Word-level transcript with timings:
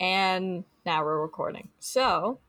and 0.00 0.64
now 0.86 1.04
we're 1.04 1.20
recording. 1.20 1.68
So, 1.78 2.40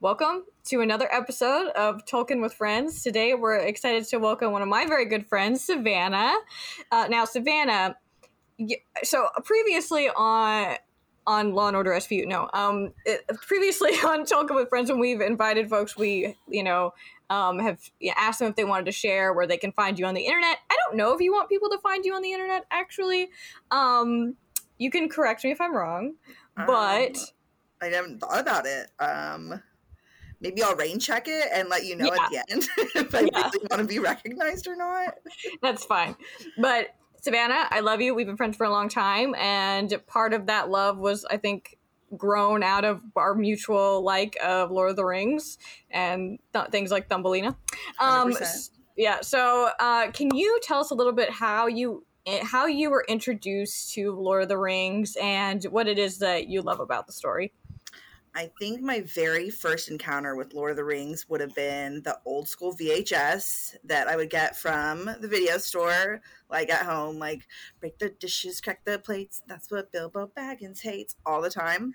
welcome 0.00 0.44
to 0.66 0.82
another 0.82 1.08
episode 1.10 1.68
of 1.70 2.04
Tolkien 2.04 2.42
with 2.42 2.52
Friends. 2.52 3.02
Today, 3.02 3.32
we're 3.32 3.56
excited 3.56 4.04
to 4.08 4.18
welcome 4.18 4.52
one 4.52 4.60
of 4.60 4.68
my 4.68 4.86
very 4.86 5.06
good 5.06 5.26
friends, 5.26 5.64
Savannah. 5.64 6.36
Uh, 6.92 7.06
now, 7.08 7.24
Savannah, 7.24 7.96
so 9.02 9.26
previously 9.44 10.10
on 10.14 10.76
on 11.24 11.54
Law 11.54 11.68
and 11.68 11.76
Order 11.76 11.92
SVU, 11.92 12.26
no, 12.26 12.50
um, 12.52 12.92
it, 13.06 13.24
previously 13.46 13.90
on 14.04 14.24
Tolkien 14.24 14.56
with 14.56 14.68
Friends, 14.68 14.90
when 14.90 15.00
we've 15.00 15.20
invited 15.20 15.70
folks, 15.70 15.96
we 15.96 16.36
you 16.46 16.62
know 16.62 16.92
um, 17.30 17.58
have 17.58 17.80
asked 18.16 18.40
them 18.40 18.50
if 18.50 18.56
they 18.56 18.64
wanted 18.64 18.84
to 18.84 18.92
share 18.92 19.32
where 19.32 19.46
they 19.46 19.56
can 19.56 19.72
find 19.72 19.98
you 19.98 20.04
on 20.04 20.12
the 20.12 20.26
internet. 20.26 20.58
I 20.70 20.76
don't 20.84 20.98
know 20.98 21.14
if 21.14 21.22
you 21.22 21.32
want 21.32 21.48
people 21.48 21.70
to 21.70 21.78
find 21.78 22.04
you 22.04 22.14
on 22.14 22.20
the 22.20 22.32
internet. 22.32 22.66
Actually, 22.70 23.30
um, 23.70 24.36
you 24.82 24.90
can 24.90 25.08
correct 25.08 25.44
me 25.44 25.52
if 25.52 25.60
I'm 25.60 25.74
wrong, 25.74 26.14
but 26.56 27.16
um, 27.16 27.24
I 27.80 27.86
haven't 27.86 28.20
thought 28.20 28.40
about 28.40 28.66
it. 28.66 28.90
Um, 28.98 29.62
maybe 30.40 30.62
I'll 30.62 30.76
rain 30.76 30.98
check 30.98 31.28
it 31.28 31.48
and 31.52 31.68
let 31.68 31.84
you 31.84 31.96
know 31.96 32.06
yeah. 32.06 32.22
at 32.22 32.30
the 32.30 32.52
end 32.52 32.68
if 32.94 33.14
I 33.14 33.20
yeah. 33.20 33.50
really 33.52 33.66
want 33.70 33.82
to 33.82 33.84
be 33.84 33.98
recognized 33.98 34.66
or 34.66 34.76
not. 34.76 35.14
That's 35.62 35.84
fine. 35.84 36.16
But 36.58 36.88
Savannah, 37.22 37.68
I 37.70 37.80
love 37.80 38.00
you. 38.00 38.14
We've 38.14 38.26
been 38.26 38.36
friends 38.36 38.56
for 38.56 38.64
a 38.64 38.70
long 38.70 38.88
time, 38.88 39.34
and 39.36 39.94
part 40.06 40.34
of 40.34 40.46
that 40.46 40.68
love 40.68 40.98
was, 40.98 41.24
I 41.24 41.36
think, 41.36 41.78
grown 42.16 42.62
out 42.62 42.84
of 42.84 43.00
our 43.16 43.34
mutual 43.34 44.02
like 44.02 44.36
of 44.42 44.70
Lord 44.70 44.90
of 44.90 44.96
the 44.96 45.04
Rings 45.04 45.56
and 45.90 46.38
th- 46.52 46.66
things 46.66 46.90
like 46.90 47.08
Thumbelina. 47.08 47.56
Um, 48.00 48.36
yeah. 48.96 49.20
So, 49.22 49.70
uh, 49.78 50.10
can 50.10 50.34
you 50.34 50.58
tell 50.62 50.80
us 50.80 50.90
a 50.90 50.94
little 50.94 51.12
bit 51.12 51.30
how 51.30 51.68
you 51.68 52.04
how 52.42 52.66
you 52.66 52.90
were 52.90 53.04
introduced 53.08 53.94
to 53.94 54.12
Lord 54.12 54.44
of 54.44 54.48
the 54.48 54.58
Rings 54.58 55.16
and 55.20 55.62
what 55.64 55.88
it 55.88 55.98
is 55.98 56.18
that 56.18 56.48
you 56.48 56.62
love 56.62 56.80
about 56.80 57.06
the 57.06 57.12
story? 57.12 57.52
I 58.34 58.50
think 58.58 58.80
my 58.80 59.02
very 59.02 59.50
first 59.50 59.90
encounter 59.90 60.34
with 60.36 60.54
Lord 60.54 60.70
of 60.70 60.76
the 60.78 60.84
Rings 60.84 61.28
would 61.28 61.42
have 61.42 61.54
been 61.54 62.02
the 62.02 62.18
old 62.24 62.48
school 62.48 62.74
VHS 62.74 63.76
that 63.84 64.08
I 64.08 64.16
would 64.16 64.30
get 64.30 64.56
from 64.56 65.04
the 65.20 65.28
video 65.28 65.58
store, 65.58 66.22
like 66.48 66.70
at 66.70 66.86
home, 66.86 67.18
like 67.18 67.46
break 67.78 67.98
the 67.98 68.08
dishes, 68.08 68.62
crack 68.62 68.86
the 68.86 68.98
plates. 68.98 69.42
That's 69.46 69.70
what 69.70 69.92
Bilbo 69.92 70.30
Baggins 70.34 70.80
hates 70.80 71.14
all 71.26 71.42
the 71.42 71.50
time. 71.50 71.92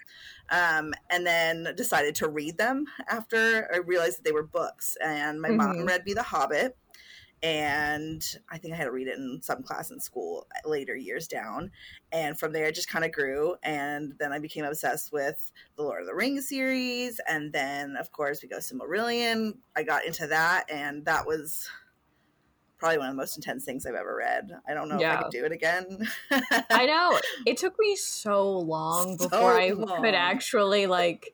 Um, 0.52 0.94
and 1.10 1.26
then 1.26 1.74
decided 1.76 2.14
to 2.16 2.30
read 2.30 2.60
them 2.60 2.86
after 3.10 3.68
I 3.74 3.78
realized 3.78 4.20
that 4.20 4.24
they 4.24 4.32
were 4.32 4.44
books. 4.44 4.96
And 5.04 5.42
my 5.42 5.48
mm-hmm. 5.48 5.58
mom 5.58 5.86
read 5.88 6.06
me 6.06 6.14
The 6.14 6.22
Hobbit 6.22 6.78
and 7.44 8.24
I 8.50 8.58
think 8.58 8.74
I 8.74 8.78
had 8.78 8.86
to 8.86 8.92
read 8.92 9.08
it 9.08 9.18
in 9.18 9.40
some 9.44 9.62
class 9.62 9.92
in 9.92 10.00
school 10.00 10.48
uh, 10.56 10.68
later 10.68 10.96
years 10.96 11.28
down. 11.28 11.72
And 12.12 12.38
from 12.38 12.52
there, 12.52 12.66
it 12.66 12.76
just 12.76 12.90
kind 12.90 13.06
of 13.06 13.12
grew. 13.12 13.56
And 13.62 14.14
then 14.20 14.32
I 14.32 14.40
became 14.40 14.66
obsessed 14.66 15.12
with 15.12 15.52
the 15.76 15.84
Lord 15.84 16.02
of 16.02 16.08
the 16.08 16.16
Rings 16.16 16.50
series. 16.50 17.20
And 17.28 17.54
then, 17.54 17.96
of 17.96 18.12
course, 18.12 18.42
we 18.42 18.50
go 18.50 18.58
Silmarillion. 18.58 19.58
I 19.76 19.84
got 19.84 20.06
into 20.06 20.26
that, 20.28 20.66
and 20.72 21.06
that 21.06 21.28
was 21.28 21.70
probably 22.78 22.98
one 22.98 23.08
of 23.08 23.14
the 23.14 23.18
most 23.18 23.38
intense 23.38 23.66
things 23.66 23.86
I've 23.86 23.96
ever 23.96 24.16
read. 24.16 24.52
I 24.68 24.74
don't 24.74 24.90
know 24.90 25.00
yeah. 25.00 25.14
if 25.14 25.20
I 25.20 25.24
could 25.24 25.32
do 25.32 25.46
it 25.46 25.52
again. 25.52 26.08
I 26.70 26.86
know. 26.86 27.20
It 27.46 27.58
took 27.58 27.76
me 27.80 27.96
so 27.96 28.52
long 28.52 29.16
before 29.18 29.30
so 29.30 29.48
I 29.48 29.70
long. 29.70 30.02
could 30.02 30.14
actually 30.14 30.86
like 30.86 31.34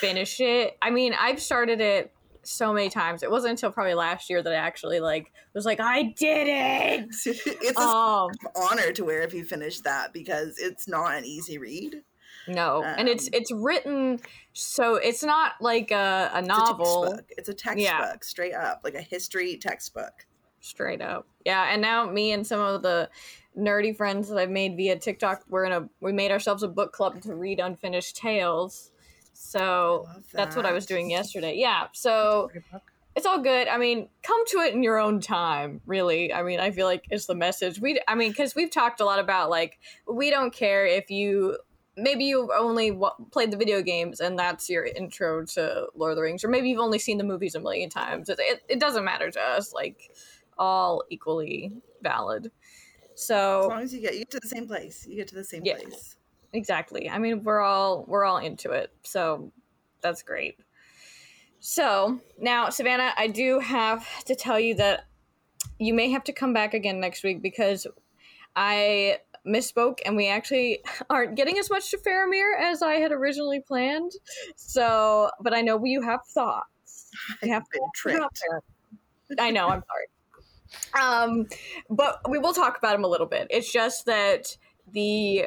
finish 0.00 0.40
it. 0.40 0.76
I 0.80 0.90
mean, 0.90 1.14
I've 1.18 1.40
started 1.40 1.80
it 1.80 2.12
so 2.42 2.72
many 2.72 2.88
times. 2.88 3.22
It 3.22 3.30
wasn't 3.30 3.52
until 3.52 3.70
probably 3.70 3.94
last 3.94 4.30
year 4.30 4.42
that 4.42 4.52
I 4.52 4.56
actually 4.56 5.00
like 5.00 5.32
was 5.54 5.64
like, 5.64 5.80
I 5.80 6.14
did 6.16 6.48
it. 6.48 7.08
it's 7.26 7.78
um, 7.78 8.30
an 8.30 8.50
honor 8.56 8.92
to 8.92 9.04
wear 9.04 9.22
if 9.22 9.34
you 9.34 9.44
finish 9.44 9.80
that 9.80 10.12
because 10.12 10.58
it's 10.58 10.88
not 10.88 11.16
an 11.16 11.24
easy 11.24 11.58
read. 11.58 12.02
No, 12.48 12.78
um, 12.78 12.94
and 12.96 13.08
it's 13.08 13.26
um, 13.26 13.30
it's 13.34 13.52
written 13.52 14.20
so 14.52 14.96
it's 14.96 15.22
not 15.22 15.52
like 15.60 15.90
a, 15.90 16.30
a 16.34 16.42
novel. 16.42 17.04
It's 17.04 17.12
a, 17.12 17.14
textbook, 17.14 17.30
it's 17.38 17.48
a 17.48 17.54
textbook, 17.54 17.84
yeah. 17.84 18.12
straight 18.22 18.54
up, 18.54 18.80
like 18.82 18.94
a 18.94 19.02
history 19.02 19.56
textbook. 19.56 20.26
Straight 20.60 21.00
up, 21.00 21.26
yeah. 21.44 21.72
And 21.72 21.80
now 21.80 22.06
me 22.10 22.32
and 22.32 22.46
some 22.46 22.60
of 22.60 22.82
the 22.82 23.08
nerdy 23.56 23.96
friends 23.96 24.28
that 24.28 24.38
I've 24.38 24.50
made 24.50 24.76
via 24.76 24.98
TikTok, 24.98 25.44
we're 25.48 25.64
in 25.64 25.72
a 25.72 25.88
we 26.00 26.12
made 26.12 26.30
ourselves 26.30 26.62
a 26.62 26.68
book 26.68 26.92
club 26.92 27.20
to 27.22 27.34
read 27.34 27.60
unfinished 27.60 28.16
tales 28.16 28.90
so 29.40 30.06
that. 30.06 30.24
that's 30.32 30.56
what 30.56 30.66
I 30.66 30.72
was 30.72 30.84
doing 30.84 31.10
yesterday. 31.10 31.56
Yeah. 31.56 31.86
So 31.92 32.50
it's 33.16 33.24
all 33.24 33.40
good. 33.40 33.68
I 33.68 33.78
mean, 33.78 34.08
come 34.22 34.46
to 34.48 34.58
it 34.58 34.74
in 34.74 34.82
your 34.82 34.98
own 34.98 35.20
time, 35.20 35.80
really. 35.86 36.32
I 36.32 36.42
mean, 36.42 36.60
I 36.60 36.70
feel 36.70 36.86
like 36.86 37.06
it's 37.10 37.26
the 37.26 37.34
message. 37.34 37.80
We, 37.80 38.00
I 38.06 38.14
mean, 38.14 38.30
because 38.30 38.54
we've 38.54 38.70
talked 38.70 39.00
a 39.00 39.04
lot 39.04 39.18
about 39.18 39.48
like, 39.48 39.78
we 40.06 40.30
don't 40.30 40.52
care 40.52 40.84
if 40.84 41.10
you 41.10 41.56
maybe 41.96 42.24
you've 42.24 42.50
only 42.50 42.90
w- 42.90 43.12
played 43.32 43.50
the 43.50 43.56
video 43.56 43.82
games 43.82 44.20
and 44.20 44.38
that's 44.38 44.70
your 44.70 44.84
intro 44.84 45.44
to 45.44 45.88
Lord 45.94 46.12
of 46.12 46.16
the 46.16 46.22
Rings, 46.22 46.44
or 46.44 46.48
maybe 46.48 46.68
you've 46.68 46.78
only 46.78 46.98
seen 46.98 47.18
the 47.18 47.24
movies 47.24 47.54
a 47.54 47.60
million 47.60 47.90
times. 47.90 48.28
It, 48.28 48.38
it, 48.40 48.62
it 48.68 48.78
doesn't 48.78 49.04
matter 49.04 49.30
to 49.30 49.40
us. 49.40 49.72
Like, 49.72 50.10
all 50.58 51.02
equally 51.08 51.72
valid. 52.02 52.52
So 53.14 53.60
as 53.60 53.66
long 53.68 53.82
as 53.82 53.94
you 53.94 54.00
get 54.00 54.12
you 54.14 54.20
get 54.20 54.30
to 54.32 54.40
the 54.40 54.48
same 54.48 54.66
place, 54.66 55.06
you 55.08 55.16
get 55.16 55.28
to 55.28 55.34
the 55.34 55.44
same 55.44 55.62
yeah. 55.64 55.76
place 55.76 56.16
exactly. 56.52 57.08
I 57.08 57.18
mean, 57.18 57.44
we're 57.44 57.60
all 57.60 58.04
we're 58.06 58.24
all 58.24 58.38
into 58.38 58.70
it, 58.72 58.92
so 59.02 59.52
that's 60.00 60.22
great. 60.22 60.58
So 61.60 62.20
now, 62.38 62.70
Savannah, 62.70 63.12
I 63.16 63.26
do 63.26 63.58
have 63.58 64.24
to 64.24 64.34
tell 64.34 64.58
you 64.58 64.74
that 64.76 65.04
you 65.78 65.92
may 65.92 66.10
have 66.10 66.24
to 66.24 66.32
come 66.32 66.52
back 66.52 66.74
again 66.74 67.00
next 67.00 67.22
week 67.22 67.42
because 67.42 67.86
I 68.56 69.18
misspoke 69.46 69.98
and 70.04 70.16
we 70.16 70.28
actually 70.28 70.80
aren't 71.10 71.34
getting 71.36 71.58
as 71.58 71.70
much 71.70 71.90
to 71.90 71.98
Faramir 71.98 72.58
as 72.58 72.82
I 72.82 72.94
had 72.94 73.12
originally 73.12 73.60
planned. 73.60 74.12
So, 74.56 75.30
but 75.40 75.54
I 75.54 75.60
know 75.60 75.82
you 75.84 76.02
have 76.02 76.20
thoughts. 76.26 77.10
You 77.42 77.52
have 77.52 77.64
been 77.70 77.82
tricked. 77.94 78.42
I 79.38 79.50
know. 79.50 79.68
I'm 79.68 79.82
sorry. 79.86 80.06
Um, 81.02 81.46
but 81.88 82.20
we 82.28 82.38
will 82.38 82.52
talk 82.52 82.78
about 82.78 82.94
him 82.94 83.04
a 83.04 83.08
little 83.08 83.26
bit. 83.26 83.48
It's 83.50 83.70
just 83.70 84.06
that 84.06 84.56
the 84.92 85.46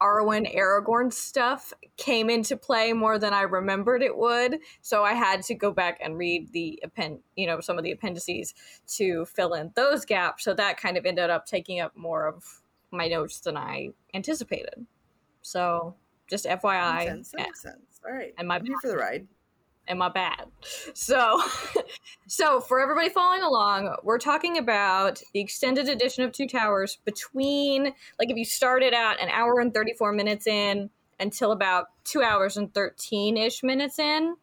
Arwen 0.00 0.54
Aragorn 0.56 1.12
stuff 1.12 1.72
came 1.96 2.30
into 2.30 2.56
play 2.56 2.92
more 2.92 3.18
than 3.18 3.32
I 3.34 3.42
remembered 3.42 4.02
it 4.02 4.16
would. 4.16 4.58
So 4.80 5.04
I 5.04 5.12
had 5.12 5.42
to 5.44 5.54
go 5.54 5.72
back 5.72 5.98
and 6.02 6.16
read 6.16 6.52
the 6.52 6.80
append, 6.82 7.20
you 7.36 7.46
know, 7.46 7.60
some 7.60 7.76
of 7.78 7.84
the 7.84 7.92
appendices 7.92 8.54
to 8.96 9.26
fill 9.26 9.54
in 9.54 9.72
those 9.74 10.04
gaps. 10.04 10.44
So 10.44 10.54
that 10.54 10.78
kind 10.78 10.96
of 10.96 11.04
ended 11.04 11.30
up 11.30 11.46
taking 11.46 11.80
up 11.80 11.96
more 11.96 12.26
of 12.26 12.62
my 12.90 13.08
notes 13.08 13.40
than 13.40 13.56
I 13.56 13.90
anticipated. 14.14 14.86
So 15.42 15.94
just 16.28 16.46
FYI, 16.46 16.94
makes 16.94 17.10
sense. 17.10 17.34
Makes 17.34 17.62
sense. 17.62 18.00
All 18.06 18.12
right, 18.14 18.32
and 18.38 18.48
my 18.48 18.56
I'm 18.56 18.64
here 18.64 18.78
for 18.80 18.88
the 18.88 18.96
ride 18.96 19.26
am 19.88 20.02
I 20.02 20.08
bad? 20.08 20.46
So, 20.94 21.40
so 22.26 22.60
for 22.60 22.80
everybody 22.80 23.08
following 23.08 23.42
along, 23.42 23.96
we're 24.02 24.18
talking 24.18 24.58
about 24.58 25.22
the 25.32 25.40
extended 25.40 25.88
edition 25.88 26.24
of 26.24 26.32
Two 26.32 26.46
Towers 26.46 26.98
between, 27.04 27.84
like, 28.18 28.30
if 28.30 28.36
you 28.36 28.44
started 28.44 28.94
out 28.94 29.20
an 29.20 29.28
hour 29.28 29.60
and 29.60 29.74
34 29.74 30.12
minutes 30.12 30.46
in 30.46 30.90
until 31.18 31.52
about 31.52 31.88
two 32.04 32.22
hours 32.22 32.56
and 32.56 32.72
13 32.72 33.36
ish 33.36 33.62
minutes 33.62 33.98
in. 33.98 34.36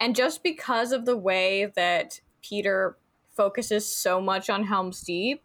And 0.00 0.14
just 0.14 0.42
because 0.42 0.92
of 0.92 1.04
the 1.04 1.16
way 1.16 1.72
that 1.74 2.20
Peter 2.42 2.96
focuses 3.34 3.86
so 3.86 4.20
much 4.20 4.48
on 4.48 4.64
Helm's 4.64 5.00
Deep, 5.02 5.42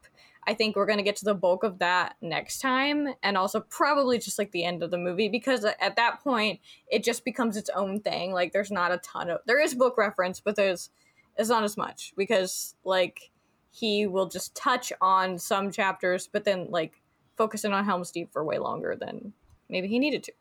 I 0.50 0.56
think 0.56 0.76
we're 0.76 0.88
going 0.88 0.98
to 0.98 1.04
get 1.04 1.16
to 1.18 1.26
the 1.26 1.36
bulk 1.36 1.64
of 1.64 1.78
that 1.78 2.16
next 2.22 2.58
time, 2.58 3.14
and 3.22 3.38
also 3.38 3.60
probably 3.60 4.18
just 4.18 4.40
like 4.40 4.52
the 4.52 4.66
end 4.66 4.82
of 4.82 4.90
the 4.90 4.98
movie 4.98 5.30
because 5.30 5.64
at 5.64 5.96
that 5.96 6.24
point 6.24 6.60
it 6.88 7.04
just 7.04 7.24
becomes 7.24 7.56
its 7.56 7.70
own 7.70 8.00
thing. 8.00 8.34
Like 8.34 8.52
there's 8.52 8.72
not 8.72 8.92
a 8.92 8.98
ton 8.98 9.30
of 9.30 9.42
there 9.46 9.62
is 9.62 9.76
book 9.76 9.96
reference, 9.96 10.40
but 10.40 10.56
there's 10.56 10.90
it's 11.38 11.50
not 11.50 11.64
as 11.64 11.78
much 11.78 12.14
because 12.18 12.74
like 12.84 13.30
he 13.70 14.08
will 14.08 14.26
just 14.26 14.56
touch 14.56 14.92
on 15.02 15.38
some 15.38 15.70
chapters, 15.70 16.28
but 16.28 16.46
then 16.46 16.66
like 16.72 17.00
focusing 17.38 17.72
on 17.72 17.86
Helm's 17.86 18.10
Deep 18.10 18.34
for 18.34 18.44
way 18.44 18.58
longer 18.58 18.98
than 19.00 19.34
maybe 19.70 19.88
he 19.88 20.00
needed 20.00 20.24
to. 20.24 20.32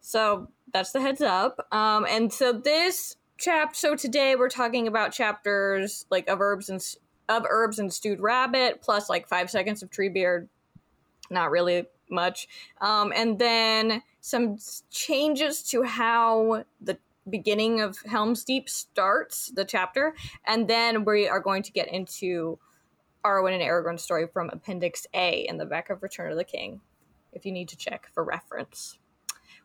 So 0.00 0.48
that's 0.72 0.92
the 0.92 1.02
heads 1.02 1.20
up. 1.20 1.68
Um, 1.70 2.06
and 2.08 2.32
so 2.32 2.54
this 2.54 3.16
chap. 3.36 3.76
So 3.76 3.94
today 3.94 4.36
we're 4.36 4.48
talking 4.48 4.88
about 4.88 5.12
chapters 5.12 6.06
like 6.10 6.28
of 6.28 6.40
herbs 6.40 6.70
and 6.70 6.82
of 7.36 7.46
herbs 7.48 7.78
and 7.78 7.92
stewed 7.92 8.20
rabbit, 8.20 8.80
plus 8.82 9.08
like 9.08 9.28
five 9.28 9.50
seconds 9.50 9.82
of 9.82 9.90
Treebeard. 9.90 10.48
Not 11.30 11.50
really 11.50 11.86
much. 12.10 12.48
Um, 12.80 13.12
and 13.14 13.38
then 13.38 14.02
some 14.20 14.58
changes 14.90 15.62
to 15.70 15.82
how 15.82 16.64
the 16.80 16.98
beginning 17.28 17.80
of 17.80 17.98
Helm's 18.06 18.44
Deep 18.44 18.68
starts 18.68 19.50
the 19.54 19.64
chapter, 19.64 20.14
and 20.46 20.68
then 20.68 21.04
we 21.04 21.28
are 21.28 21.40
going 21.40 21.62
to 21.62 21.72
get 21.72 21.88
into 21.88 22.58
Arwen 23.24 23.52
and 23.52 23.62
Aragorn's 23.62 24.02
story 24.02 24.26
from 24.26 24.50
Appendix 24.50 25.06
A 25.14 25.46
in 25.48 25.58
the 25.58 25.66
back 25.66 25.90
of 25.90 26.02
Return 26.02 26.32
of 26.32 26.38
the 26.38 26.44
King, 26.44 26.80
if 27.32 27.46
you 27.46 27.52
need 27.52 27.68
to 27.68 27.76
check 27.76 28.08
for 28.12 28.24
reference. 28.24 28.98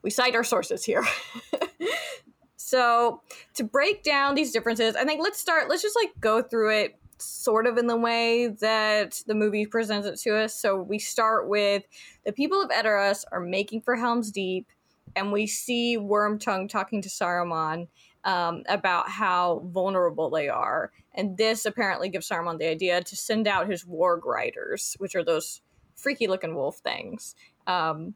We 0.02 0.10
cite 0.10 0.36
our 0.36 0.44
sources 0.44 0.86
here. 0.86 1.06
so 2.56 3.22
to 3.56 3.64
break 3.64 4.04
down 4.04 4.36
these 4.36 4.52
differences, 4.52 4.96
I 4.96 5.04
think 5.06 5.22
let's 5.22 5.40
start. 5.40 5.70
Let's 5.70 5.82
just 5.82 5.96
like 5.96 6.12
go 6.20 6.42
through 6.42 6.78
it 6.78 7.00
sort 7.18 7.68
of 7.68 7.78
in 7.78 7.88
the 7.88 7.98
way 7.98 8.48
that 8.48 9.22
the 9.28 9.36
movie 9.36 9.66
presents 9.66 10.08
it 10.08 10.20
to 10.22 10.38
us. 10.38 10.54
So 10.54 10.82
we 10.82 11.00
start 11.00 11.48
with 11.48 11.84
the 12.26 12.32
people 12.32 12.62
of 12.62 12.70
Edoras 12.70 13.24
are 13.32 13.40
making 13.40 13.82
for 13.82 13.96
Helm's 13.96 14.32
Deep, 14.32 14.68
and 15.16 15.32
we 15.32 15.48
see 15.48 15.98
Wormtongue 15.98 16.70
talking 16.70 17.02
to 17.02 17.10
Saruman 17.10 17.88
um, 18.24 18.64
about 18.68 19.10
how 19.10 19.64
vulnerable 19.66 20.30
they 20.30 20.50
are. 20.50 20.92
And 21.14 21.38
this 21.38 21.66
apparently 21.66 22.10
gives 22.10 22.30
Saruman 22.30 22.60
the 22.60 22.70
idea 22.70 23.02
to 23.02 23.16
send 23.16 23.48
out 23.48 23.70
his 23.70 23.86
warg 23.86 24.26
riders, 24.26 24.96
which 25.00 25.16
are 25.16 25.24
those 25.24 25.62
freaky 25.96 26.28
looking 26.28 26.54
wolf 26.54 26.78
things. 26.78 27.36
Um, 27.66 28.14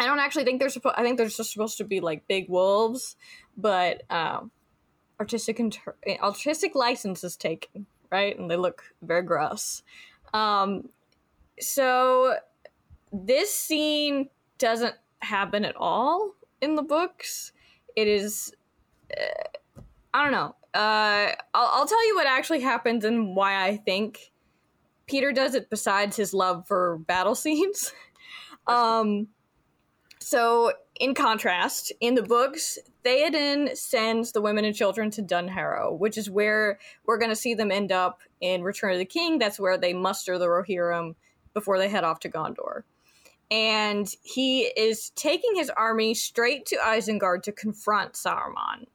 I 0.00 0.06
don't 0.06 0.20
actually 0.20 0.44
think 0.44 0.60
they're 0.60 0.68
supposed. 0.68 0.94
I 0.96 1.02
think 1.02 1.16
they're 1.16 1.28
just 1.28 1.52
supposed 1.52 1.78
to 1.78 1.84
be 1.84 2.00
like 2.00 2.28
big 2.28 2.48
wolves, 2.48 3.16
but 3.56 4.02
um, 4.10 4.50
artistic 5.18 5.58
inter- 5.58 5.96
artistic 6.20 6.74
license 6.74 7.24
is 7.24 7.36
taken, 7.36 7.86
right? 8.10 8.38
And 8.38 8.50
they 8.50 8.56
look 8.56 8.82
very 9.02 9.22
gross. 9.22 9.82
Um, 10.32 10.88
so 11.60 12.36
this 13.12 13.54
scene 13.54 14.28
doesn't 14.58 14.94
happen 15.20 15.64
at 15.64 15.76
all 15.76 16.34
in 16.60 16.74
the 16.74 16.82
books. 16.82 17.52
It 17.96 18.08
is, 18.08 18.52
uh, 19.16 19.58
I 20.14 20.22
don't 20.22 20.32
know. 20.32 20.54
Uh, 20.74 21.32
I'll, 21.54 21.70
I'll 21.72 21.86
tell 21.86 22.06
you 22.06 22.14
what 22.14 22.26
actually 22.26 22.60
happens 22.60 23.04
and 23.04 23.34
why 23.34 23.64
I 23.64 23.76
think 23.76 24.32
Peter 25.06 25.32
does 25.32 25.54
it. 25.54 25.70
Besides 25.70 26.16
his 26.16 26.34
love 26.34 26.66
for 26.66 26.98
battle 26.98 27.34
scenes, 27.34 27.92
um, 28.66 29.28
so 30.20 30.72
in 31.00 31.14
contrast, 31.14 31.92
in 32.00 32.14
the 32.14 32.22
books, 32.22 32.78
Theoden 33.04 33.76
sends 33.76 34.32
the 34.32 34.40
women 34.40 34.64
and 34.64 34.74
children 34.74 35.10
to 35.12 35.22
Dunharrow, 35.22 35.96
which 35.98 36.18
is 36.18 36.28
where 36.28 36.78
we're 37.06 37.18
going 37.18 37.30
to 37.30 37.36
see 37.36 37.54
them 37.54 37.70
end 37.70 37.92
up 37.92 38.20
in 38.40 38.62
Return 38.62 38.92
of 38.92 38.98
the 38.98 39.04
King. 39.04 39.38
That's 39.38 39.58
where 39.58 39.78
they 39.78 39.92
muster 39.92 40.38
the 40.38 40.46
Rohirrim 40.46 41.14
before 41.54 41.78
they 41.78 41.88
head 41.88 42.04
off 42.04 42.20
to 42.20 42.28
Gondor. 42.28 42.82
And 43.50 44.08
he 44.22 44.62
is 44.62 45.10
taking 45.10 45.54
his 45.54 45.70
army 45.70 46.14
straight 46.14 46.66
to 46.66 46.76
Isengard 46.76 47.42
to 47.44 47.52
confront 47.52 48.12
Saruman 48.12 48.86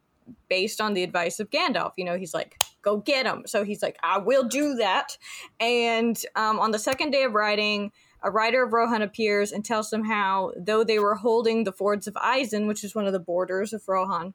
based 0.48 0.80
on 0.80 0.94
the 0.94 1.02
advice 1.02 1.40
of 1.40 1.50
Gandalf. 1.50 1.92
You 1.96 2.04
know, 2.04 2.16
he's 2.16 2.34
like, 2.34 2.62
go 2.82 2.98
get 2.98 3.26
him. 3.26 3.42
So 3.46 3.64
he's 3.64 3.82
like, 3.82 3.98
I 4.02 4.18
will 4.18 4.44
do 4.44 4.74
that. 4.76 5.18
And 5.58 6.20
um, 6.36 6.60
on 6.60 6.70
the 6.70 6.78
second 6.78 7.10
day 7.10 7.24
of 7.24 7.34
riding, 7.34 7.90
a 8.24 8.30
rider 8.30 8.64
of 8.64 8.72
Rohan 8.72 9.02
appears 9.02 9.52
and 9.52 9.62
tells 9.64 9.90
them 9.90 10.04
how, 10.04 10.52
though 10.56 10.82
they 10.82 10.98
were 10.98 11.14
holding 11.14 11.64
the 11.64 11.72
fords 11.72 12.06
of 12.06 12.14
Isen, 12.14 12.66
which 12.66 12.82
is 12.82 12.94
one 12.94 13.06
of 13.06 13.12
the 13.12 13.18
borders 13.20 13.74
of 13.74 13.86
Rohan, 13.86 14.32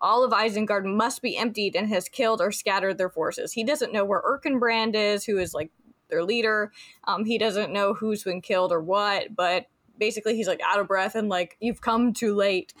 all 0.00 0.24
of 0.24 0.32
Isengard 0.32 0.84
must 0.84 1.20
be 1.20 1.36
emptied 1.36 1.74
and 1.74 1.88
has 1.88 2.08
killed 2.08 2.40
or 2.40 2.52
scattered 2.52 2.98
their 2.98 3.10
forces. 3.10 3.52
He 3.52 3.64
doesn't 3.64 3.92
know 3.92 4.04
where 4.04 4.22
Erkenbrand 4.22 4.94
is, 4.94 5.24
who 5.24 5.38
is 5.38 5.52
like 5.52 5.70
their 6.08 6.22
leader. 6.22 6.72
Um, 7.04 7.24
he 7.24 7.36
doesn't 7.36 7.72
know 7.72 7.94
who's 7.94 8.22
been 8.22 8.40
killed 8.40 8.70
or 8.70 8.80
what, 8.80 9.34
but 9.34 9.66
basically 9.98 10.36
he's 10.36 10.48
like 10.48 10.60
out 10.64 10.78
of 10.78 10.86
breath 10.86 11.16
and 11.16 11.28
like, 11.28 11.56
you've 11.60 11.80
come 11.80 12.12
too 12.12 12.34
late. 12.34 12.72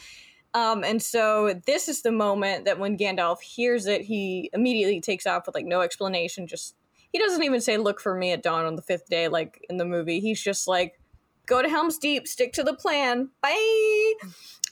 Um, 0.54 0.84
and 0.84 1.02
so 1.02 1.60
this 1.66 1.88
is 1.88 2.02
the 2.02 2.12
moment 2.12 2.66
that 2.66 2.78
when 2.78 2.98
Gandalf 2.98 3.40
hears 3.40 3.86
it, 3.86 4.02
he 4.02 4.50
immediately 4.52 5.00
takes 5.00 5.26
off 5.26 5.46
with 5.46 5.54
like 5.54 5.64
no 5.64 5.80
explanation, 5.80 6.46
just 6.46 6.76
he 7.12 7.18
doesn't 7.18 7.42
even 7.42 7.60
say 7.60 7.76
look 7.76 8.00
for 8.00 8.14
me 8.14 8.32
at 8.32 8.42
dawn 8.42 8.64
on 8.64 8.76
the 8.76 8.82
fifth 8.82 9.08
day 9.08 9.28
like 9.28 9.64
in 9.68 9.76
the 9.76 9.84
movie. 9.84 10.20
He's 10.20 10.42
just 10.42 10.66
like 10.66 10.98
go 11.46 11.62
to 11.62 11.68
helm's 11.68 11.98
deep 11.98 12.26
stick 12.26 12.52
to 12.54 12.62
the 12.62 12.74
plan. 12.74 13.30
Bye. 13.42 14.14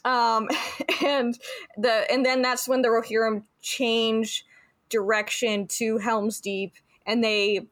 Um 0.04 0.48
and 1.04 1.38
the 1.76 2.10
and 2.10 2.24
then 2.24 2.42
that's 2.42 2.66
when 2.66 2.82
the 2.82 2.88
rohirrim 2.88 3.44
change 3.60 4.44
direction 4.88 5.66
to 5.68 5.98
helm's 5.98 6.40
deep 6.40 6.74
and 7.06 7.22
they 7.22 7.68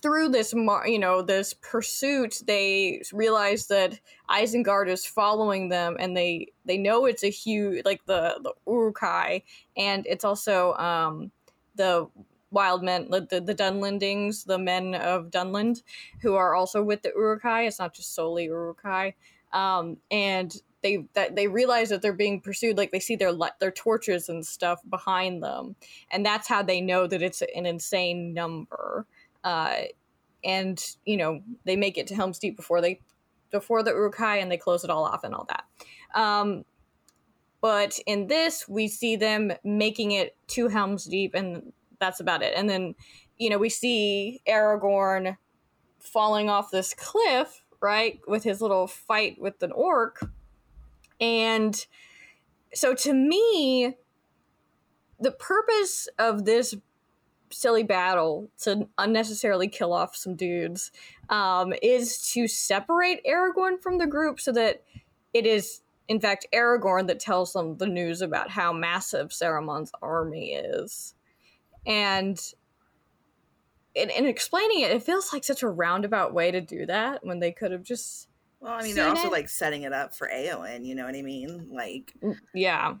through 0.00 0.30
this 0.30 0.52
you 0.52 0.98
know 0.98 1.22
this 1.22 1.54
pursuit 1.54 2.42
they 2.46 3.02
realize 3.12 3.66
that 3.68 3.98
isengard 4.30 4.88
is 4.88 5.04
following 5.04 5.68
them 5.68 5.96
and 6.00 6.16
they 6.16 6.46
they 6.64 6.78
know 6.78 7.04
it's 7.04 7.22
a 7.22 7.28
huge 7.28 7.84
like 7.84 8.04
the 8.06 8.40
the 8.42 8.52
uruk-hai 8.66 9.42
and 9.76 10.06
it's 10.06 10.24
also 10.24 10.72
um 10.74 11.30
the 11.76 12.08
wild 12.52 12.82
men, 12.82 13.08
the, 13.10 13.40
the 13.40 13.54
Dunlendings, 13.54 14.44
the 14.44 14.58
men 14.58 14.94
of 14.94 15.30
Dunland, 15.30 15.82
who 16.20 16.34
are 16.34 16.54
also 16.54 16.82
with 16.82 17.02
the 17.02 17.12
Uruk-hai. 17.16 17.64
It's 17.66 17.78
not 17.78 17.94
just 17.94 18.14
solely 18.14 18.44
Uruk-hai. 18.44 19.14
Um, 19.52 19.96
and 20.10 20.54
they 20.82 21.06
that 21.14 21.36
they 21.36 21.48
realize 21.48 21.88
that 21.88 22.02
they're 22.02 22.12
being 22.12 22.40
pursued. 22.40 22.76
Like 22.76 22.90
they 22.90 23.00
see 23.00 23.16
their 23.16 23.32
their 23.60 23.70
torches 23.70 24.28
and 24.28 24.44
stuff 24.44 24.80
behind 24.88 25.42
them, 25.42 25.76
and 26.10 26.26
that's 26.26 26.48
how 26.48 26.62
they 26.62 26.80
know 26.80 27.06
that 27.06 27.22
it's 27.22 27.42
an 27.54 27.66
insane 27.66 28.34
number. 28.34 29.06
Uh, 29.44 29.82
and 30.44 30.84
you 31.04 31.16
know 31.16 31.40
they 31.64 31.76
make 31.76 31.98
it 31.98 32.06
to 32.08 32.14
Helm's 32.14 32.38
Deep 32.38 32.56
before 32.56 32.80
they 32.80 33.00
before 33.50 33.82
the 33.82 33.90
Uruk-hai, 33.90 34.38
and 34.38 34.50
they 34.50 34.56
close 34.56 34.84
it 34.84 34.90
all 34.90 35.04
off 35.04 35.24
and 35.24 35.34
all 35.34 35.46
that. 35.48 35.64
Um, 36.20 36.64
but 37.60 37.98
in 38.06 38.26
this, 38.26 38.68
we 38.68 38.88
see 38.88 39.14
them 39.14 39.52
making 39.62 40.10
it 40.12 40.36
to 40.48 40.68
Helm's 40.68 41.04
Deep, 41.04 41.34
and 41.34 41.72
that's 42.02 42.20
about 42.20 42.42
it. 42.42 42.52
And 42.56 42.68
then, 42.68 42.94
you 43.38 43.48
know, 43.48 43.58
we 43.58 43.68
see 43.68 44.40
Aragorn 44.48 45.36
falling 46.00 46.50
off 46.50 46.70
this 46.70 46.94
cliff, 46.94 47.62
right, 47.80 48.20
with 48.26 48.44
his 48.44 48.60
little 48.60 48.86
fight 48.86 49.40
with 49.40 49.62
an 49.62 49.72
orc. 49.72 50.20
And 51.20 51.86
so 52.74 52.94
to 52.94 53.12
me, 53.12 53.94
the 55.20 55.30
purpose 55.30 56.08
of 56.18 56.44
this 56.44 56.74
silly 57.50 57.82
battle 57.82 58.50
to 58.62 58.88
unnecessarily 58.98 59.68
kill 59.68 59.92
off 59.92 60.16
some 60.16 60.34
dudes 60.34 60.90
um, 61.28 61.72
is 61.82 62.30
to 62.32 62.48
separate 62.48 63.24
Aragorn 63.24 63.80
from 63.80 63.98
the 63.98 64.06
group 64.06 64.40
so 64.40 64.52
that 64.52 64.82
it 65.32 65.46
is 65.46 65.82
in 66.08 66.18
fact 66.18 66.46
Aragorn 66.52 67.06
that 67.06 67.20
tells 67.20 67.52
them 67.52 67.76
the 67.76 67.86
news 67.86 68.20
about 68.20 68.50
how 68.50 68.72
massive 68.72 69.28
Saruman's 69.28 69.92
army 70.02 70.52
is 70.52 71.14
and 71.86 72.40
in, 73.94 74.10
in 74.10 74.26
explaining 74.26 74.80
it, 74.80 74.90
it 74.90 75.02
feels 75.02 75.32
like 75.32 75.44
such 75.44 75.62
a 75.62 75.68
roundabout 75.68 76.32
way 76.32 76.50
to 76.50 76.60
do 76.60 76.86
that 76.86 77.24
when 77.24 77.40
they 77.40 77.52
could 77.52 77.72
have 77.72 77.82
just. 77.82 78.28
Well, 78.60 78.72
I 78.72 78.82
mean, 78.82 78.94
they're 78.94 79.08
also 79.08 79.26
it. 79.26 79.32
like 79.32 79.48
setting 79.48 79.82
it 79.82 79.92
up 79.92 80.14
for 80.14 80.28
Eowyn. 80.28 80.84
You 80.84 80.94
know 80.94 81.04
what 81.04 81.16
I 81.16 81.22
mean? 81.22 81.68
Like, 81.72 82.12
mm, 82.22 82.36
yeah, 82.54 82.94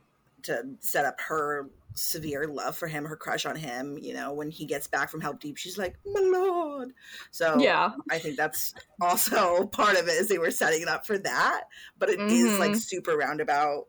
to 0.44 0.64
set 0.80 1.04
up 1.04 1.20
her 1.20 1.70
severe 1.94 2.48
love 2.48 2.76
for 2.76 2.88
him, 2.88 3.04
her 3.04 3.16
crush 3.16 3.46
on 3.46 3.54
him. 3.54 3.96
You 4.00 4.14
know, 4.14 4.32
when 4.32 4.50
he 4.50 4.66
gets 4.66 4.88
back 4.88 5.08
from 5.08 5.20
Helm's 5.20 5.38
Deep, 5.38 5.56
she's 5.56 5.78
like, 5.78 5.94
"My 6.04 6.20
lord." 6.20 6.92
So 7.30 7.58
yeah, 7.58 7.92
I 8.10 8.18
think 8.18 8.36
that's 8.36 8.74
also 9.00 9.66
part 9.72 9.96
of 9.96 10.08
it. 10.08 10.12
Is 10.12 10.28
they 10.28 10.38
were 10.38 10.50
setting 10.50 10.82
it 10.82 10.88
up 10.88 11.06
for 11.06 11.16
that, 11.16 11.64
but 11.98 12.08
it 12.10 12.18
mm-hmm. 12.18 12.28
is 12.28 12.58
like 12.58 12.74
super 12.74 13.16
roundabout 13.16 13.86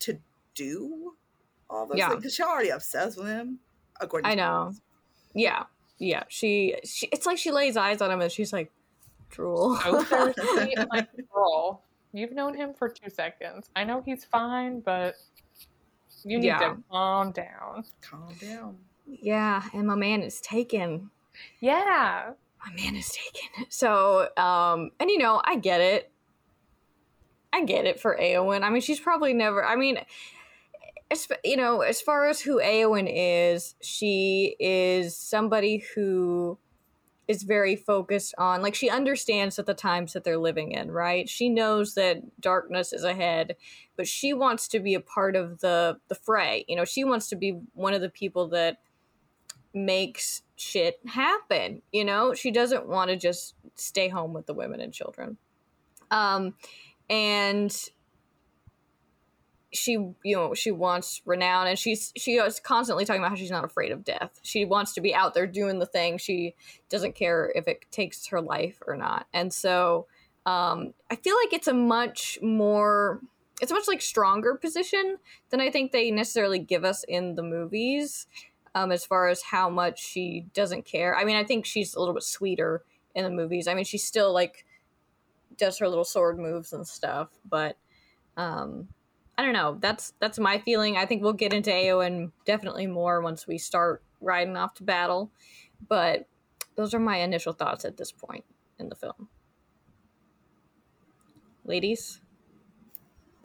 to 0.00 0.18
do 0.54 1.14
all 1.68 1.86
those 1.86 1.98
yeah. 1.98 2.10
things 2.10 2.20
because 2.20 2.34
she's 2.34 2.46
already 2.46 2.68
obsessed 2.68 3.18
with 3.18 3.26
him 3.26 3.58
according. 4.00 4.30
I 4.30 4.34
know. 4.34 4.72
Yeah, 5.34 5.64
yeah. 5.98 6.24
She, 6.28 6.76
she. 6.84 7.06
It's 7.12 7.26
like 7.26 7.38
she 7.38 7.50
lays 7.50 7.76
eyes 7.76 8.00
on 8.00 8.10
him 8.10 8.20
and 8.20 8.30
she's 8.32 8.52
like, 8.52 8.70
drool. 9.30 9.78
Like, 9.86 11.08
girl, 11.32 11.82
you've 12.12 12.32
known 12.32 12.54
him 12.54 12.74
for 12.74 12.88
two 12.88 13.10
seconds. 13.10 13.68
I 13.74 13.84
know 13.84 14.02
he's 14.04 14.24
fine, 14.24 14.80
but 14.80 15.16
you 16.24 16.38
need 16.38 16.46
yeah. 16.46 16.58
to 16.58 16.76
calm 16.90 17.32
down. 17.32 17.84
Calm 18.00 18.34
down. 18.40 18.76
Yeah, 19.06 19.62
and 19.72 19.86
my 19.86 19.94
man 19.94 20.22
is 20.22 20.40
taken. 20.40 21.10
Yeah. 21.60 22.32
My 22.64 22.74
man 22.74 22.96
is 22.96 23.10
taken. 23.10 23.70
So, 23.70 24.28
um, 24.36 24.90
and 24.98 25.10
you 25.10 25.18
know, 25.18 25.40
I 25.44 25.56
get 25.56 25.80
it. 25.80 26.10
I 27.52 27.64
get 27.64 27.84
it 27.84 28.00
for 28.00 28.18
Eowyn. 28.20 28.62
I 28.62 28.70
mean, 28.70 28.82
she's 28.82 29.00
probably 29.00 29.32
never. 29.32 29.64
I 29.64 29.76
mean, 29.76 29.98
as, 31.10 31.28
you 31.44 31.56
know, 31.56 31.80
as 31.82 32.00
far 32.00 32.26
as 32.26 32.40
who 32.40 32.60
Eowyn 32.60 33.10
is, 33.12 33.74
she 33.80 34.56
is 34.58 35.16
somebody 35.16 35.84
who 35.94 36.58
is 37.28 37.42
very 37.42 37.74
focused 37.74 38.34
on 38.38 38.62
like 38.62 38.74
she 38.74 38.88
understands 38.88 39.56
that 39.56 39.66
the 39.66 39.74
times 39.74 40.12
that 40.12 40.22
they're 40.24 40.38
living 40.38 40.70
in 40.70 40.90
right? 40.90 41.28
She 41.28 41.48
knows 41.48 41.94
that 41.94 42.40
darkness 42.40 42.92
is 42.92 43.04
ahead 43.04 43.56
but 43.96 44.06
she 44.06 44.32
wants 44.32 44.68
to 44.68 44.80
be 44.80 44.94
a 44.94 45.00
part 45.00 45.34
of 45.34 45.60
the 45.60 45.98
the 46.08 46.14
fray. 46.14 46.64
You 46.68 46.76
know 46.76 46.84
she 46.84 47.04
wants 47.04 47.28
to 47.30 47.36
be 47.36 47.58
one 47.74 47.94
of 47.94 48.00
the 48.00 48.08
people 48.08 48.48
that 48.48 48.78
makes 49.74 50.42
shit 50.54 51.00
happen 51.06 51.82
you 51.92 52.04
know? 52.04 52.32
She 52.32 52.50
doesn't 52.50 52.86
want 52.86 53.10
to 53.10 53.16
just 53.16 53.54
stay 53.74 54.08
home 54.08 54.32
with 54.32 54.46
the 54.46 54.54
women 54.54 54.80
and 54.80 54.92
children. 54.92 55.36
Um 56.10 56.54
and 57.10 57.76
she 59.76 59.92
you 59.92 60.36
know 60.36 60.54
she 60.54 60.70
wants 60.70 61.22
renown 61.24 61.66
and 61.66 61.78
she's 61.78 62.12
she 62.16 62.36
is 62.36 62.60
constantly 62.60 63.04
talking 63.04 63.20
about 63.20 63.30
how 63.30 63.36
she's 63.36 63.50
not 63.50 63.64
afraid 63.64 63.92
of 63.92 64.04
death. 64.04 64.40
She 64.42 64.64
wants 64.64 64.94
to 64.94 65.00
be 65.00 65.14
out 65.14 65.34
there 65.34 65.46
doing 65.46 65.78
the 65.78 65.86
thing. 65.86 66.18
She 66.18 66.54
doesn't 66.88 67.14
care 67.14 67.52
if 67.54 67.68
it 67.68 67.84
takes 67.90 68.26
her 68.28 68.40
life 68.40 68.82
or 68.86 68.96
not. 68.96 69.26
And 69.32 69.52
so 69.52 70.06
um, 70.46 70.94
i 71.10 71.16
feel 71.16 71.34
like 71.36 71.52
it's 71.52 71.68
a 71.68 71.74
much 71.74 72.38
more 72.40 73.20
it's 73.60 73.72
a 73.72 73.74
much 73.74 73.88
like 73.88 74.00
stronger 74.00 74.54
position 74.54 75.16
than 75.50 75.60
i 75.60 75.70
think 75.70 75.90
they 75.90 76.10
necessarily 76.10 76.58
give 76.58 76.84
us 76.84 77.04
in 77.08 77.34
the 77.34 77.42
movies 77.42 78.26
um, 78.74 78.92
as 78.92 79.04
far 79.06 79.28
as 79.28 79.42
how 79.42 79.70
much 79.70 79.98
she 79.98 80.46
doesn't 80.52 80.84
care. 80.84 81.16
I 81.16 81.24
mean 81.24 81.36
i 81.36 81.44
think 81.44 81.66
she's 81.66 81.94
a 81.94 81.98
little 81.98 82.14
bit 82.14 82.22
sweeter 82.22 82.84
in 83.14 83.24
the 83.24 83.30
movies. 83.30 83.66
I 83.66 83.74
mean 83.74 83.84
she 83.84 83.98
still 83.98 84.32
like 84.32 84.64
does 85.56 85.78
her 85.78 85.88
little 85.88 86.04
sword 86.04 86.38
moves 86.38 86.72
and 86.72 86.86
stuff 86.86 87.30
but 87.48 87.78
um 88.36 88.88
I 89.38 89.42
don't 89.44 89.52
know. 89.52 89.76
That's 89.80 90.14
that's 90.18 90.38
my 90.38 90.58
feeling. 90.58 90.96
I 90.96 91.04
think 91.06 91.22
we'll 91.22 91.32
get 91.34 91.52
into 91.52 91.70
Eowyn 91.70 92.32
definitely 92.44 92.86
more 92.86 93.20
once 93.20 93.46
we 93.46 93.58
start 93.58 94.02
riding 94.20 94.56
off 94.56 94.74
to 94.74 94.82
battle. 94.82 95.30
But 95.88 96.26
those 96.74 96.94
are 96.94 96.98
my 97.00 97.18
initial 97.18 97.52
thoughts 97.52 97.84
at 97.84 97.96
this 97.98 98.12
point 98.12 98.44
in 98.78 98.88
the 98.88 98.94
film. 98.94 99.28
Ladies? 101.64 102.20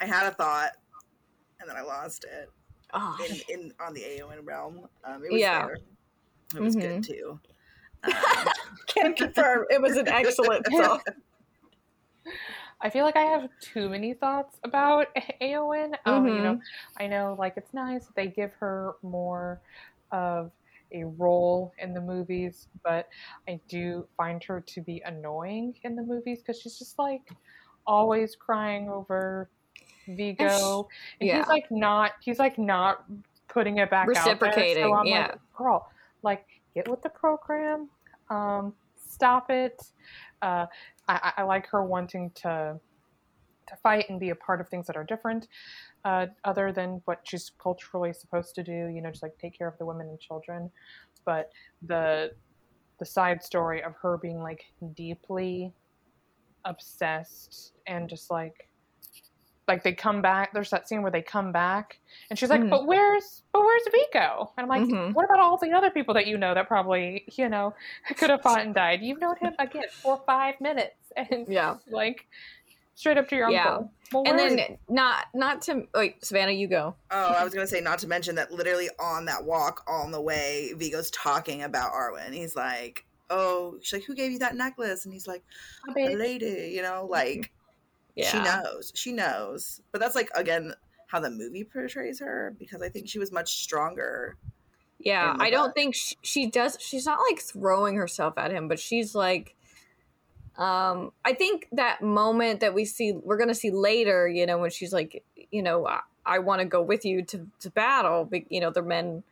I 0.00 0.06
had 0.06 0.26
a 0.26 0.30
thought 0.30 0.72
and 1.60 1.68
then 1.68 1.76
I 1.76 1.82
lost 1.82 2.24
it. 2.24 2.48
Oh, 2.94 3.16
In, 3.28 3.40
in 3.48 3.72
on 3.80 3.92
the 3.92 4.00
Eowyn 4.00 4.44
realm. 4.46 4.88
Um, 5.04 5.24
it 5.24 5.32
was 5.32 5.40
Yeah. 5.40 5.66
there. 5.66 5.78
It 6.54 6.60
was 6.60 6.76
Mhm. 6.76 6.80
good 6.80 7.02
too. 7.04 7.40
Um, 8.04 8.12
can 8.86 9.14
confirm 9.14 9.66
it 9.70 9.82
was 9.82 9.96
an 9.96 10.06
excellent 10.08 10.64
thought. 10.76 11.02
I 12.80 12.90
feel 12.90 13.04
like 13.04 13.16
I 13.16 13.24
have 13.24 13.48
too 13.60 13.88
many 13.88 14.14
thoughts 14.14 14.58
about 14.64 15.08
Eowyn. 15.42 15.94
Um, 16.06 16.26
You 16.26 16.38
know, 16.38 16.60
I 16.98 17.06
know 17.06 17.36
like 17.38 17.54
it's 17.56 17.74
nice 17.74 18.06
that 18.06 18.14
they 18.14 18.28
give 18.28 18.52
her 18.54 18.94
more 19.02 19.60
of 20.12 20.52
a 20.92 21.04
role 21.04 21.72
in 21.78 21.92
the 21.92 22.00
movies, 22.00 22.68
but 22.82 23.08
I 23.48 23.60
do 23.68 24.06
find 24.16 24.42
her 24.44 24.60
to 24.60 24.80
be 24.80 25.02
annoying 25.04 25.74
in 25.82 25.96
the 25.96 26.02
movies 26.02 26.38
because 26.38 26.60
she's 26.60 26.78
just 26.78 26.98
like 26.98 27.30
always 27.86 28.36
crying 28.36 28.88
over 28.88 29.50
Viggo, 30.06 30.88
and 31.20 31.28
yeah. 31.28 31.38
he's 31.38 31.48
like 31.48 31.70
not 31.70 32.12
he's 32.20 32.38
like 32.38 32.58
not 32.58 33.04
putting 33.48 33.78
it 33.78 33.90
back 33.90 34.08
out 34.08 34.14
there. 34.14 34.24
Reciprocating, 34.24 34.84
So 34.84 34.94
I'm 34.94 35.06
yeah. 35.06 35.26
like, 35.28 35.38
girl, 35.56 35.90
like 36.22 36.46
get 36.74 36.88
with 36.88 37.02
the 37.02 37.10
program. 37.10 37.88
Um, 38.30 38.74
stop 38.96 39.50
it. 39.50 39.82
Uh, 40.42 40.66
I, 41.08 41.32
I- 41.38 41.42
like 41.44 41.66
her 41.68 41.84
wanting 41.84 42.30
to 42.36 42.78
to 43.68 43.76
fight 43.82 44.06
and 44.08 44.18
be 44.18 44.30
a 44.30 44.34
part 44.34 44.62
of 44.62 44.68
things 44.70 44.86
that 44.86 44.96
are 44.96 45.04
different, 45.04 45.46
uh, 46.04 46.26
other 46.44 46.72
than 46.72 47.02
what 47.04 47.20
she's 47.24 47.50
culturally 47.62 48.14
supposed 48.14 48.54
to 48.54 48.62
do. 48.62 48.86
You 48.88 49.02
know, 49.02 49.10
just 49.10 49.22
like 49.22 49.36
take 49.38 49.56
care 49.58 49.68
of 49.68 49.76
the 49.78 49.86
women 49.86 50.08
and 50.08 50.18
children. 50.20 50.70
But 51.24 51.50
the 51.82 52.32
the 52.98 53.06
side 53.06 53.42
story 53.42 53.82
of 53.82 53.94
her 54.02 54.18
being 54.18 54.42
like 54.42 54.62
deeply 54.96 55.72
obsessed 56.64 57.72
and 57.86 58.08
just 58.08 58.30
like 58.30 58.67
like 59.68 59.82
they 59.84 59.92
come 59.92 60.20
back 60.22 60.52
there's 60.52 60.70
that 60.70 60.88
scene 60.88 61.02
where 61.02 61.10
they 61.10 61.22
come 61.22 61.52
back 61.52 61.98
and 62.30 62.38
she's 62.38 62.48
like 62.50 62.60
Mhm. 62.60 62.70
but 62.70 62.86
where's 62.86 63.42
but 63.52 63.60
where's 63.62 63.82
Viggo 63.92 64.50
and 64.56 64.64
I'm 64.64 64.68
like 64.68 64.88
Mhm. 64.88 65.12
what 65.14 65.24
about 65.24 65.38
all 65.40 65.56
the 65.58 65.72
other 65.72 65.90
people 65.90 66.14
that 66.14 66.26
you 66.26 66.38
know 66.38 66.54
that 66.54 66.66
probably 66.66 67.24
you 67.36 67.48
know 67.48 67.74
could 68.16 68.30
have 68.30 68.42
fought 68.42 68.60
and 68.62 68.74
died 68.74 69.02
you've 69.02 69.20
known 69.20 69.36
him 69.36 69.54
again 69.58 69.84
for 70.02 70.20
five 70.26 70.60
minutes 70.60 70.96
and 71.16 71.46
Yeah. 71.48 71.76
like 71.88 72.26
straight 72.94 73.16
up 73.18 73.28
to 73.28 73.36
your 73.36 73.50
Yeah. 73.50 73.68
uncle 73.68 73.92
well, 74.10 74.22
And 74.26 74.36
where 74.38 74.46
is 74.46 74.56
then 74.56 74.78
not 74.88 75.26
not 75.34 75.60
to 75.62 75.86
wait, 75.94 76.24
Savannah, 76.24 76.52
you 76.52 76.66
go. 76.66 76.94
Oh, 77.10 77.34
I 77.34 77.44
was 77.44 77.52
gonna 77.52 77.66
say 77.66 77.80
not 77.82 77.98
to 77.98 78.08
mention 78.08 78.34
that 78.36 78.50
literally 78.50 78.88
on 78.98 79.26
that 79.26 79.44
walk 79.44 79.84
on 79.86 80.10
the 80.12 80.20
way, 80.20 80.72
Viggo's 80.76 81.10
talking 81.10 81.62
about 81.62 81.92
Arwen. 81.92 82.32
He's 82.32 82.56
like, 82.56 83.04
"Oh, 83.28 83.76
she's 83.82 83.92
like, 84.00 84.04
who 84.04 84.14
gave 84.14 84.32
you 84.32 84.38
that 84.38 84.56
necklace?" 84.56 85.04
And 85.04 85.12
he's 85.12 85.26
like, 85.28 85.42
"A 85.94 86.16
lady," 86.16 86.72
you 86.74 86.80
know, 86.80 87.06
like 87.08 87.52
Yeah. 88.18 88.30
she 88.30 88.38
knows, 88.40 88.92
she 88.94 89.12
knows. 89.12 89.80
But 89.92 90.00
that's 90.00 90.16
like 90.16 90.28
again 90.34 90.74
how 91.06 91.20
the 91.20 91.30
movie 91.30 91.64
portrays 91.64 92.18
her 92.20 92.54
because 92.58 92.82
I 92.82 92.88
think 92.88 93.08
she 93.08 93.18
was 93.18 93.30
much 93.30 93.62
stronger. 93.62 94.36
Yeah, 94.98 95.36
I 95.38 95.50
don't 95.50 95.68
book. 95.68 95.74
think 95.76 95.94
she, 95.94 96.16
she 96.22 96.50
does. 96.50 96.76
She's 96.80 97.06
not 97.06 97.20
like 97.30 97.40
throwing 97.40 97.94
herself 97.94 98.36
at 98.36 98.50
him, 98.50 98.66
but 98.66 98.80
she's 98.80 99.14
like, 99.14 99.54
um, 100.56 101.12
I 101.24 101.34
think 101.34 101.68
that 101.72 102.02
moment 102.02 102.60
that 102.60 102.74
we 102.74 102.84
see, 102.84 103.12
we're 103.12 103.38
gonna 103.38 103.54
see 103.54 103.70
later. 103.70 104.26
You 104.26 104.46
know, 104.46 104.58
when 104.58 104.70
she's 104.70 104.92
like, 104.92 105.24
you 105.52 105.62
know, 105.62 105.86
I, 105.86 106.00
I 106.26 106.40
want 106.40 106.60
to 106.60 106.66
go 106.66 106.82
with 106.82 107.04
you 107.04 107.22
to 107.26 107.46
to 107.60 107.70
battle. 107.70 108.24
But 108.24 108.50
you 108.50 108.60
know, 108.60 108.70
the 108.70 108.82
men 108.82 109.22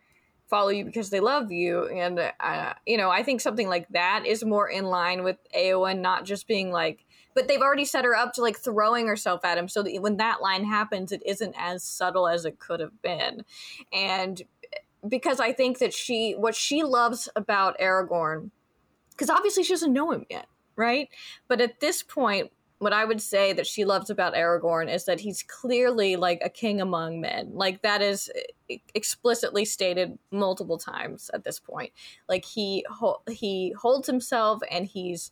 follow 0.49 0.69
you 0.69 0.85
because 0.85 1.11
they 1.11 1.19
love 1.19 1.50
you, 1.50 1.88
and 1.88 2.21
uh, 2.38 2.75
you 2.87 2.97
know, 2.97 3.11
I 3.11 3.25
think 3.25 3.40
something 3.40 3.69
like 3.69 3.88
that 3.88 4.25
is 4.25 4.45
more 4.45 4.69
in 4.69 4.85
line 4.85 5.25
with 5.25 5.38
Eowyn, 5.55 5.99
not 5.99 6.25
just 6.25 6.47
being 6.47 6.71
like. 6.71 7.05
But 7.37 7.47
they've 7.47 7.61
already 7.61 7.85
set 7.85 8.05
her 8.05 8.16
up 8.16 8.33
to 8.33 8.43
like 8.43 8.59
throwing 8.59 9.07
herself 9.07 9.45
at 9.45 9.59
him, 9.59 9.69
so 9.69 9.85
that 9.85 10.02
when 10.02 10.16
that 10.16 10.43
line 10.43 10.64
happens, 10.64 11.12
it 11.12 11.23
isn't 11.25 11.55
as 11.57 11.85
subtle 11.85 12.26
as 12.26 12.45
it 12.45 12.59
could 12.59 12.81
have 12.81 13.00
been, 13.00 13.45
and 13.93 14.43
eh, 14.73 14.78
because 15.09 15.38
I 15.38 15.52
think 15.52 15.78
that 15.78 15.95
she 15.95 16.33
what 16.33 16.57
she 16.57 16.83
loves 16.83 17.28
about 17.37 17.78
Aragorn 17.78 18.50
because 19.16 19.31
obviously 19.31 19.64
she 19.64 19.73
doesn't 19.73 19.93
know 19.93 20.11
him 20.11 20.26
yet, 20.28 20.47
right? 20.76 21.09
But 21.49 21.61
at 21.61 21.81
this 21.81 22.02
point, 22.02 22.50
what 22.78 22.93
I 22.93 23.07
would 23.07 23.23
say 23.23 23.55
that 23.55 23.66
she 23.66 23.87
loves 23.87 24.11
about 24.11 24.35
Aragorn 24.35 24.93
is 24.93 25.07
that 25.07 25.21
he's 25.21 25.43
clearly 25.43 26.16
like 26.16 26.40
a 26.45 26.50
king 26.50 26.81
among 26.81 27.23
men. 27.23 27.50
Like 27.55 27.81
that 27.83 28.02
is 28.02 28.31
eh, 28.35 28.75
e- 28.75 28.83
explicitly 28.95 29.64
stated 29.64 30.19
multiple 30.31 30.76
times 30.76 31.31
at 31.33 31.45
this 31.45 31.59
point. 31.59 31.93
Like 32.28 32.45
he 32.45 32.85
he 33.31 33.75
holds 33.78 34.07
himself 34.07 34.61
and 34.71 34.87
he's 34.87 35.31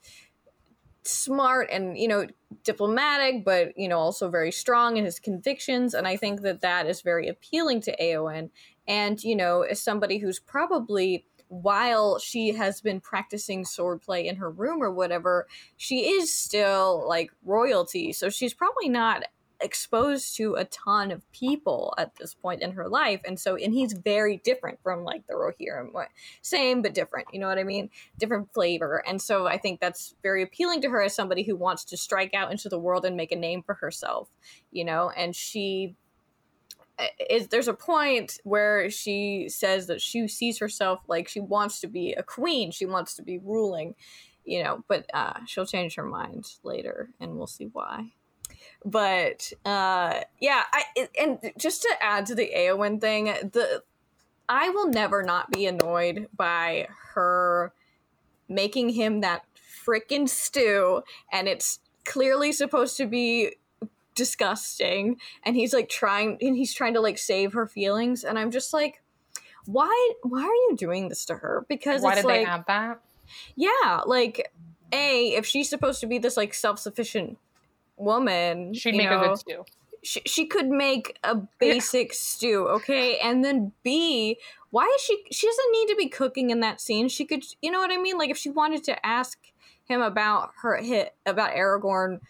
smart 1.05 1.69
and 1.71 1.99
you 1.99 2.09
know 2.09 2.27
diplomatic 2.63 3.45
but 3.45 3.77
you 3.77 3.89
know 3.89 3.99
also 3.99 4.31
very 4.31 4.51
strong 4.51 4.97
in 4.97 5.05
his 5.05 5.19
convictions 5.19 5.93
and 5.93 6.07
i 6.07 6.17
think 6.17 6.41
that 6.43 6.61
that 6.63 6.87
is 6.87 7.03
very 7.03 7.29
appealing 7.29 7.81
to 7.81 7.95
Eowyn 8.01 8.49
and 8.89 9.23
you 9.23 9.37
know 9.37 9.63
as 9.63 9.81
somebody 9.81 10.19
who's 10.19 10.39
probably 10.39 11.27
while 11.49 12.19
she 12.19 12.53
has 12.53 12.81
been 12.81 13.01
practicing 13.01 13.65
swordplay 13.65 14.25
in 14.25 14.37
her 14.37 14.51
room 14.51 14.83
or 14.83 14.91
whatever 14.91 15.47
she 15.77 16.01
is 16.01 16.35
still 16.35 17.07
like 17.07 17.31
royalty. 17.45 18.13
So 18.13 18.29
she's 18.31 18.55
probably 18.55 18.89
not 18.89 19.25
exposed 19.65 20.37
to 20.37 20.55
a 20.55 20.65
ton 20.67 21.11
of 21.11 21.31
people 21.33 21.95
at 21.97 22.15
this 22.17 22.35
point 22.35 22.63
in 22.63 22.73
her 22.73 22.87
life 22.87 23.21
and 23.25 23.41
so 23.41 23.57
and 23.57 23.73
he's 23.73 23.95
very 23.95 24.37
different 24.45 24.79
from 24.83 25.03
like 25.03 25.27
the 25.27 25.33
rohirrim. 25.33 25.91
Same 26.43 26.83
but 26.83 26.95
different 26.95 27.27
you 27.33 27.41
know 27.41 27.49
what 27.49 27.59
i 27.59 27.65
mean? 27.65 27.89
Different 28.19 28.53
flavor 28.53 29.03
and 29.09 29.21
so 29.21 29.47
i 29.47 29.57
think 29.57 29.81
that's 29.81 30.15
very 30.23 30.43
appealing 30.43 30.83
to 30.83 30.91
her 30.91 31.03
as 31.03 31.15
somebody 31.15 31.43
who 31.43 31.57
wants 31.57 31.85
to 31.87 31.97
strike 31.97 32.35
out 32.35 32.53
into 32.53 32.69
the 32.69 32.79
world 32.79 33.07
and 33.07 33.17
make 33.17 33.33
a 33.33 33.37
name 33.37 33.63
for 33.63 33.75
herself 33.75 34.29
you 34.71 34.85
know? 34.85 35.11
And 35.17 35.35
she 35.35 35.97
is 37.31 37.49
there's 37.49 37.69
a 37.69 37.75
point 37.75 38.39
where 38.45 38.89
she 38.91 39.49
says 39.49 39.89
that 39.89 40.01
she 40.01 40.29
sees 40.29 40.59
herself 40.59 41.01
like 41.09 41.27
she 41.27 41.41
wants 41.41 41.81
to 41.81 41.89
be 41.89 42.13
a 42.13 42.23
queen 42.23 42.71
she 42.71 42.87
wants 42.87 43.15
to 43.15 43.23
be 43.23 43.39
ruling 43.39 43.95
you 44.45 44.63
know? 44.63 44.85
But 44.89 45.07
uh 45.15 45.41
she'll 45.47 45.67
change 45.67 45.95
her 45.95 46.05
mind 46.05 46.45
later 46.63 47.09
and 47.19 47.37
we'll 47.37 47.47
see 47.47 47.65
why 47.73 48.13
but 48.85 49.53
uh 49.65 50.21
yeah 50.41 50.65
i 50.73 51.09
and 51.21 51.39
just 51.59 51.83
to 51.83 51.95
add 52.01 52.27
to 52.27 52.35
the 52.35 52.51
Eowyn 52.57 53.01
thing 53.01 53.25
the 53.25 53.83
i 54.49 54.69
will 54.71 54.89
never 54.89 55.23
not 55.23 55.51
be 55.51 55.67
annoyed 55.67 56.29
by 56.37 56.89
her 57.15 57.73
making 58.49 58.91
him 58.91 59.21
that 59.21 59.45
freaking 59.85 60.29
stew 60.29 61.03
and 61.33 61.49
it's 61.49 61.81
clearly 62.05 62.53
supposed 62.53 62.97
to 62.97 63.07
be 63.07 63.57
disgusting 64.15 65.17
and 65.43 65.57
he's 65.57 65.73
like 65.75 65.89
trying 65.89 66.39
and 66.41 66.57
he's 66.57 66.73
trying 66.73 66.95
to 66.95 67.01
like 67.01 67.19
save 67.19 67.53
her 67.53 67.67
feelings 67.67 68.23
and 68.23 68.39
i'm 68.39 68.51
just 68.51 68.73
like 68.73 69.03
why 69.67 70.13
why 70.23 70.43
are 70.43 70.71
you 70.71 70.77
doing 70.77 71.09
this 71.09 71.25
to 71.27 71.35
her? 71.35 71.65
Because 71.69 72.03
why 72.03 72.15
did 72.15 72.25
like 72.25 72.35
they 72.41 72.45
add 72.45 72.65
that? 72.67 73.01
Yeah 73.57 74.03
like 74.07 74.53
a 74.93 75.29
if 75.35 75.47
she's 75.47 75.69
supposed 75.69 76.01
to 76.01 76.07
be 76.07 76.19
this 76.19 76.37
like 76.37 76.55
self-sufficient 76.55 77.39
woman 77.97 78.75
she'd 78.75 78.95
make 78.95 79.11
know, 79.11 79.23
a 79.23 79.29
good 79.29 79.39
stew. 79.39 79.65
She, 80.03 80.21
she 80.27 80.47
could 80.47 80.69
make 80.69 81.19
a 81.25 81.37
basic 81.59 82.13
stew 82.13 82.67
okay? 82.69 83.19
And 83.19 83.45
then 83.45 83.73
b 83.83 84.39
why 84.71 84.91
is 84.95 85.01
she 85.03 85.25
she 85.31 85.47
doesn't 85.47 85.73
need 85.73 85.89
to 85.89 85.97
be 85.97 86.09
cooking 86.09 86.51
in 86.51 86.61
that 86.61 86.81
scene. 86.81 87.09
She 87.09 87.25
could 87.25 87.45
you 87.63 87.71
know 87.71 87.81
what 87.81 87.93
i 87.93 87.97
mean? 87.97 88.19
Like 88.19 88.31
if 88.31 88.39
she 88.39 88.51
wanted 88.51 88.85
to 88.85 89.07
ask 89.07 89.39
him 89.85 90.01
about 90.01 90.51
her 90.63 90.77
hit 90.77 91.15
about 91.27 91.55
aragorn 91.55 92.21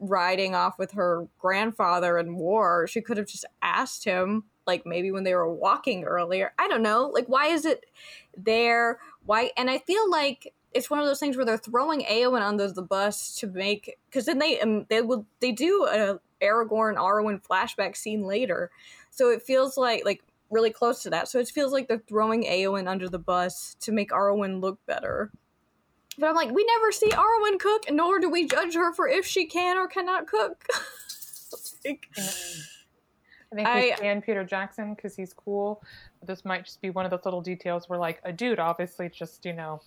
riding 0.00 0.54
off 0.54 0.78
with 0.78 0.92
her 0.92 1.28
grandfather 1.38 2.18
in 2.18 2.34
war 2.34 2.86
she 2.88 3.00
could 3.00 3.16
have 3.16 3.28
just 3.28 3.44
asked 3.62 4.04
him 4.04 4.42
like 4.66 4.84
maybe 4.84 5.10
when 5.10 5.24
they 5.24 5.34
were 5.34 5.52
walking 5.52 6.04
earlier. 6.04 6.52
I 6.58 6.68
don't 6.68 6.82
know. 6.82 7.10
Like 7.12 7.28
why 7.28 7.48
is 7.48 7.64
it 7.64 7.84
there? 8.36 8.98
Why 9.26 9.50
and 9.56 9.70
i 9.70 9.78
feel 9.78 10.10
like 10.10 10.52
it's 10.74 10.90
one 10.90 10.98
of 10.98 11.06
those 11.06 11.20
things 11.20 11.36
where 11.36 11.46
they're 11.46 11.56
throwing 11.58 12.02
Eowyn 12.02 12.42
under 12.42 12.70
the 12.70 12.82
bus 12.82 13.34
to 13.36 13.46
make 13.46 13.96
because 14.06 14.26
then 14.26 14.38
they 14.38 14.60
um, 14.60 14.86
they 14.88 15.00
will 15.02 15.26
they 15.40 15.52
do 15.52 15.86
a 15.86 16.18
Aragorn 16.44 16.96
Arwen 16.96 17.40
flashback 17.42 17.96
scene 17.96 18.24
later, 18.24 18.70
so 19.10 19.30
it 19.30 19.42
feels 19.42 19.76
like 19.76 20.04
like 20.04 20.22
really 20.50 20.70
close 20.70 21.02
to 21.02 21.10
that. 21.10 21.28
So 21.28 21.38
it 21.38 21.48
feels 21.48 21.72
like 21.72 21.88
they're 21.88 22.02
throwing 22.06 22.44
Eowyn 22.44 22.88
under 22.88 23.08
the 23.08 23.18
bus 23.18 23.76
to 23.80 23.92
make 23.92 24.10
Arwen 24.10 24.60
look 24.60 24.78
better. 24.86 25.30
But 26.18 26.28
I'm 26.28 26.36
like, 26.36 26.52
we 26.52 26.64
never 26.64 26.92
see 26.92 27.08
Arwen 27.08 27.58
cook, 27.58 27.84
nor 27.90 28.20
do 28.20 28.30
we 28.30 28.46
judge 28.46 28.74
her 28.74 28.92
for 28.94 29.08
if 29.08 29.26
she 29.26 29.46
can 29.46 29.76
or 29.76 29.88
cannot 29.88 30.26
cook. 30.26 30.64
Like, 31.84 32.08
I 33.52 33.54
think 33.54 33.68
I- 33.68 33.80
we 33.90 33.96
stand 33.96 34.24
Peter 34.24 34.42
Jackson 34.42 34.94
because 34.94 35.14
he's 35.14 35.32
cool. 35.32 35.82
But 36.18 36.26
this 36.28 36.44
might 36.44 36.64
just 36.64 36.80
be 36.80 36.90
one 36.90 37.04
of 37.04 37.12
those 37.12 37.24
little 37.24 37.42
details 37.42 37.88
where, 37.88 37.98
like, 37.98 38.20
a 38.24 38.32
dude 38.32 38.58
obviously 38.58 39.08
just, 39.08 39.44
you 39.44 39.52
know, 39.52 39.80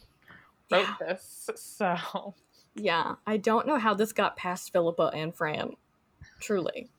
wrote 0.71 0.85
Yeah. 0.87 0.95
this. 0.99 1.49
So 1.55 2.35
yeah, 2.75 3.15
I 3.25 3.37
don't 3.37 3.67
know 3.67 3.77
how 3.77 3.93
this 3.93 4.13
got 4.13 4.35
past 4.37 4.71
Philippa 4.71 5.11
and 5.13 5.33
Fran. 5.35 5.71
truly. 6.39 6.89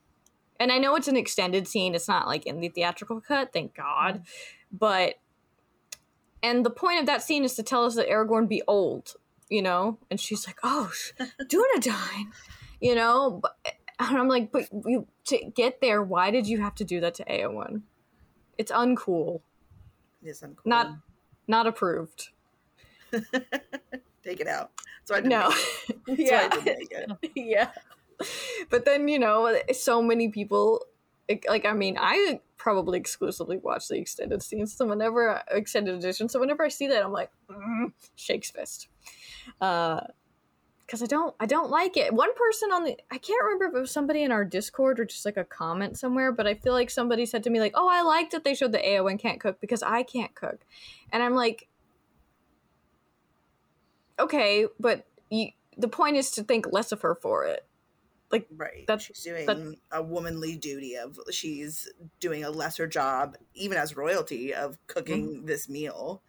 And 0.61 0.73
I 0.73 0.79
know 0.79 0.97
it's 0.97 1.07
an 1.09 1.17
extended 1.17 1.69
scene; 1.69 1.95
it's 1.95 2.09
not 2.09 2.27
like 2.27 2.45
in 2.47 2.61
the 2.61 2.69
theatrical 2.69 3.21
cut, 3.21 3.53
thank 3.53 3.75
God. 3.77 4.15
Mm-hmm. 4.17 4.77
But 4.77 5.15
and 6.43 6.65
the 6.67 6.71
point 6.71 7.01
of 7.01 7.07
that 7.07 7.23
scene 7.23 7.45
is 7.45 7.55
to 7.55 7.63
tell 7.63 7.85
us 7.85 7.95
that 7.95 8.09
Aragorn 8.09 8.49
be 8.49 8.63
old, 8.67 9.15
you 9.49 9.63
know. 9.63 9.99
And 10.11 10.21
she's 10.21 10.47
like, 10.49 10.59
"Oh, 10.65 10.91
Dunedain," 11.41 12.33
you 12.81 12.95
know. 12.97 13.39
But, 13.43 13.57
and 14.01 14.19
I'm 14.19 14.27
like, 14.29 14.51
"But 14.51 14.69
you 14.85 15.07
to 15.27 15.39
get 15.55 15.81
there, 15.81 16.03
why 16.03 16.31
did 16.33 16.47
you 16.49 16.61
have 16.61 16.75
to 16.77 16.85
do 16.85 16.99
that 17.01 17.15
to 17.15 17.25
Eowyn? 17.27 17.83
It's 18.57 18.73
uncool, 18.73 19.43
Yes, 20.23 20.43
I'm 20.43 20.57
not 20.65 20.97
not 21.47 21.69
approved." 21.69 22.31
take 24.23 24.41
it 24.41 24.47
out. 24.47 24.71
So 25.05 25.15
I 25.15 25.21
No, 25.21 25.49
make 26.07 26.19
it. 26.19 26.29
That's 26.31 26.31
why 26.31 26.45
I 26.45 26.49
didn't 26.49 26.65
make 26.65 26.93
it. 26.93 27.33
yeah. 27.37 27.71
But 28.71 28.85
then 28.85 29.09
you 29.09 29.19
know, 29.19 29.59
so 29.73 30.03
many 30.03 30.29
people 30.29 30.85
like- 31.49 31.67
I 31.67 31.73
mean, 31.73 31.97
I 32.01 32.41
probably 32.57 32.99
exclusively 32.99 33.59
watch 33.59 33.89
the 33.89 33.97
extended 33.97 34.43
scenes. 34.43 34.75
So 34.75 34.87
whenever 34.87 35.43
extended 35.51 35.95
edition, 35.95 36.29
so 36.29 36.41
whenever 36.41 36.65
I 36.65 36.69
see 36.69 36.89
that, 36.89 37.05
I'm 37.05 37.13
like, 37.13 37.31
mm, 37.51 37.93
shakes 38.17 38.51
fist. 38.51 38.89
Uh, 39.61 40.01
because 40.81 41.03
I 41.03 41.07
don't, 41.07 41.35
I 41.39 41.45
don't 41.45 41.69
like 41.69 41.99
it. 41.99 42.15
One 42.15 42.35
person 42.35 42.73
on 42.73 42.85
the, 42.85 42.97
I 43.11 43.19
can't 43.19 43.43
remember 43.45 43.67
if 43.67 43.75
it 43.75 43.81
was 43.81 43.91
somebody 43.91 44.23
in 44.23 44.33
our 44.33 44.43
Discord 44.43 44.99
or 44.99 45.05
just 45.05 45.27
like 45.27 45.37
a 45.37 45.45
comment 45.45 45.99
somewhere, 45.99 46.33
but 46.33 46.47
I 46.47 46.55
feel 46.55 46.73
like 46.73 46.89
somebody 46.89 47.27
said 47.27 47.45
to 47.45 47.51
me 47.51 47.61
like, 47.61 47.75
"Oh, 47.75 47.87
I 47.91 48.01
liked 48.01 48.33
that 48.33 48.43
they 48.43 48.55
showed 48.55 48.73
that 48.73 48.85
Eowyn 48.85 49.19
can't 49.19 49.39
cook 49.39 49.61
because 49.61 49.83
I 49.83 50.03
can't 50.03 50.35
cook," 50.35 50.65
and 51.13 51.23
I'm 51.23 51.35
like, 51.35 51.69
okay, 54.19 54.67
but 54.81 55.07
you, 55.31 55.49
the 55.77 55.89
point 55.89 56.17
is 56.17 56.31
to 56.33 56.43
think 56.43 56.67
less 56.73 56.93
of 56.93 57.03
her 57.03 57.15
for 57.15 57.45
it. 57.45 57.65
Like 58.31 58.47
Right. 58.55 58.85
That's- 58.87 59.07
she's 59.07 59.23
doing 59.23 59.47
that- 59.47 59.77
a 59.93 60.03
womanly 60.03 60.57
duty 60.57 60.97
of 60.97 61.19
she's 61.31 61.89
doing 62.21 62.45
a 62.45 62.51
lesser 62.51 62.87
job, 62.87 63.37
even 63.55 63.79
as 63.79 63.97
royalty, 63.97 64.53
of 64.53 64.77
cooking 64.87 65.47
this 65.47 65.69
meal 65.69 66.23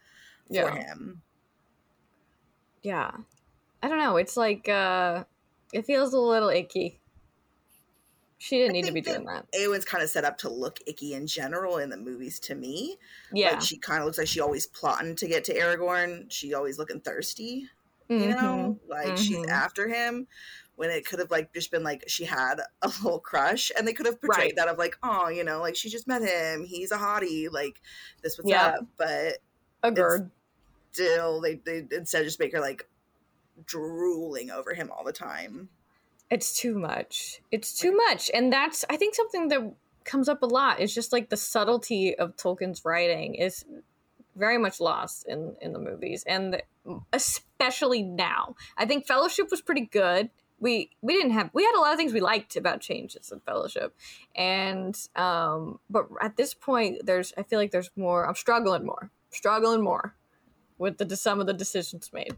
for 0.48 0.54
Yeah. 0.54 0.74
him. 0.74 1.22
Yeah. 2.82 3.10
I 3.82 3.88
don't 3.88 3.98
know. 3.98 4.16
It's 4.16 4.36
like 4.36 4.68
uh 4.68 5.24
it 5.72 5.84
feels 5.86 6.12
a 6.14 6.18
little 6.18 6.48
icky. 6.48 7.00
She 8.38 8.56
didn't 8.56 8.70
I 8.70 8.72
need 8.72 8.86
to 8.86 8.92
be 8.92 9.02
think 9.02 9.16
doing 9.18 9.26
that. 9.26 9.46
Eowyn's 9.52 9.84
kind 9.84 10.02
of 10.02 10.08
set 10.08 10.24
up 10.24 10.38
to 10.38 10.48
look 10.48 10.78
icky 10.86 11.12
in 11.12 11.26
general 11.26 11.76
in 11.76 11.90
the 11.90 11.96
movies 11.98 12.40
to 12.40 12.54
me. 12.54 12.96
Yeah. 13.34 13.50
Like 13.50 13.60
she 13.60 13.76
kind 13.76 14.00
of 14.00 14.06
looks 14.06 14.16
like 14.16 14.28
she 14.28 14.40
always 14.40 14.66
plotting 14.66 15.16
to 15.16 15.28
get 15.28 15.44
to 15.44 15.54
Aragorn. 15.54 16.30
She 16.32 16.54
always 16.54 16.78
looking 16.78 17.00
thirsty, 17.00 17.68
you 18.10 18.34
Mhm. 18.34 18.42
know? 18.42 18.78
Like 18.88 19.16
she's 19.16 19.38
mhm. 19.38 19.48
after 19.48 19.88
him 19.88 20.26
when 20.76 20.90
it 20.90 21.06
could 21.06 21.18
have 21.18 21.30
like 21.30 21.52
just 21.54 21.70
been 21.70 21.82
like 21.82 22.04
she 22.08 22.24
had 22.24 22.60
a 22.82 22.88
little 23.02 23.20
crush 23.20 23.70
and 23.76 23.86
they 23.86 23.92
could 23.92 24.06
have 24.06 24.20
portrayed 24.20 24.38
Right. 24.44 24.56
that 24.56 24.68
of 24.68 24.78
like, 24.78 24.96
oh, 25.02 25.28
you 25.28 25.44
know, 25.44 25.60
like 25.60 25.76
she 25.76 25.88
just 25.90 26.06
met 26.08 26.22
him. 26.22 26.64
He's 26.64 26.90
a 26.92 26.96
hottie. 26.98 27.50
Like 27.50 27.80
this 28.22 28.36
was 28.36 28.46
Yeah. 28.48 28.66
up. 28.78 28.86
But 28.96 29.38
Agreed. 29.82 30.30
still 30.92 31.40
they, 31.40 31.54
they 31.56 31.86
instead 31.92 32.24
just 32.24 32.40
make 32.40 32.52
her 32.52 32.60
like 32.60 32.88
drooling 33.66 34.50
over 34.50 34.74
him 34.74 34.90
all 34.90 35.04
the 35.04 35.12
time. 35.12 35.68
It's 36.30 36.56
too 36.56 36.74
much. 36.78 37.40
It's 37.50 37.78
too 37.78 37.94
much. 37.96 38.30
And 38.32 38.52
that's 38.52 38.84
I 38.88 38.96
think 38.96 39.14
something 39.14 39.48
that 39.48 39.74
comes 40.04 40.28
up 40.28 40.42
a 40.42 40.46
lot 40.46 40.80
is 40.80 40.94
just 40.94 41.12
like 41.12 41.28
the 41.28 41.36
subtlety 41.36 42.14
of 42.16 42.36
Tolkien's 42.36 42.84
writing 42.84 43.34
is 43.34 43.64
very 44.36 44.58
much 44.58 44.80
lost 44.80 45.26
in 45.26 45.56
in 45.60 45.72
the 45.72 45.78
movies 45.78 46.24
and 46.26 46.62
especially 47.12 48.02
now. 48.02 48.54
I 48.76 48.86
think 48.86 49.06
Fellowship 49.06 49.50
was 49.50 49.60
pretty 49.60 49.86
good. 49.86 50.30
We 50.58 50.90
we 51.00 51.14
didn't 51.14 51.32
have 51.32 51.50
we 51.52 51.64
had 51.64 51.74
a 51.74 51.80
lot 51.80 51.92
of 51.92 51.98
things 51.98 52.12
we 52.12 52.20
liked 52.20 52.56
about 52.56 52.80
changes 52.80 53.32
in 53.32 53.40
Fellowship. 53.40 53.94
And 54.34 54.96
um 55.16 55.80
but 55.88 56.06
at 56.20 56.36
this 56.36 56.54
point 56.54 57.04
there's 57.04 57.32
I 57.36 57.42
feel 57.42 57.58
like 57.58 57.70
there's 57.70 57.90
more 57.96 58.26
I'm 58.26 58.34
struggling 58.34 58.84
more. 58.84 59.10
Struggling 59.30 59.82
more 59.82 60.14
with 60.78 60.98
the 60.98 61.16
some 61.16 61.40
of 61.40 61.46
the 61.46 61.52
decisions 61.52 62.10
made. 62.12 62.34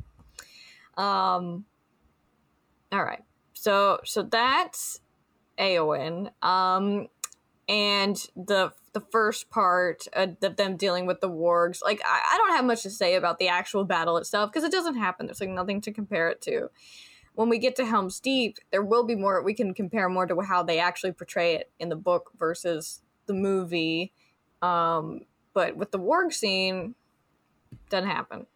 Um 0.97 1.65
all 2.91 3.05
right. 3.05 3.23
So 3.55 4.01
so 4.05 4.23
that's 4.23 5.01
Eowyn. 5.59 6.31
Um 6.43 7.09
and 7.69 8.29
the 8.37 8.73
the 8.93 9.01
first 9.01 9.49
part 9.51 10.07
uh, 10.15 10.27
of 10.43 10.57
them 10.57 10.77
dealing 10.77 11.07
with 11.07 11.21
the 11.21 11.31
wargs 11.31 11.83
like 11.83 12.01
I, 12.05 12.21
I 12.35 12.39
don't 12.39 12.57
have 12.57 12.65
much 12.65 12.83
to 12.83 12.91
say 12.91 13.15
about 13.15 13.39
the 13.39 13.49
actual 13.49 13.85
battle 13.85 14.17
itself 14.17 14.51
because 14.51 14.65
it 14.65 14.73
doesn't 14.73 14.97
happen 14.97 15.27
there's 15.27 15.41
like 15.41 15.49
nothing 15.49 15.81
to 15.83 15.93
compare 15.93 16.29
it 16.29 16.41
to 16.43 16.71
when 17.35 17.49
we 17.49 17.59
get 17.59 17.77
to 17.77 17.87
helm's 17.87 18.21
deep 18.21 18.59
there 18.71 18.83
will 18.83 19.05
be 19.05 19.15
more 19.15 19.43
we 19.43 19.55
can 19.55 19.75
compare 19.75 20.09
more 20.09 20.27
to 20.27 20.41
how 20.41 20.63
they 20.63 20.79
actually 20.79 21.13
portray 21.13 21.55
it 21.55 21.71
in 21.79 21.89
the 21.89 21.97
book 21.97 22.31
versus 22.37 23.03
the 23.27 23.35
movie 23.35 24.13
um 24.61 25.21
but 25.55 25.77
with 25.77 25.91
the 25.93 25.99
warg 25.99 26.33
scene 26.33 26.95
doesn't 27.89 28.11
happen 28.11 28.47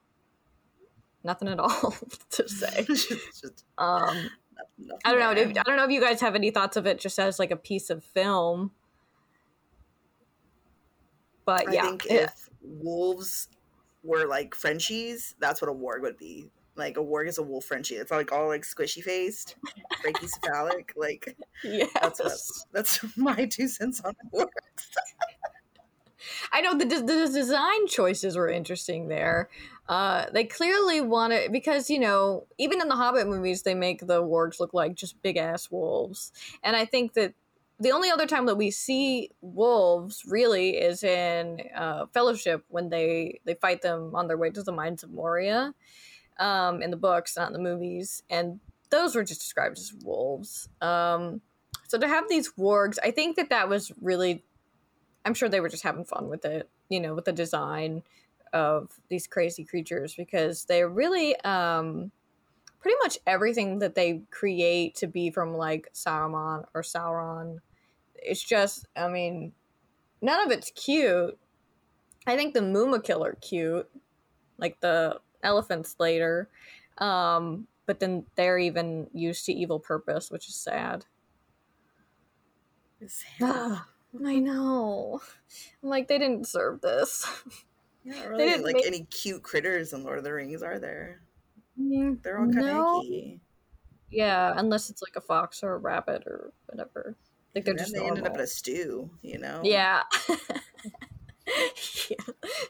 nothing 1.22 1.48
at 1.48 1.60
all 1.60 1.94
to 2.30 2.48
say 2.48 2.84
just 2.88 3.64
um 3.78 4.30
nothing 4.78 5.00
I 5.04 5.12
don't 5.12 5.20
know. 5.20 5.40
If, 5.40 5.48
I 5.48 5.62
don't 5.62 5.76
know 5.76 5.84
if 5.84 5.90
you 5.90 6.00
guys 6.00 6.20
have 6.20 6.34
any 6.34 6.50
thoughts 6.50 6.76
of 6.76 6.86
it 6.86 7.00
just 7.00 7.18
as 7.18 7.38
like 7.38 7.50
a 7.50 7.56
piece 7.56 7.90
of 7.90 8.04
film. 8.04 8.72
But 11.46 11.72
yeah, 11.72 11.80
I 11.80 11.86
think 11.86 12.04
yeah. 12.04 12.14
if 12.24 12.50
wolves 12.60 13.48
were 14.02 14.26
like 14.26 14.54
Frenchies, 14.54 15.34
that's 15.38 15.62
what 15.62 15.70
a 15.70 15.74
warg 15.74 16.02
would 16.02 16.18
be. 16.18 16.50
Like 16.76 16.98
a 16.98 17.00
warg 17.00 17.28
is 17.28 17.38
a 17.38 17.42
wolf 17.42 17.64
Frenchie. 17.64 17.94
It's 17.94 18.10
like 18.10 18.32
all 18.32 18.48
like 18.48 18.62
squishy 18.62 19.02
faced, 19.02 19.56
brachycephalic. 20.04 20.90
Like 20.94 21.36
yes. 21.64 21.88
that's 21.94 22.20
what 22.20 22.32
that's 22.72 23.00
my 23.16 23.46
two 23.46 23.68
cents 23.68 24.02
on 24.04 24.14
wargs. 24.34 24.48
I 26.52 26.60
know 26.60 26.76
the, 26.76 26.84
the 26.84 27.30
design 27.32 27.86
choices 27.86 28.36
were 28.36 28.48
interesting 28.48 29.08
there. 29.08 29.48
Uh, 29.88 30.26
they 30.32 30.44
clearly 30.44 31.00
want 31.00 31.32
wanted 31.32 31.52
because 31.52 31.88
you 31.88 32.00
know 32.00 32.46
even 32.58 32.82
in 32.82 32.88
the 32.88 32.96
Hobbit 32.96 33.28
movies 33.28 33.62
they 33.62 33.74
make 33.74 34.06
the 34.06 34.22
wargs 34.22 34.60
look 34.60 34.74
like 34.74 34.94
just 34.94 35.22
big 35.22 35.36
ass 35.36 35.70
wolves, 35.70 36.32
and 36.62 36.76
I 36.76 36.84
think 36.84 37.14
that 37.14 37.34
the 37.78 37.92
only 37.92 38.10
other 38.10 38.26
time 38.26 38.46
that 38.46 38.56
we 38.56 38.70
see 38.70 39.30
wolves 39.40 40.22
really 40.26 40.70
is 40.78 41.04
in 41.04 41.60
uh, 41.74 42.06
Fellowship 42.12 42.64
when 42.68 42.88
they 42.88 43.40
they 43.44 43.54
fight 43.54 43.82
them 43.82 44.14
on 44.14 44.28
their 44.28 44.38
way 44.38 44.50
to 44.50 44.62
the 44.62 44.72
mines 44.72 45.02
of 45.02 45.10
Moria, 45.10 45.74
um, 46.38 46.82
in 46.82 46.90
the 46.90 46.96
books, 46.96 47.36
not 47.36 47.48
in 47.48 47.52
the 47.52 47.58
movies, 47.58 48.22
and 48.30 48.60
those 48.90 49.14
were 49.14 49.24
just 49.24 49.40
described 49.40 49.78
as 49.78 49.92
wolves. 50.04 50.68
Um, 50.80 51.40
so 51.88 51.98
to 51.98 52.08
have 52.08 52.28
these 52.28 52.52
wargs, 52.58 52.98
I 53.02 53.10
think 53.10 53.36
that 53.36 53.50
that 53.50 53.68
was 53.68 53.92
really 54.00 54.44
I'm 55.24 55.34
sure 55.34 55.48
they 55.48 55.60
were 55.60 55.68
just 55.68 55.82
having 55.82 56.04
fun 56.04 56.28
with 56.28 56.44
it, 56.44 56.70
you 56.88 57.00
know, 57.00 57.14
with 57.14 57.24
the 57.24 57.32
design 57.32 58.02
of 58.52 58.90
these 59.08 59.26
crazy 59.26 59.64
creatures 59.64 60.14
because 60.14 60.64
they're 60.64 60.88
really 60.88 61.38
um 61.40 62.12
pretty 62.86 62.98
much 63.02 63.18
everything 63.26 63.80
that 63.80 63.96
they 63.96 64.22
create 64.30 64.94
to 64.94 65.08
be 65.08 65.28
from 65.28 65.52
like 65.54 65.88
Saruman 65.92 66.64
or 66.72 66.82
Sauron. 66.82 67.58
It's 68.14 68.40
just, 68.40 68.86
I 68.94 69.08
mean, 69.08 69.50
none 70.22 70.46
of 70.46 70.52
it's 70.52 70.70
cute. 70.70 71.36
I 72.28 72.36
think 72.36 72.54
the 72.54 72.60
Mumakil 72.60 73.26
are 73.26 73.34
cute, 73.40 73.90
like 74.56 74.78
the 74.78 75.18
elephants 75.42 75.96
later. 75.98 76.48
Um, 76.98 77.66
but 77.86 77.98
then 77.98 78.24
they're 78.36 78.56
even 78.56 79.08
used 79.12 79.46
to 79.46 79.52
evil 79.52 79.80
purpose, 79.80 80.30
which 80.30 80.46
is 80.48 80.54
sad. 80.54 81.06
Ah, 83.42 83.88
I 84.24 84.38
know. 84.38 85.20
I'm 85.82 85.88
like, 85.88 86.06
they 86.06 86.18
didn't 86.18 86.42
deserve 86.42 86.82
this. 86.82 87.26
Not 88.04 88.22
They 88.22 88.28
really 88.28 88.44
didn't 88.44 88.64
like 88.64 88.76
make- 88.76 88.86
any 88.86 89.02
cute 89.06 89.42
critters 89.42 89.92
in 89.92 90.04
Lord 90.04 90.18
of 90.18 90.22
the 90.24 90.32
Rings, 90.32 90.62
are 90.62 90.78
there? 90.78 91.25
Mm, 91.80 92.22
They're 92.22 92.38
all 92.38 92.46
kind 92.46 92.58
of 92.58 92.64
No. 92.64 93.00
icky. 93.02 93.40
Yeah, 94.10 94.54
unless 94.56 94.88
it's 94.88 95.02
like 95.02 95.16
a 95.16 95.20
fox 95.20 95.62
or 95.62 95.74
a 95.74 95.78
rabbit 95.78 96.22
or 96.26 96.52
whatever. 96.66 97.16
Like 97.54 97.64
they're 97.64 97.72
And 97.72 97.78
just 97.80 97.92
they 97.94 98.04
ended 98.06 98.26
up 98.26 98.34
in 98.34 98.40
a 98.40 98.46
stew, 98.46 99.10
you 99.22 99.38
know? 99.38 99.60
Yeah. 99.64 100.02
yeah. 102.10 102.16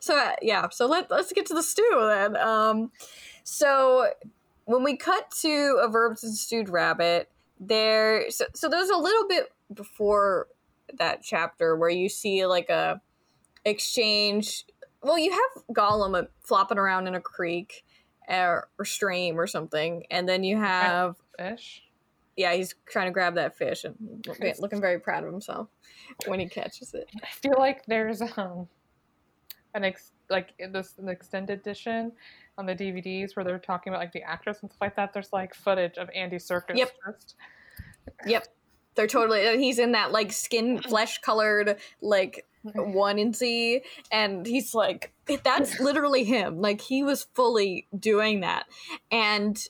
So 0.01 0.16
uh, 0.19 0.33
yeah, 0.42 0.69
so 0.71 0.87
let 0.87 1.11
let's 1.11 1.33
get 1.33 1.47
to 1.47 1.55
the 1.55 1.62
stew 1.62 1.88
then. 2.09 2.37
Um, 2.37 2.90
so 3.45 4.11
when 4.64 4.83
we 4.83 4.97
cut 4.97 5.31
to 5.42 5.79
of 5.83 5.95
herbs 5.95 6.25
and 6.25 6.35
stewed 6.35 6.69
rabbit, 6.69 7.31
there 7.61 8.31
so, 8.31 8.45
so 8.55 8.69
there's 8.69 8.90
a 8.90 8.97
little 8.97 9.27
bit 9.29 9.53
before 9.73 10.49
that 10.99 11.23
chapter 11.23 11.77
where 11.77 11.90
you 11.90 12.09
see 12.09 12.47
like 12.47 12.69
a 12.71 13.01
exchange. 13.64 14.64
Well, 15.03 15.19
you 15.19 15.31
have 15.33 15.64
Gollum 15.75 16.19
uh, 16.21 16.27
flopping 16.45 16.79
around 16.79 17.07
in 17.07 17.14
a 17.14 17.21
creek 17.21 17.85
or, 18.29 18.69
or 18.79 18.85
stream 18.85 19.39
or 19.39 19.47
something, 19.47 20.05
and 20.11 20.29
then 20.29 20.45
you 20.45 20.57
have 20.57 21.17
Fish. 21.39 21.83
yeah, 22.37 22.53
he's 22.55 22.75
trying 22.87 23.07
to 23.07 23.12
grab 23.12 23.35
that 23.35 23.57
fish 23.57 23.85
and 23.85 23.95
looking, 24.27 24.55
looking 24.59 24.81
very 24.81 24.99
proud 24.99 25.25
of 25.25 25.31
himself 25.31 25.69
when 26.27 26.41
he 26.41 26.49
catches 26.49 26.95
it. 26.95 27.09
I 27.23 27.27
feel 27.27 27.57
like 27.59 27.85
there's 27.87 28.23
um 28.37 28.69
an 29.75 29.85
ex 29.85 30.12
like 30.31 30.55
in 30.59 30.73
this 30.73 30.95
an 30.99 31.09
extended 31.09 31.61
edition 31.61 32.12
on 32.59 32.67
the 32.67 32.75
DVDs 32.75 33.37
where 33.37 33.45
they're 33.45 33.59
talking 33.59 33.93
about 33.93 34.01
like 34.01 34.12
the 34.12 34.23
actress 34.23 34.59
and 34.62 34.71
stuff 34.71 34.81
like 34.81 34.97
that. 34.97 35.12
There's 35.12 35.33
like 35.33 35.55
footage 35.55 35.99
of 35.99 36.09
Andy 36.15 36.37
Serkis. 36.37 36.77
Yep. 36.77 36.93
Just, 37.12 37.37
Yep. 38.27 38.47
They're 38.97 39.07
totally 39.07 39.47
uh, 39.47 39.57
he's 39.57 39.79
in 39.79 39.93
that 39.93 40.13
like 40.13 40.33
skin 40.33 40.79
flesh 40.83 41.19
colored 41.19 41.77
like 42.01 42.47
one 42.75 43.19
and 43.19 43.35
Z, 43.37 43.83
and 44.11 44.45
he's 44.45 44.75
like 44.75 45.13
that's 45.45 45.79
literally 45.81 46.25
him. 46.25 46.61
Like 46.61 46.81
he 46.81 47.03
was 47.05 47.29
fully 47.35 47.87
doing 47.97 48.41
that. 48.41 48.65
And 49.11 49.63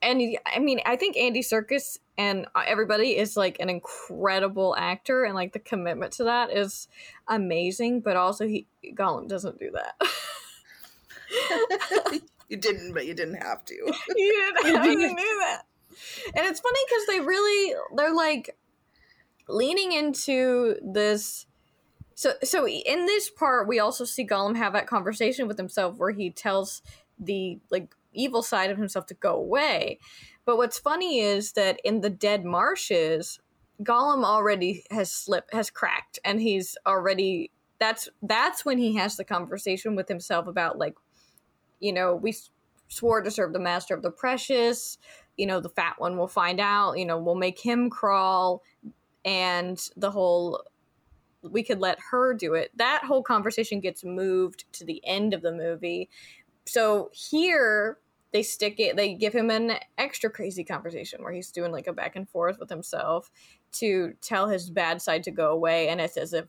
and 0.00 0.20
he- 0.20 0.38
i 0.46 0.60
mean 0.60 0.78
i 0.86 0.94
think 0.94 1.16
andy 1.16 1.40
serkis 1.40 1.98
and 2.16 2.46
uh, 2.54 2.62
everybody 2.64 3.16
is 3.16 3.36
like 3.36 3.56
an 3.58 3.68
incredible 3.68 4.76
actor 4.78 5.24
and 5.24 5.34
like 5.34 5.52
the 5.52 5.58
commitment 5.58 6.12
to 6.12 6.22
that 6.22 6.52
is 6.56 6.86
amazing 7.26 7.98
but 8.00 8.16
also 8.16 8.46
he 8.46 8.64
gollum 8.94 9.26
doesn't 9.28 9.58
do 9.58 9.70
that. 9.72 9.94
You 12.48 12.56
didn't, 12.56 12.94
but 12.94 13.04
you 13.06 13.12
didn't 13.12 13.42
have 13.42 13.62
to. 13.66 13.74
you 13.74 13.92
didn't 14.64 14.74
have 14.74 14.84
to 14.84 14.96
do 14.96 15.38
that. 15.40 15.62
And 16.34 16.46
it's 16.46 16.60
funny 16.60 16.80
because 16.88 17.06
they 17.06 17.20
really 17.20 17.74
they're 17.96 18.14
like 18.14 18.56
leaning 19.48 19.92
into 19.92 20.76
this. 20.82 21.46
So 22.14 22.32
so 22.42 22.68
in 22.68 23.06
this 23.06 23.30
part, 23.30 23.68
we 23.68 23.78
also 23.78 24.04
see 24.04 24.26
Gollum 24.26 24.56
have 24.56 24.72
that 24.72 24.86
conversation 24.86 25.48
with 25.48 25.58
himself 25.58 25.96
where 25.98 26.10
he 26.10 26.30
tells 26.30 26.82
the 27.18 27.58
like 27.70 27.94
evil 28.12 28.42
side 28.42 28.70
of 28.70 28.78
himself 28.78 29.06
to 29.06 29.14
go 29.14 29.34
away. 29.34 29.98
But 30.44 30.56
what's 30.56 30.78
funny 30.78 31.20
is 31.20 31.52
that 31.52 31.80
in 31.84 32.00
the 32.00 32.10
dead 32.10 32.44
marshes, 32.44 33.38
Gollum 33.82 34.24
already 34.24 34.84
has 34.90 35.12
slipped, 35.12 35.52
has 35.52 35.70
cracked, 35.70 36.18
and 36.24 36.40
he's 36.40 36.76
already. 36.86 37.50
That's 37.78 38.08
that's 38.22 38.64
when 38.64 38.78
he 38.78 38.96
has 38.96 39.16
the 39.16 39.24
conversation 39.24 39.94
with 39.94 40.08
himself 40.08 40.48
about 40.48 40.78
like, 40.78 40.94
you 41.78 41.92
know, 41.92 42.14
we 42.14 42.34
swore 42.88 43.22
to 43.22 43.30
serve 43.30 43.52
the 43.52 43.60
master 43.60 43.94
of 43.94 44.02
the 44.02 44.10
precious. 44.10 44.98
You 45.38 45.46
know, 45.46 45.60
the 45.60 45.70
fat 45.70 45.94
one 45.98 46.18
will 46.18 46.28
find 46.28 46.60
out. 46.60 46.98
You 46.98 47.06
know, 47.06 47.18
we'll 47.18 47.34
make 47.34 47.58
him 47.58 47.88
crawl, 47.88 48.62
and 49.24 49.80
the 49.96 50.10
whole 50.10 50.62
we 51.42 51.62
could 51.62 51.80
let 51.80 51.98
her 52.10 52.34
do 52.34 52.54
it. 52.54 52.70
That 52.76 53.04
whole 53.04 53.22
conversation 53.22 53.80
gets 53.80 54.04
moved 54.04 54.64
to 54.74 54.84
the 54.84 55.00
end 55.06 55.32
of 55.32 55.40
the 55.40 55.52
movie. 55.52 56.10
So 56.66 57.10
here 57.12 57.98
they 58.32 58.42
stick 58.42 58.78
it 58.78 58.96
they 58.96 59.14
give 59.14 59.32
him 59.32 59.50
an 59.50 59.72
extra 59.96 60.30
crazy 60.30 60.64
conversation 60.64 61.22
where 61.22 61.32
he's 61.32 61.50
doing 61.50 61.72
like 61.72 61.86
a 61.86 61.92
back 61.92 62.16
and 62.16 62.28
forth 62.28 62.58
with 62.58 62.68
himself 62.68 63.30
to 63.72 64.12
tell 64.20 64.48
his 64.48 64.70
bad 64.70 65.00
side 65.00 65.22
to 65.22 65.30
go 65.30 65.50
away 65.50 65.88
and 65.88 66.00
it's 66.00 66.16
as 66.16 66.32
if 66.32 66.46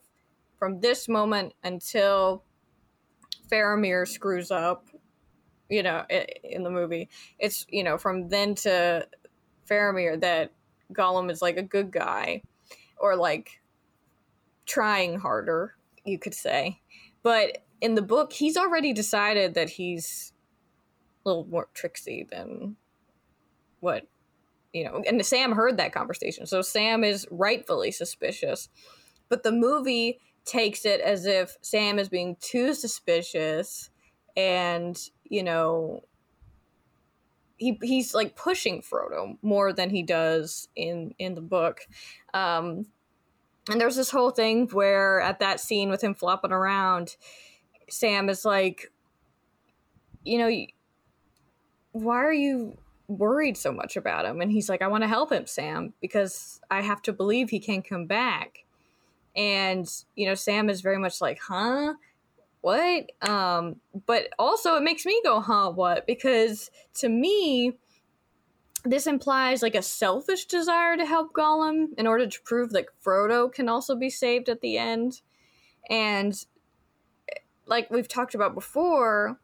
from 0.57 0.81
this 0.81 1.07
moment 1.07 1.53
until 1.63 2.43
Faramir 3.49 4.07
screws 4.07 4.51
up 4.51 4.87
you 5.69 5.83
know 5.83 6.03
in 6.43 6.63
the 6.63 6.69
movie 6.69 7.09
it's 7.37 7.65
you 7.69 7.83
know 7.83 7.97
from 7.97 8.29
then 8.29 8.55
to 8.55 9.07
Faramir 9.69 10.19
that 10.19 10.51
Gollum 10.93 11.29
is 11.29 11.41
like 11.41 11.57
a 11.57 11.63
good 11.63 11.91
guy 11.91 12.41
or 12.97 13.15
like 13.15 13.61
trying 14.65 15.19
harder 15.19 15.75
you 16.05 16.17
could 16.17 16.33
say. 16.33 16.81
But 17.23 17.63
in 17.81 17.95
the 17.95 18.01
book 18.01 18.33
he's 18.33 18.57
already 18.57 18.93
decided 18.93 19.53
that 19.53 19.69
he's 19.69 20.33
a 21.23 21.29
little 21.29 21.45
more 21.45 21.69
tricksy 21.73 22.27
than 22.29 22.75
what 23.79 24.07
you 24.73 24.83
know 24.83 25.01
and 25.07 25.25
sam 25.25 25.53
heard 25.53 25.77
that 25.77 25.93
conversation. 25.93 26.45
So 26.45 26.61
sam 26.61 27.03
is 27.03 27.27
rightfully 27.29 27.91
suspicious. 27.91 28.69
But 29.29 29.43
the 29.43 29.51
movie 29.51 30.19
takes 30.45 30.85
it 30.85 30.99
as 31.01 31.25
if 31.25 31.57
sam 31.61 31.99
is 31.99 32.09
being 32.09 32.35
too 32.39 32.73
suspicious 32.73 33.89
and 34.35 34.97
you 35.29 35.43
know 35.43 36.03
he 37.57 37.77
he's 37.83 38.15
like 38.15 38.35
pushing 38.35 38.81
frodo 38.81 39.37
more 39.41 39.73
than 39.73 39.89
he 39.89 40.01
does 40.01 40.69
in 40.75 41.13
in 41.19 41.35
the 41.35 41.41
book. 41.41 41.81
Um 42.33 42.87
and 43.69 43.79
there's 43.79 43.95
this 43.95 44.09
whole 44.09 44.31
thing 44.31 44.67
where 44.69 45.21
at 45.21 45.39
that 45.39 45.59
scene 45.59 45.89
with 45.89 46.03
him 46.03 46.15
flopping 46.15 46.51
around 46.51 47.15
sam 47.89 48.29
is 48.29 48.45
like 48.45 48.91
you 50.23 50.37
know 50.37 50.65
why 51.91 52.17
are 52.17 52.33
you 52.33 52.77
worried 53.07 53.57
so 53.57 53.71
much 53.71 53.97
about 53.97 54.25
him? 54.25 54.41
And 54.41 54.51
he's 54.51 54.69
like 54.69 54.81
i 54.81 54.87
want 54.87 55.03
to 55.03 55.07
help 55.07 55.31
him 55.31 55.45
sam 55.45 55.93
because 56.01 56.61
i 56.71 56.81
have 56.81 57.01
to 57.03 57.13
believe 57.13 57.49
he 57.49 57.59
can 57.59 57.81
come 57.81 58.05
back. 58.05 58.65
And 59.35 59.87
you 60.15 60.27
know 60.27 60.35
sam 60.35 60.69
is 60.69 60.81
very 60.81 60.97
much 60.97 61.21
like 61.21 61.39
huh 61.39 61.93
what? 62.61 63.09
Um 63.21 63.77
but 64.05 64.29
also 64.37 64.75
it 64.75 64.83
makes 64.83 65.05
me 65.05 65.21
go 65.23 65.39
huh 65.39 65.71
what? 65.71 66.05
Because 66.07 66.71
to 66.95 67.09
me 67.09 67.73
this 68.85 69.07
implies 69.07 69.61
like 69.61 69.75
a 69.75 69.81
selfish 69.81 70.45
desire 70.45 70.95
to 70.95 71.05
help 71.05 71.33
gollum 71.33 71.87
in 71.97 72.07
order 72.07 72.27
to 72.27 72.41
prove 72.45 72.71
that 72.71 72.85
frodo 73.03 73.51
can 73.51 73.67
also 73.67 73.95
be 73.95 74.09
saved 74.09 74.47
at 74.47 74.61
the 74.61 74.77
end. 74.77 75.21
And 75.89 76.33
like 77.65 77.89
we've 77.91 78.07
talked 78.07 78.35
about 78.35 78.55
before 78.55 79.39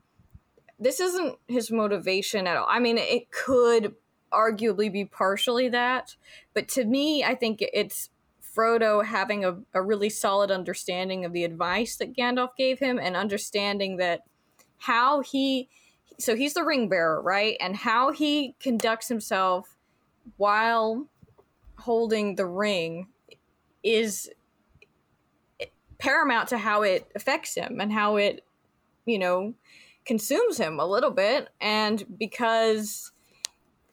this 0.80 1.00
isn't 1.00 1.38
his 1.48 1.72
motivation 1.72 2.48
at 2.48 2.58
all. 2.58 2.68
I 2.70 2.80
mean, 2.80 2.98
it 2.98 3.32
could 3.32 3.96
arguably 4.32 4.92
be 4.92 5.06
partially 5.06 5.70
that, 5.70 6.16
but 6.54 6.68
to 6.70 6.84
me, 6.84 7.24
I 7.24 7.36
think 7.36 7.60
it's 7.62 8.10
Frodo 8.56 9.06
having 9.06 9.44
a, 9.44 9.58
a 9.74 9.82
really 9.82 10.10
solid 10.10 10.52
understanding 10.52 11.26
of 11.26 11.34
the 11.34 11.44
advice 11.44 11.98
that 11.98 12.16
Gandalf 12.16 12.56
gave 12.58 12.80
him 12.80 13.00
and 13.00 13.16
understanding 13.16 13.98
that 13.98 14.22
how 14.78 15.22
he 15.22 15.70
so 16.18 16.36
he's 16.36 16.54
the 16.54 16.64
ring 16.64 16.88
bearer, 16.88 17.22
right? 17.22 17.58
And 17.60 17.76
how 17.76 18.12
he 18.12 18.56
conducts 18.60 19.10
himself 19.10 19.76
while 20.38 21.08
holding 21.80 22.36
the 22.36 22.46
ring 22.46 23.08
is 23.84 24.30
paramount 25.98 26.50
to 26.50 26.58
how 26.58 26.84
it 26.84 27.12
affects 27.16 27.56
him 27.56 27.80
and 27.80 27.92
how 27.92 28.16
it, 28.16 28.44
you 29.06 29.20
know, 29.20 29.54
consumes 30.06 30.58
him 30.58 30.80
a 30.80 30.86
little 30.86 31.12
bit 31.12 31.50
and 31.60 32.06
because 32.18 33.12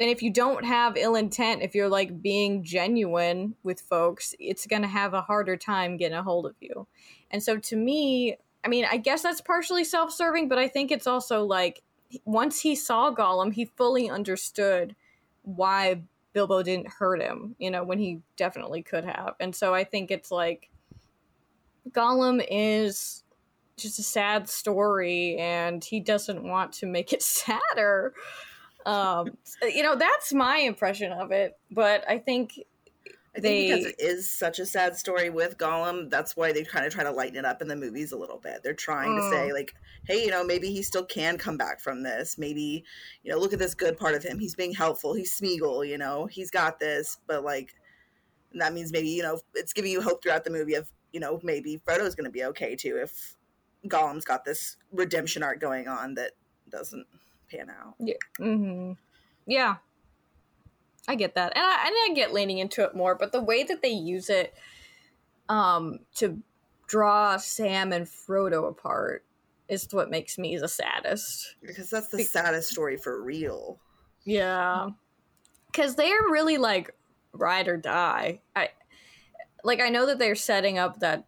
and 0.03 0.11
if 0.11 0.21
you 0.21 0.31
don't 0.31 0.65
have 0.65 0.97
ill 0.97 1.15
intent 1.15 1.63
if 1.63 1.75
you're 1.75 1.89
like 1.89 2.21
being 2.21 2.63
genuine 2.65 3.55
with 3.63 3.81
folks 3.81 4.35
it's 4.39 4.67
going 4.67 4.83
to 4.83 4.89
have 4.89 5.15
a 5.15 5.23
harder 5.23 5.57
time 5.57 5.97
getting 5.97 6.19
a 6.19 6.23
hold 6.23 6.47
of 6.47 6.55
you. 6.61 6.87
And 7.31 7.43
so 7.43 7.57
to 7.57 7.77
me 7.77 8.37
i 8.65 8.69
mean 8.69 8.85
i 8.91 8.97
guess 8.97 9.23
that's 9.23 9.41
partially 9.41 9.85
self-serving 9.85 10.49
but 10.49 10.59
i 10.59 10.69
think 10.69 10.91
it's 10.91 11.07
also 11.07 11.45
like 11.45 11.83
once 12.25 12.61
he 12.61 12.75
saw 12.75 13.15
gollum 13.15 13.53
he 13.53 13.65
fully 13.65 14.11
understood 14.11 14.95
why 15.43 16.03
bilbo 16.33 16.63
didn't 16.63 16.89
hurt 16.89 17.23
him 17.23 17.57
you 17.59 17.71
know 17.71 17.83
when 17.83 17.99
he 17.99 18.21
definitely 18.37 18.83
could 18.83 19.05
have. 19.05 19.35
And 19.41 19.55
so 19.55 19.75
i 19.75 19.85
think 19.85 20.11
it's 20.11 20.31
like 20.31 20.69
gollum 21.91 22.45
is 22.51 23.25
just 23.77 23.99
a 23.99 24.03
sad 24.03 24.49
story 24.49 25.37
and 25.39 25.83
he 25.83 26.01
doesn't 26.01 26.43
want 26.43 26.73
to 26.73 26.87
make 26.87 27.13
it 27.13 27.23
sadder 27.23 28.15
um 28.87 29.37
you 29.63 29.83
know 29.83 29.97
that's 29.97 30.33
my 30.33 30.59
impression 30.59 31.13
of 31.13 31.31
it 31.31 31.57
but 31.71 32.09
i 32.09 32.19
think 32.19 32.59
I 33.35 33.41
think 33.41 33.45
They- 33.45 33.63
because 33.71 33.87
it 33.87 33.95
is 33.99 34.29
such 34.29 34.59
a 34.59 34.67
sad 34.67 34.95
story 34.95 35.31
with 35.31 35.57
Gollum, 35.57 36.11
that's 36.11 36.37
why 36.37 36.53
they 36.53 36.65
kind 36.65 36.85
of 36.85 36.93
try 36.93 37.03
to 37.03 37.11
lighten 37.11 37.37
it 37.39 37.47
up 37.47 37.63
in 37.63 37.69
the 37.69 37.75
movies 37.77 38.13
a 38.13 38.17
little 38.19 38.37
bit. 38.37 38.63
They're 38.63 38.75
trying 38.75 39.17
to 39.17 39.23
Mm. 39.23 39.31
say, 39.31 39.53
like, 39.55 39.75
hey, 40.05 40.23
you 40.23 40.31
know, 40.31 40.45
maybe 40.45 40.71
he 40.71 40.83
still 40.83 41.07
can 41.07 41.39
come 41.39 41.57
back 41.57 41.81
from 41.81 42.03
this. 42.03 42.37
Maybe, 42.37 42.85
you 43.23 43.33
know, 43.33 43.39
look 43.39 43.55
at 43.55 43.59
this 43.59 43.75
good 43.75 43.97
part 43.97 44.15
of 44.15 44.23
him. 44.23 44.39
He's 44.39 44.55
being 44.55 44.75
helpful. 44.75 45.15
He's 45.15 45.33
Smeagol, 45.35 45.89
you 45.89 45.97
know, 45.97 46.27
he's 46.27 46.51
got 46.51 46.79
this. 46.79 47.17
But, 47.27 47.43
like, 47.43 47.75
that 48.53 48.75
means 48.75 48.93
maybe, 48.93 49.09
you 49.09 49.23
know, 49.23 49.41
it's 49.55 49.73
giving 49.73 49.93
you 49.93 50.03
hope 50.03 50.23
throughout 50.23 50.45
the 50.45 50.51
movie 50.51 50.75
of, 50.75 50.93
you 51.11 51.19
know, 51.21 51.41
maybe 51.43 51.79
Frodo's 51.87 52.15
going 52.15 52.27
to 52.27 52.31
be 52.31 52.45
okay 52.45 52.77
too 52.77 52.99
if 53.03 53.37
Gollum's 53.87 54.27
got 54.27 54.45
this 54.45 54.77
redemption 54.93 55.43
arc 55.43 55.59
going 55.59 55.89
on 55.89 56.17
that 56.17 56.33
doesn't 56.69 57.07
pan 57.57 57.71
out. 57.71 57.95
hmm 58.39 58.93
yeah 59.47 59.77
i 61.09 61.15
get 61.15 61.35
that 61.35 61.53
and 61.57 61.65
I, 61.65 61.87
and 61.87 61.95
I 62.11 62.13
get 62.15 62.33
leaning 62.33 62.59
into 62.59 62.83
it 62.85 62.95
more 62.95 63.15
but 63.15 63.33
the 63.33 63.43
way 63.43 63.63
that 63.65 63.83
they 63.83 63.91
use 63.91 64.31
it 64.31 64.55
um 65.49 65.99
to 66.17 66.41
draw 66.87 67.37
sam 67.37 67.93
and 67.93 68.07
frodo 68.07 68.69
apart 68.69 69.25
is 69.69 69.89
what 69.93 70.11
makes 70.11 70.39
me 70.39 70.57
the 70.59 70.69
saddest 70.69 71.57
Because 71.63 71.89
that's 71.91 72.09
the 72.09 72.19
Be- 72.19 72.25
saddest 72.25 72.69
story 72.71 72.97
for 72.99 73.23
real. 73.23 73.79
Yeah. 74.25 74.91
Cause 75.73 75.95
they're 75.97 76.29
really 76.29 76.59
like 76.59 76.95
ride 77.33 77.69
or 77.69 77.79
die. 77.79 78.41
I 78.55 78.69
like 79.65 79.81
I 79.81 79.89
know 79.89 80.05
that 80.07 80.19
they're 80.19 80.35
setting 80.35 80.77
up 80.79 81.01
that 81.01 81.25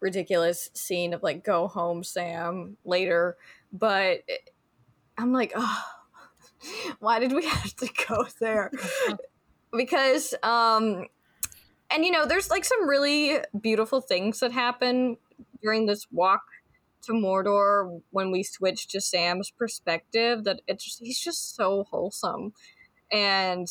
ridiculous 0.00 0.70
scene 0.72 1.12
of 1.12 1.22
like 1.22 1.44
go 1.44 1.68
home 1.68 2.02
Sam 2.02 2.78
later, 2.86 3.36
but 3.72 4.22
it- 4.26 4.50
I'm 5.18 5.32
like, 5.32 5.52
oh 5.54 5.82
why 6.98 7.18
did 7.18 7.32
we 7.32 7.44
have 7.46 7.74
to 7.76 7.88
go 8.08 8.26
there? 8.40 8.70
because 9.72 10.34
um 10.42 11.06
and 11.90 12.04
you 12.04 12.10
know, 12.10 12.26
there's 12.26 12.50
like 12.50 12.64
some 12.64 12.88
really 12.88 13.38
beautiful 13.60 14.00
things 14.00 14.40
that 14.40 14.50
happen 14.50 15.18
during 15.62 15.86
this 15.86 16.06
walk 16.10 16.42
to 17.02 17.12
Mordor 17.12 18.00
when 18.10 18.32
we 18.32 18.42
switch 18.42 18.88
to 18.88 19.00
Sam's 19.00 19.52
perspective 19.52 20.42
that 20.44 20.62
it's 20.66 20.84
just, 20.84 20.98
he's 21.00 21.20
just 21.20 21.54
so 21.54 21.84
wholesome. 21.90 22.52
And 23.12 23.68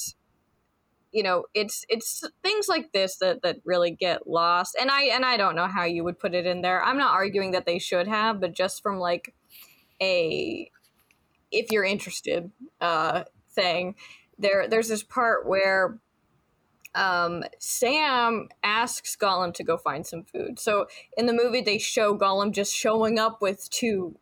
you 1.12 1.24
know 1.24 1.46
it's 1.54 1.86
it's 1.88 2.24
things 2.44 2.68
like 2.68 2.92
this 2.92 3.18
that 3.18 3.42
that 3.42 3.58
really 3.64 3.92
get 3.92 4.28
lost. 4.28 4.78
And 4.80 4.92
i 4.92 5.04
and 5.04 5.26
i 5.26 5.38
don't 5.38 5.56
know 5.56 5.68
how 5.68 5.84
you 5.84 6.04
would 6.04 6.20
put 6.20 6.36
it 6.36 6.46
in 6.46 6.62
there. 6.62 6.84
I'm 6.84 6.98
not 6.98 7.14
arguing 7.14 7.52
that 7.52 7.66
they 7.66 7.80
should 7.80 8.08
have 8.08 8.40
but 8.40 8.54
just 8.54 8.82
from 8.84 9.00
like 9.00 9.34
a 10.02 10.70
if 11.52 11.72
you're 11.72 11.86
interested 11.86 12.52
uh 12.82 13.24
thing 13.52 13.96
there 14.38 14.68
there's 14.68 14.90
this 14.90 15.04
part 15.04 15.48
where 15.48 16.00
um, 16.96 17.44
Sam 17.60 18.48
asks 18.64 19.16
Gollum 19.16 19.54
to 19.56 19.64
go 19.64 19.78
find 19.78 20.08
some 20.08 20.24
food. 20.24 20.60
So 20.60 20.88
in 21.18 21.26
the 21.26 21.34
movie, 21.34 21.62
they 21.62 21.78
show 21.78 22.18
Gollum 22.18 22.52
just 22.52 22.74
showing 22.74 23.20
up 23.20 23.42
with 23.42 23.70
two, 23.70 24.18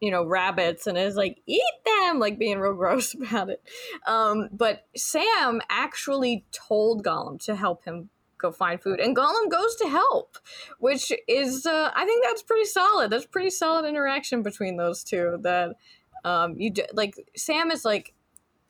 you 0.00 0.10
know, 0.10 0.24
rabbits 0.24 0.86
and 0.86 0.98
is 0.98 1.16
like, 1.16 1.40
eat 1.46 1.62
them, 1.84 2.18
like 2.20 2.38
being 2.38 2.58
real 2.58 2.74
gross 2.76 3.14
about 3.14 3.48
it. 3.48 3.62
Um, 4.06 4.50
but 4.52 4.86
Sam 4.94 5.62
actually 5.70 6.44
told 6.52 7.04
Gollum 7.04 7.42
to 7.46 7.56
help 7.56 7.84
him 7.84 8.10
go 8.36 8.52
find 8.52 8.80
food, 8.80 9.00
and 9.00 9.16
Gollum 9.16 9.50
goes 9.50 9.74
to 9.76 9.88
help, 9.88 10.38
which 10.78 11.10
is, 11.26 11.66
uh, 11.66 11.90
I 11.96 12.04
think 12.04 12.24
that's 12.24 12.42
pretty 12.42 12.66
solid. 12.66 13.10
That's 13.10 13.26
pretty 13.26 13.50
solid 13.50 13.84
interaction 13.84 14.42
between 14.42 14.76
those 14.76 15.02
two. 15.02 15.38
That 15.42 15.74
um, 16.24 16.58
you 16.58 16.70
do, 16.70 16.82
like, 16.92 17.14
Sam 17.36 17.70
is 17.70 17.84
like 17.84 18.14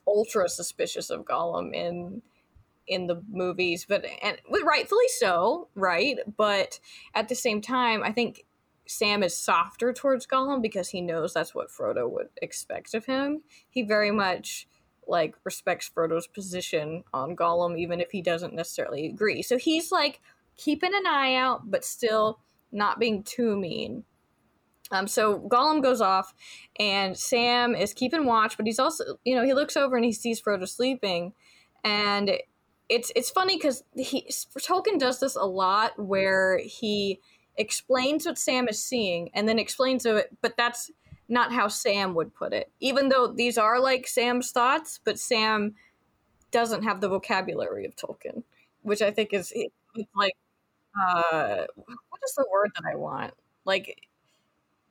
ultra 0.06 0.48
suspicious 0.48 1.10
of 1.10 1.24
Gollum 1.24 1.74
in 1.74 2.22
in 2.86 3.06
the 3.06 3.22
movies, 3.30 3.84
but 3.86 4.04
and 4.22 4.38
rightfully 4.64 5.08
so, 5.18 5.68
right? 5.74 6.18
But 6.36 6.80
at 7.14 7.28
the 7.28 7.34
same 7.34 7.60
time, 7.60 8.02
I 8.02 8.12
think 8.12 8.46
Sam 8.86 9.22
is 9.22 9.36
softer 9.36 9.92
towards 9.92 10.26
Gollum 10.26 10.62
because 10.62 10.88
he 10.88 11.02
knows 11.02 11.34
that's 11.34 11.54
what 11.54 11.68
Frodo 11.68 12.10
would 12.10 12.28
expect 12.40 12.94
of 12.94 13.04
him. 13.04 13.42
He 13.68 13.82
very 13.82 14.10
much 14.10 14.66
like 15.06 15.36
respects 15.44 15.90
Frodo's 15.94 16.26
position 16.26 17.04
on 17.12 17.36
Gollum, 17.36 17.78
even 17.78 18.00
if 18.00 18.10
he 18.10 18.22
doesn't 18.22 18.54
necessarily 18.54 19.06
agree. 19.06 19.42
So 19.42 19.58
he's 19.58 19.92
like 19.92 20.20
keeping 20.56 20.94
an 20.94 21.06
eye 21.06 21.34
out, 21.34 21.70
but 21.70 21.84
still 21.84 22.40
not 22.72 22.98
being 22.98 23.22
too 23.22 23.56
mean. 23.56 24.04
Um, 24.90 25.06
so 25.06 25.38
Gollum 25.40 25.82
goes 25.82 26.00
off, 26.00 26.34
and 26.78 27.16
Sam 27.16 27.74
is 27.74 27.92
keeping 27.92 28.24
watch, 28.24 28.56
but 28.56 28.66
he's 28.66 28.78
also, 28.78 29.18
you 29.24 29.34
know, 29.36 29.44
he 29.44 29.54
looks 29.54 29.76
over 29.76 29.96
and 29.96 30.04
he 30.04 30.12
sees 30.12 30.40
Frodo 30.40 30.68
sleeping, 30.68 31.32
and 31.84 32.32
it's 32.88 33.12
it's 33.14 33.30
funny 33.30 33.56
because 33.56 33.84
he 33.96 34.26
Tolkien 34.58 34.98
does 34.98 35.20
this 35.20 35.36
a 35.36 35.44
lot 35.44 35.92
where 35.98 36.58
he 36.58 37.20
explains 37.56 38.24
what 38.26 38.38
Sam 38.38 38.68
is 38.68 38.82
seeing 38.82 39.30
and 39.34 39.48
then 39.48 39.58
explains 39.58 40.06
it, 40.06 40.36
but 40.40 40.56
that's 40.56 40.90
not 41.28 41.52
how 41.52 41.68
Sam 41.68 42.14
would 42.14 42.34
put 42.34 42.52
it. 42.52 42.70
Even 42.80 43.08
though 43.10 43.26
these 43.26 43.58
are 43.58 43.80
like 43.80 44.06
Sam's 44.06 44.50
thoughts, 44.50 45.00
but 45.04 45.18
Sam 45.18 45.74
doesn't 46.50 46.84
have 46.84 47.00
the 47.00 47.08
vocabulary 47.08 47.84
of 47.84 47.94
Tolkien, 47.96 48.42
which 48.82 49.02
I 49.02 49.10
think 49.10 49.32
is 49.32 49.52
it's 49.54 50.10
like 50.14 50.36
uh, 50.98 51.66
what 51.76 52.20
is 52.24 52.34
the 52.36 52.46
word 52.50 52.70
that 52.76 52.90
I 52.90 52.96
want? 52.96 53.34
Like 53.64 54.07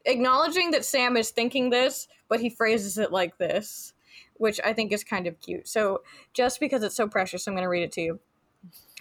acknowledging 0.08 0.72
that 0.72 0.86
Sam 0.86 1.18
is 1.18 1.30
thinking 1.30 1.70
this, 1.70 2.08
but 2.28 2.40
he 2.40 2.50
phrases 2.50 2.98
it 2.98 3.12
like 3.12 3.38
this 3.38 3.94
which 4.38 4.60
I 4.64 4.74
think 4.74 4.92
is 4.92 5.04
kind 5.04 5.28
of 5.28 5.40
cute. 5.40 5.68
So 5.68 6.02
just 6.34 6.60
because 6.60 6.84
it's 6.84 6.96
so 6.96 7.08
precious, 7.08 7.48
I'm 7.48 7.54
going 7.54 7.64
to 7.64 7.70
read 7.70 7.84
it 7.84 7.92
to 7.94 8.02
you. 8.02 8.20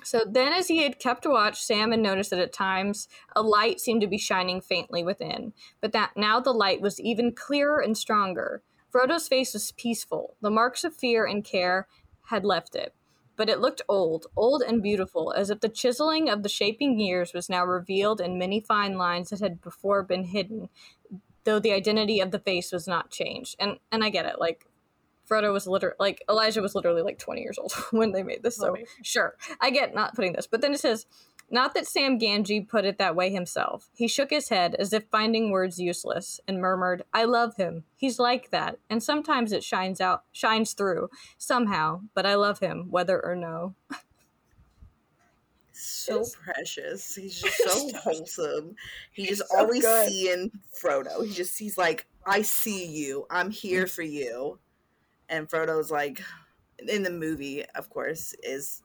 So 0.04 0.24
then, 0.28 0.52
as 0.52 0.68
he 0.68 0.82
had 0.82 1.00
kept 1.00 1.26
watch, 1.26 1.60
Sam 1.60 1.90
had 1.90 2.00
noticed 2.00 2.30
that 2.30 2.38
at 2.38 2.52
times 2.52 3.08
a 3.34 3.42
light 3.42 3.80
seemed 3.80 4.02
to 4.02 4.06
be 4.06 4.18
shining 4.18 4.60
faintly 4.60 5.02
within, 5.02 5.52
but 5.80 5.92
that 5.92 6.12
now 6.16 6.38
the 6.38 6.52
light 6.52 6.80
was 6.80 7.00
even 7.00 7.32
clearer 7.32 7.80
and 7.80 7.98
stronger. 7.98 8.62
Frodo's 8.88 9.26
face 9.26 9.52
was 9.52 9.72
peaceful. 9.72 10.36
The 10.40 10.50
marks 10.50 10.84
of 10.84 10.94
fear 10.94 11.26
and 11.26 11.42
care 11.44 11.88
had 12.26 12.44
left 12.44 12.76
it, 12.76 12.94
but 13.37 13.49
it 13.49 13.61
looked 13.61 13.83
old, 13.88 14.27
old 14.37 14.62
and 14.62 14.83
beautiful, 14.83 15.33
as 15.33 15.51
if 15.51 15.61
the 15.61 15.68
chiseling 15.68 16.29
of 16.29 16.42
the 16.42 16.49
shaping 16.49 16.99
years 16.99 17.33
was 17.33 17.49
now 17.49 17.64
revealed 17.64 18.20
in 18.20 18.38
many 18.38 18.61
fine 18.61 18.96
lines 18.96 19.31
that 19.31 19.40
had 19.40 19.61
before 19.61 20.03
been 20.03 20.25
hidden, 20.25 20.68
though 21.44 21.59
the 21.59 21.72
identity 21.72 22.20
of 22.20 22.31
the 22.31 22.38
face 22.38 22.72
was 22.72 22.88
not 22.88 23.11
changed. 23.11 23.57
And 23.59 23.79
and 23.92 24.03
I 24.03 24.11
get 24.11 24.27
it, 24.27 24.40
like 24.40 24.66
Frodo 25.29 25.53
was 25.53 25.66
literally 25.66 25.96
like 25.99 26.22
Elijah 26.29 26.62
was 26.62 26.75
literally 26.75 27.03
like 27.03 27.18
20 27.18 27.40
years 27.40 27.59
old 27.59 27.72
when 27.90 28.12
they 28.12 28.22
made 28.22 28.42
this. 28.42 28.57
So 28.57 28.77
sure, 29.03 29.37
I 29.61 29.70
get 29.70 29.94
not 29.94 30.14
putting 30.14 30.33
this, 30.33 30.46
but 30.46 30.61
then 30.61 30.72
it 30.72 30.81
says, 30.81 31.07
not 31.50 31.74
that 31.74 31.87
Sam 31.87 32.18
Gamgee 32.18 32.68
put 32.68 32.85
it 32.85 32.98
that 32.98 33.16
way 33.16 33.30
himself. 33.30 33.88
He 33.94 34.09
shook 34.09 34.30
his 34.30 34.48
head 34.48 34.74
as 34.74 34.92
if 34.92 35.04
finding 35.11 35.50
words 35.50 35.78
useless 35.78 36.40
and 36.46 36.61
murmured, 36.61 37.04
"I 37.12 37.24
love 37.24 37.56
him. 37.56 37.85
He's 37.96 38.18
like 38.18 38.50
that, 38.50 38.78
and 38.90 39.02
sometimes 39.02 39.52
it 39.52 39.64
shines 39.64 40.00
out, 40.00 40.24
shines 40.32 40.72
through 40.72 41.11
somehow. 41.38 42.02
But 42.14 42.26
I 42.26 42.35
love 42.35 42.59
him, 42.61 42.90
whether 42.90 43.24
or 43.24 43.37
no." 43.37 43.74
so 45.72 46.20
it's... 46.20 46.37
precious. 46.37 47.14
He's 47.14 47.40
just 47.40 47.56
so 47.64 47.90
wholesome. 47.98 48.76
He 49.12 49.26
just 49.26 49.48
so 49.48 49.59
always 49.59 49.82
good. 49.82 50.09
seeing 50.09 50.50
Frodo. 50.82 51.24
He 51.26 51.32
just 51.32 51.59
he's 51.59 51.78
like, 51.78 52.06
I 52.26 52.42
see 52.42 52.87
you. 52.87 53.26
I'm 53.30 53.50
here 53.50 53.85
mm. 53.85 53.90
for 53.90 54.02
you 54.02 54.59
and 55.28 55.48
Frodo's 55.48 55.90
like 55.90 56.22
in 56.88 57.02
the 57.02 57.11
movie, 57.11 57.64
of 57.74 57.88
course, 57.90 58.35
is 58.42 58.82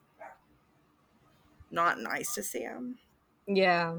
not 1.72 1.98
nice 1.98 2.34
to 2.34 2.42
Sam. 2.42 2.98
Yeah. 3.46 3.98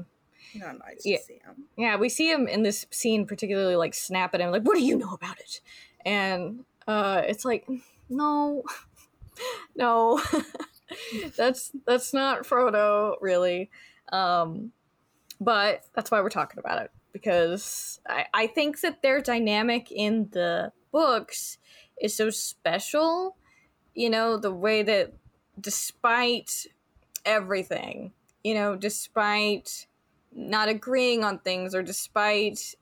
Not 0.54 0.78
nice 0.78 1.02
yeah. 1.04 1.18
to 1.18 1.22
Sam. 1.24 1.64
Yeah, 1.76 1.96
we 1.96 2.08
see 2.08 2.30
him 2.30 2.46
in 2.46 2.62
this 2.62 2.86
scene 2.90 3.26
particularly 3.26 3.76
like 3.76 3.94
snap 3.94 4.34
at 4.34 4.40
him, 4.40 4.50
like, 4.50 4.62
what 4.62 4.76
do 4.76 4.84
you 4.84 4.96
know 4.96 5.12
about 5.12 5.38
it? 5.40 5.60
And 6.04 6.64
uh 6.86 7.22
it's 7.26 7.44
like, 7.44 7.66
no, 8.08 8.62
no. 9.76 10.22
that's 11.36 11.72
that's 11.86 12.14
not 12.14 12.44
Frodo, 12.44 13.16
really. 13.20 13.70
Um 14.12 14.72
but 15.40 15.82
that's 15.94 16.10
why 16.10 16.20
we're 16.20 16.28
talking 16.30 16.58
about 16.58 16.82
it. 16.82 16.90
Because 17.12 18.00
I, 18.08 18.26
I 18.32 18.46
think 18.46 18.80
that 18.80 19.02
their 19.02 19.20
dynamic 19.20 19.90
in 19.90 20.28
the 20.32 20.72
books 20.92 21.58
is 22.00 22.16
so 22.16 22.30
special. 22.30 23.36
You 23.94 24.10
know, 24.10 24.36
the 24.36 24.52
way 24.52 24.82
that 24.82 25.12
despite 25.60 26.66
everything, 27.24 28.12
you 28.42 28.54
know, 28.54 28.76
despite 28.76 29.86
not 30.32 30.68
agreeing 30.68 31.24
on 31.24 31.38
things 31.38 31.74
or 31.74 31.82
despite 31.82 32.74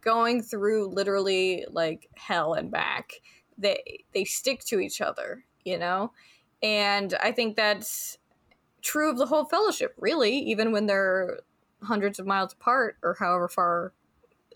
going 0.00 0.42
through 0.42 0.88
literally 0.88 1.64
like 1.70 2.08
hell 2.16 2.54
and 2.54 2.70
back, 2.70 3.14
they 3.58 4.04
they 4.12 4.24
stick 4.24 4.60
to 4.64 4.80
each 4.80 5.00
other, 5.00 5.44
you 5.64 5.78
know? 5.78 6.12
And 6.62 7.14
I 7.22 7.32
think 7.32 7.56
that's 7.56 8.18
true 8.82 9.10
of 9.10 9.18
the 9.18 9.26
whole 9.26 9.44
fellowship, 9.44 9.94
really, 9.98 10.36
even 10.38 10.72
when 10.72 10.86
they're 10.86 11.40
hundreds 11.82 12.18
of 12.18 12.26
miles 12.26 12.52
apart 12.52 12.96
or 13.02 13.14
however 13.18 13.48
far 13.48 13.92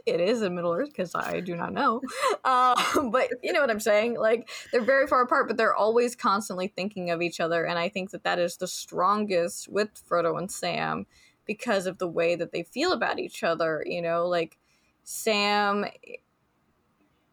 it 0.07 0.21
is 0.21 0.43
in 0.43 0.55
Middle 0.55 0.73
Earth 0.73 0.89
because 0.89 1.15
I 1.15 1.41
do 1.41 1.57
not 1.57 1.73
know. 1.73 2.01
Uh, 2.45 2.75
but 3.11 3.31
you 3.43 3.53
know 3.53 3.61
what 3.61 3.71
I'm 3.71 3.81
saying? 3.81 4.19
Like 4.19 4.49
they're 4.73 4.81
very 4.81 5.07
far 5.07 5.23
apart, 5.23 5.49
but 5.49 5.57
they're 5.57 5.75
always 5.75 6.17
constantly 6.17 6.69
thinking 6.69 7.11
of 7.11 7.23
each 7.23 7.41
other, 7.41 7.65
and 7.65 7.79
I 7.79 7.89
think 7.89 8.11
that 8.11 8.25
that 8.25 8.39
is 8.39 8.57
the 8.57 8.67
strongest 8.67 9.69
with 9.69 9.89
Frodo 10.09 10.39
and 10.39 10.51
Sam 10.51 11.07
because 11.47 11.87
of 11.87 11.99
the 11.99 12.09
way 12.09 12.37
that 12.37 12.53
they 12.53 12.63
feel 12.63 12.93
about 12.93 13.19
each 13.19 13.43
other. 13.43 13.83
You 13.87 14.03
know, 14.03 14.27
like 14.27 14.59
Sam 15.05 15.87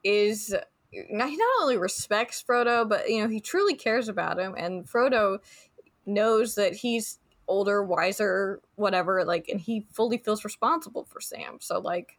is 0.04 0.54
he 0.92 1.06
not 1.10 1.32
only 1.62 1.78
respects 1.78 2.44
Frodo, 2.44 2.88
but 2.88 3.10
you 3.10 3.22
know 3.22 3.30
he 3.30 3.40
truly 3.40 3.76
cares 3.76 4.10
about 4.10 4.40
him, 4.40 4.56
and 4.58 4.86
Frodo 4.86 5.40
knows 6.06 6.56
that 6.56 6.74
he's 6.74 7.20
older, 7.48 7.84
wiser, 7.84 8.62
whatever. 8.76 9.24
Like, 9.24 9.48
and 9.50 9.60
he 9.60 9.86
fully 9.92 10.18
feels 10.18 10.44
responsible 10.44 11.06
for 11.06 11.22
Sam. 11.22 11.58
So 11.60 11.80
like 11.80 12.18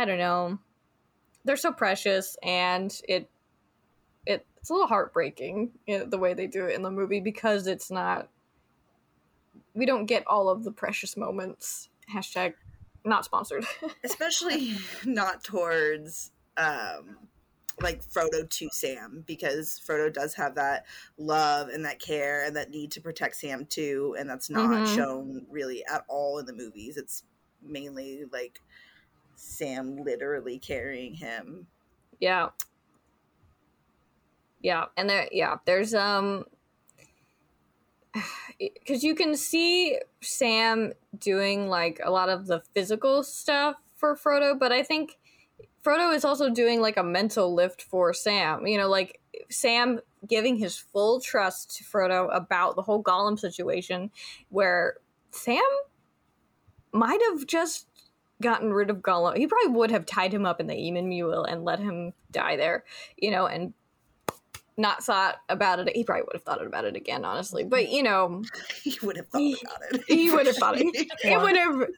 I 0.00 0.06
don't 0.06 0.16
know. 0.16 0.58
They're 1.44 1.58
so 1.58 1.72
precious, 1.72 2.34
and 2.42 2.90
it 3.06 3.28
it 4.24 4.46
it's 4.56 4.70
a 4.70 4.72
little 4.72 4.88
heartbreaking 4.88 5.72
you 5.86 5.98
know, 5.98 6.06
the 6.06 6.16
way 6.16 6.32
they 6.32 6.46
do 6.46 6.64
it 6.64 6.74
in 6.74 6.80
the 6.80 6.90
movie 6.90 7.20
because 7.20 7.66
it's 7.66 7.90
not. 7.90 8.30
We 9.74 9.84
don't 9.84 10.06
get 10.06 10.26
all 10.26 10.48
of 10.48 10.64
the 10.64 10.72
precious 10.72 11.18
moments. 11.18 11.90
Hashtag 12.10 12.54
not 13.04 13.26
sponsored. 13.26 13.66
Especially 14.04 14.74
not 15.04 15.44
towards 15.44 16.30
um 16.56 17.18
like 17.82 18.02
Frodo 18.02 18.48
to 18.48 18.68
Sam 18.72 19.22
because 19.26 19.82
Frodo 19.86 20.10
does 20.10 20.32
have 20.32 20.54
that 20.54 20.86
love 21.18 21.68
and 21.68 21.84
that 21.84 21.98
care 21.98 22.46
and 22.46 22.56
that 22.56 22.70
need 22.70 22.90
to 22.92 23.02
protect 23.02 23.36
Sam 23.36 23.66
too, 23.66 24.16
and 24.18 24.30
that's 24.30 24.48
not 24.48 24.70
mm-hmm. 24.70 24.96
shown 24.96 25.46
really 25.50 25.84
at 25.84 26.06
all 26.08 26.38
in 26.38 26.46
the 26.46 26.54
movies. 26.54 26.96
It's 26.96 27.22
mainly 27.62 28.24
like 28.32 28.62
Sam 29.40 29.96
literally 29.96 30.58
carrying 30.58 31.14
him. 31.14 31.66
Yeah. 32.20 32.50
Yeah, 34.62 34.86
and 34.96 35.08
there 35.08 35.28
yeah, 35.32 35.56
there's 35.64 35.94
um 35.94 36.44
cuz 38.86 39.02
you 39.02 39.14
can 39.14 39.34
see 39.34 39.98
Sam 40.20 40.92
doing 41.16 41.68
like 41.68 42.00
a 42.04 42.10
lot 42.10 42.28
of 42.28 42.46
the 42.46 42.60
physical 42.74 43.22
stuff 43.22 43.76
for 43.96 44.14
Frodo, 44.14 44.58
but 44.58 44.72
I 44.72 44.82
think 44.82 45.18
Frodo 45.82 46.14
is 46.14 46.26
also 46.26 46.50
doing 46.50 46.82
like 46.82 46.98
a 46.98 47.02
mental 47.02 47.54
lift 47.54 47.80
for 47.80 48.12
Sam. 48.12 48.66
You 48.66 48.76
know, 48.76 48.88
like 48.88 49.20
Sam 49.48 50.00
giving 50.26 50.56
his 50.56 50.76
full 50.76 51.20
trust 51.20 51.76
to 51.78 51.84
Frodo 51.84 52.28
about 52.30 52.76
the 52.76 52.82
whole 52.82 53.02
Gollum 53.02 53.38
situation, 53.38 54.10
where 54.50 54.96
Sam 55.30 55.62
might 56.92 57.20
have 57.30 57.46
just 57.46 57.86
gotten 58.40 58.72
rid 58.72 58.90
of 58.90 58.98
Gollum. 58.98 59.36
He 59.36 59.46
probably 59.46 59.72
would 59.72 59.90
have 59.90 60.06
tied 60.06 60.32
him 60.32 60.46
up 60.46 60.60
in 60.60 60.66
the 60.66 60.74
Emyn 60.74 61.08
Muil 61.08 61.44
and 61.44 61.64
let 61.64 61.78
him 61.78 62.12
die 62.30 62.56
there, 62.56 62.84
you 63.16 63.30
know, 63.30 63.46
and 63.46 63.74
not 64.76 65.04
thought 65.04 65.36
about 65.48 65.78
it. 65.78 65.94
He 65.94 66.04
probably 66.04 66.22
would 66.22 66.34
have 66.34 66.42
thought 66.42 66.64
about 66.64 66.84
it 66.84 66.96
again, 66.96 67.24
honestly. 67.24 67.64
But 67.64 67.90
you 67.90 68.02
know, 68.02 68.42
he 68.82 68.96
would 69.02 69.16
have 69.16 69.28
thought 69.28 69.54
about 69.62 69.82
it. 69.94 70.04
He 70.06 70.30
would 70.30 70.46
have 70.46 70.56
thought 70.56 70.78
it. 70.78 70.86
It 71.22 71.40
would 71.40 71.56
have. 71.56 71.88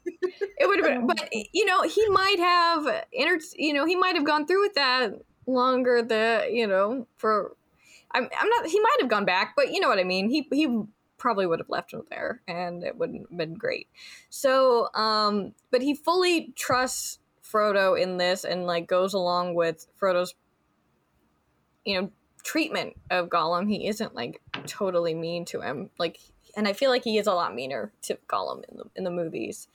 It 0.59 0.67
would 0.67 0.85
have 0.85 0.89
been. 0.89 1.07
But 1.07 1.31
you 1.53 1.65
know, 1.65 1.83
he 1.83 2.07
might 2.09 2.39
have 2.39 3.05
entered. 3.15 3.43
You 3.57 3.73
know, 3.73 3.87
he 3.87 3.97
might 3.97 4.17
have 4.17 4.25
gone 4.25 4.47
through 4.47 4.63
with 4.63 4.75
that 4.75 5.13
longer. 5.47 6.03
The 6.03 6.49
you 6.51 6.67
know 6.67 7.07
for. 7.17 7.57
I'm, 8.15 8.29
I'm 8.39 8.49
not. 8.49 8.67
He 8.67 8.79
might 8.79 8.97
have 9.01 9.09
gone 9.09 9.25
back, 9.25 9.55
but 9.57 9.73
you 9.73 9.81
know 9.81 9.89
what 9.89 9.99
I 9.99 10.05
mean. 10.05 10.29
He 10.29 10.47
he 10.53 10.67
probably 11.23 11.47
would 11.47 11.61
have 11.61 11.71
left 11.71 11.93
him 11.93 12.03
there, 12.11 12.43
and 12.49 12.83
it 12.83 12.99
wouldn't 12.99 13.31
have 13.31 13.39
been 13.39 13.55
great. 13.55 13.87
So, 14.29 14.93
um, 14.93 15.55
but 15.71 15.81
he 15.81 15.95
fully 15.95 16.53
trusts 16.57 17.21
Frodo 17.45 17.99
in 17.99 18.17
this, 18.17 18.45
and 18.45 18.67
like 18.67 18.89
goes 18.89 19.15
along 19.15 19.55
with 19.55 19.87
Frodo's, 20.01 20.35
you 21.85 22.01
know, 22.01 22.11
treatment 22.43 22.95
of 23.09 23.29
Gollum. 23.29 23.69
He 23.69 23.87
isn't 23.87 24.17
like 24.17 24.43
totally 24.67 25.15
mean 25.15 25.45
to 25.47 25.61
him, 25.61 25.91
like, 25.97 26.19
and 26.57 26.67
I 26.67 26.73
feel 26.73 26.91
like 26.91 27.05
he 27.05 27.19
is 27.19 27.29
a 27.29 27.35
lot 27.35 27.55
meaner 27.55 27.93
to 28.03 28.19
Gollum 28.29 28.65
in 28.69 28.79
the 28.79 28.85
in 28.97 29.05
the 29.05 29.11
movies. 29.13 29.69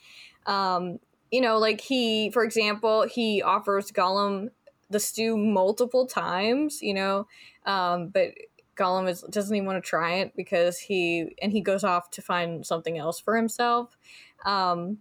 Um, 0.45 0.99
you 1.31 1.39
know, 1.39 1.59
like 1.59 1.79
he, 1.79 2.29
for 2.29 2.43
example, 2.43 3.07
he 3.07 3.41
offers 3.41 3.89
Gollum 3.93 4.49
the 4.89 4.99
stew 4.99 5.37
multiple 5.37 6.07
times. 6.07 6.81
You 6.81 6.93
know, 6.93 7.27
um, 7.65 8.09
but 8.09 8.33
Gollum 8.77 9.09
is 9.09 9.21
doesn't 9.21 9.55
even 9.55 9.65
want 9.65 9.83
to 9.83 9.87
try 9.87 10.15
it 10.15 10.33
because 10.35 10.79
he 10.79 11.35
and 11.41 11.51
he 11.51 11.61
goes 11.61 11.83
off 11.83 12.09
to 12.11 12.21
find 12.21 12.65
something 12.65 12.97
else 12.97 13.19
for 13.19 13.35
himself. 13.35 13.97
Um, 14.45 14.99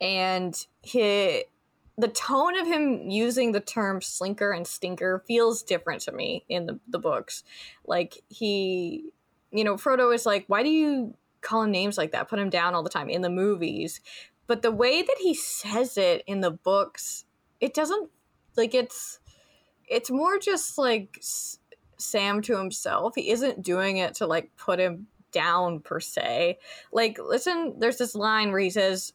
and 0.00 0.54
he 0.82 1.44
the 1.98 2.08
tone 2.08 2.58
of 2.58 2.66
him 2.66 3.10
using 3.10 3.52
the 3.52 3.60
term 3.60 4.00
slinker 4.00 4.56
and 4.56 4.66
stinker 4.66 5.22
feels 5.26 5.62
different 5.62 6.00
to 6.02 6.12
me 6.12 6.44
in 6.48 6.66
the, 6.66 6.80
the 6.88 6.98
books. 6.98 7.44
Like 7.84 8.22
he 8.28 9.12
you 9.50 9.64
know, 9.64 9.74
Frodo 9.74 10.14
is 10.14 10.26
like, 10.26 10.44
why 10.46 10.62
do 10.62 10.68
you 10.68 11.14
call 11.40 11.62
him 11.62 11.70
names 11.70 11.98
like 11.98 12.12
that? 12.12 12.28
Put 12.28 12.38
him 12.38 12.50
down 12.50 12.74
all 12.74 12.82
the 12.82 12.90
time 12.90 13.08
in 13.08 13.22
the 13.22 13.30
movies. 13.30 14.00
But 14.46 14.62
the 14.62 14.70
way 14.70 15.02
that 15.02 15.16
he 15.20 15.34
says 15.34 15.96
it 15.96 16.22
in 16.26 16.40
the 16.40 16.50
books, 16.50 17.24
it 17.60 17.74
doesn't 17.74 18.10
like 18.56 18.74
it's 18.74 19.20
it's 19.88 20.10
more 20.10 20.38
just 20.38 20.78
like 20.78 21.18
Sam 22.00 22.42
to 22.42 22.56
himself. 22.56 23.14
He 23.14 23.30
isn't 23.30 23.62
doing 23.62 23.98
it 23.98 24.14
to 24.14 24.26
like 24.26 24.56
put 24.56 24.78
him 24.78 25.06
down 25.32 25.80
per 25.80 26.00
se. 26.00 26.58
Like, 26.92 27.18
listen, 27.18 27.74
there's 27.78 27.98
this 27.98 28.14
line 28.14 28.50
where 28.50 28.60
he 28.60 28.70
says, 28.70 29.12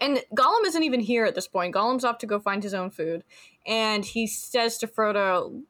and 0.00 0.22
Gollum 0.34 0.64
isn't 0.66 0.82
even 0.82 1.00
here 1.00 1.24
at 1.24 1.34
this 1.34 1.46
point. 1.46 1.74
Gollum's 1.74 2.04
off 2.04 2.18
to 2.18 2.26
go 2.26 2.40
find 2.40 2.62
his 2.62 2.74
own 2.74 2.90
food. 2.90 3.22
And 3.66 4.04
he 4.04 4.26
says 4.26 4.78
to 4.78 4.86
Frodo, 4.86 5.62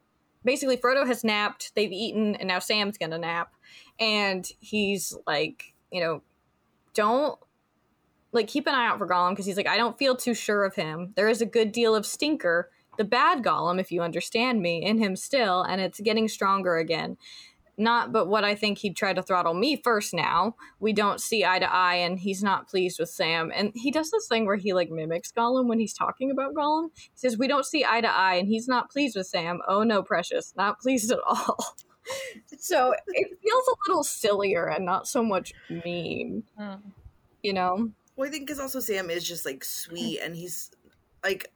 basically, 0.45 0.77
Frodo 0.77 1.07
has 1.07 1.23
napped, 1.23 1.75
they've 1.75 1.92
eaten, 1.92 2.35
and 2.37 2.49
now 2.49 2.59
Sam's 2.59 2.99
gonna 2.99 3.19
nap. 3.19 3.53
And 3.99 4.49
he's 4.61 5.16
like, 5.27 5.75
you 5.90 6.01
know, 6.01 6.23
don't 6.95 7.38
like 8.33 8.49
keep 8.49 8.66
an 8.66 8.75
eye 8.75 8.87
out 8.87 8.99
for 8.99 9.07
Gollum 9.07 9.31
because 9.31 9.47
he's 9.47 9.57
like, 9.57 9.69
I 9.69 9.77
don't 9.77 9.99
feel 9.99 10.16
too 10.16 10.35
sure 10.35 10.64
of 10.64 10.75
him. 10.75 11.12
There 11.16 11.29
is 11.29 11.42
a 11.42 11.47
good 11.47 11.73
deal 11.73 11.95
of 11.95 12.07
stinker, 12.07 12.71
the 12.96 13.04
bad 13.04 13.42
Gollum, 13.42 13.80
if 13.80 13.90
you 13.90 14.02
understand 14.02 14.61
me, 14.61 14.82
in 14.82 14.98
him 14.98 15.16
still, 15.16 15.62
and 15.62 15.80
it's 15.80 16.00
getting 16.00 16.28
stronger 16.28 16.76
again. 16.76 17.16
Not 17.78 18.11
but 18.11 18.26
what 18.26 18.42
I 18.42 18.54
think 18.54 18.78
he'd 18.78 18.96
try 18.96 19.12
to 19.12 19.22
throttle 19.22 19.52
me 19.52 19.76
first 19.76 20.14
now. 20.14 20.56
We 20.80 20.94
don't 20.94 21.20
see 21.20 21.44
eye 21.44 21.59
to 21.59 21.70
eye, 21.70 21.96
and 21.96 22.18
he's 22.18 22.42
not 22.42 22.68
pleased 22.68 22.98
with 22.98 23.11
Sam. 23.11 23.52
And 23.54 23.72
he 23.74 23.90
does 23.90 24.11
this 24.11 24.26
thing 24.28 24.46
where 24.46 24.56
he 24.56 24.72
like 24.72 24.90
mimics 24.90 25.30
Gollum 25.30 25.68
when 25.68 25.78
he's 25.78 25.92
talking 25.92 26.30
about 26.30 26.54
Gollum. 26.54 26.88
He 26.94 27.11
says, 27.14 27.37
We 27.37 27.48
don't 27.48 27.66
see 27.66 27.85
eye 27.85 28.00
to 28.00 28.09
eye, 28.11 28.37
and 28.37 28.48
he's 28.48 28.66
not 28.66 28.90
pleased 28.90 29.16
with 29.16 29.26
Sam. 29.26 29.61
Oh 29.68 29.82
no, 29.82 30.02
precious, 30.02 30.54
not 30.56 30.80
pleased 30.80 31.12
at 31.12 31.18
all. 31.26 31.76
so 32.59 32.94
it 33.09 33.38
feels 33.42 33.68
a 33.68 33.90
little 33.90 34.04
sillier 34.04 34.66
and 34.66 34.87
not 34.87 35.06
so 35.06 35.22
much 35.22 35.52
mean. 35.68 36.44
Mm. 36.59 36.80
You 37.42 37.52
know? 37.52 37.90
Well, 38.16 38.28
I 38.28 38.32
think 38.32 38.46
because 38.46 38.61
also 38.61 38.80
Sam 38.80 39.11
is 39.11 39.26
just 39.26 39.44
like 39.44 39.62
sweet 39.62 40.20
and 40.20 40.35
he's 40.35 40.70
like 41.22 41.52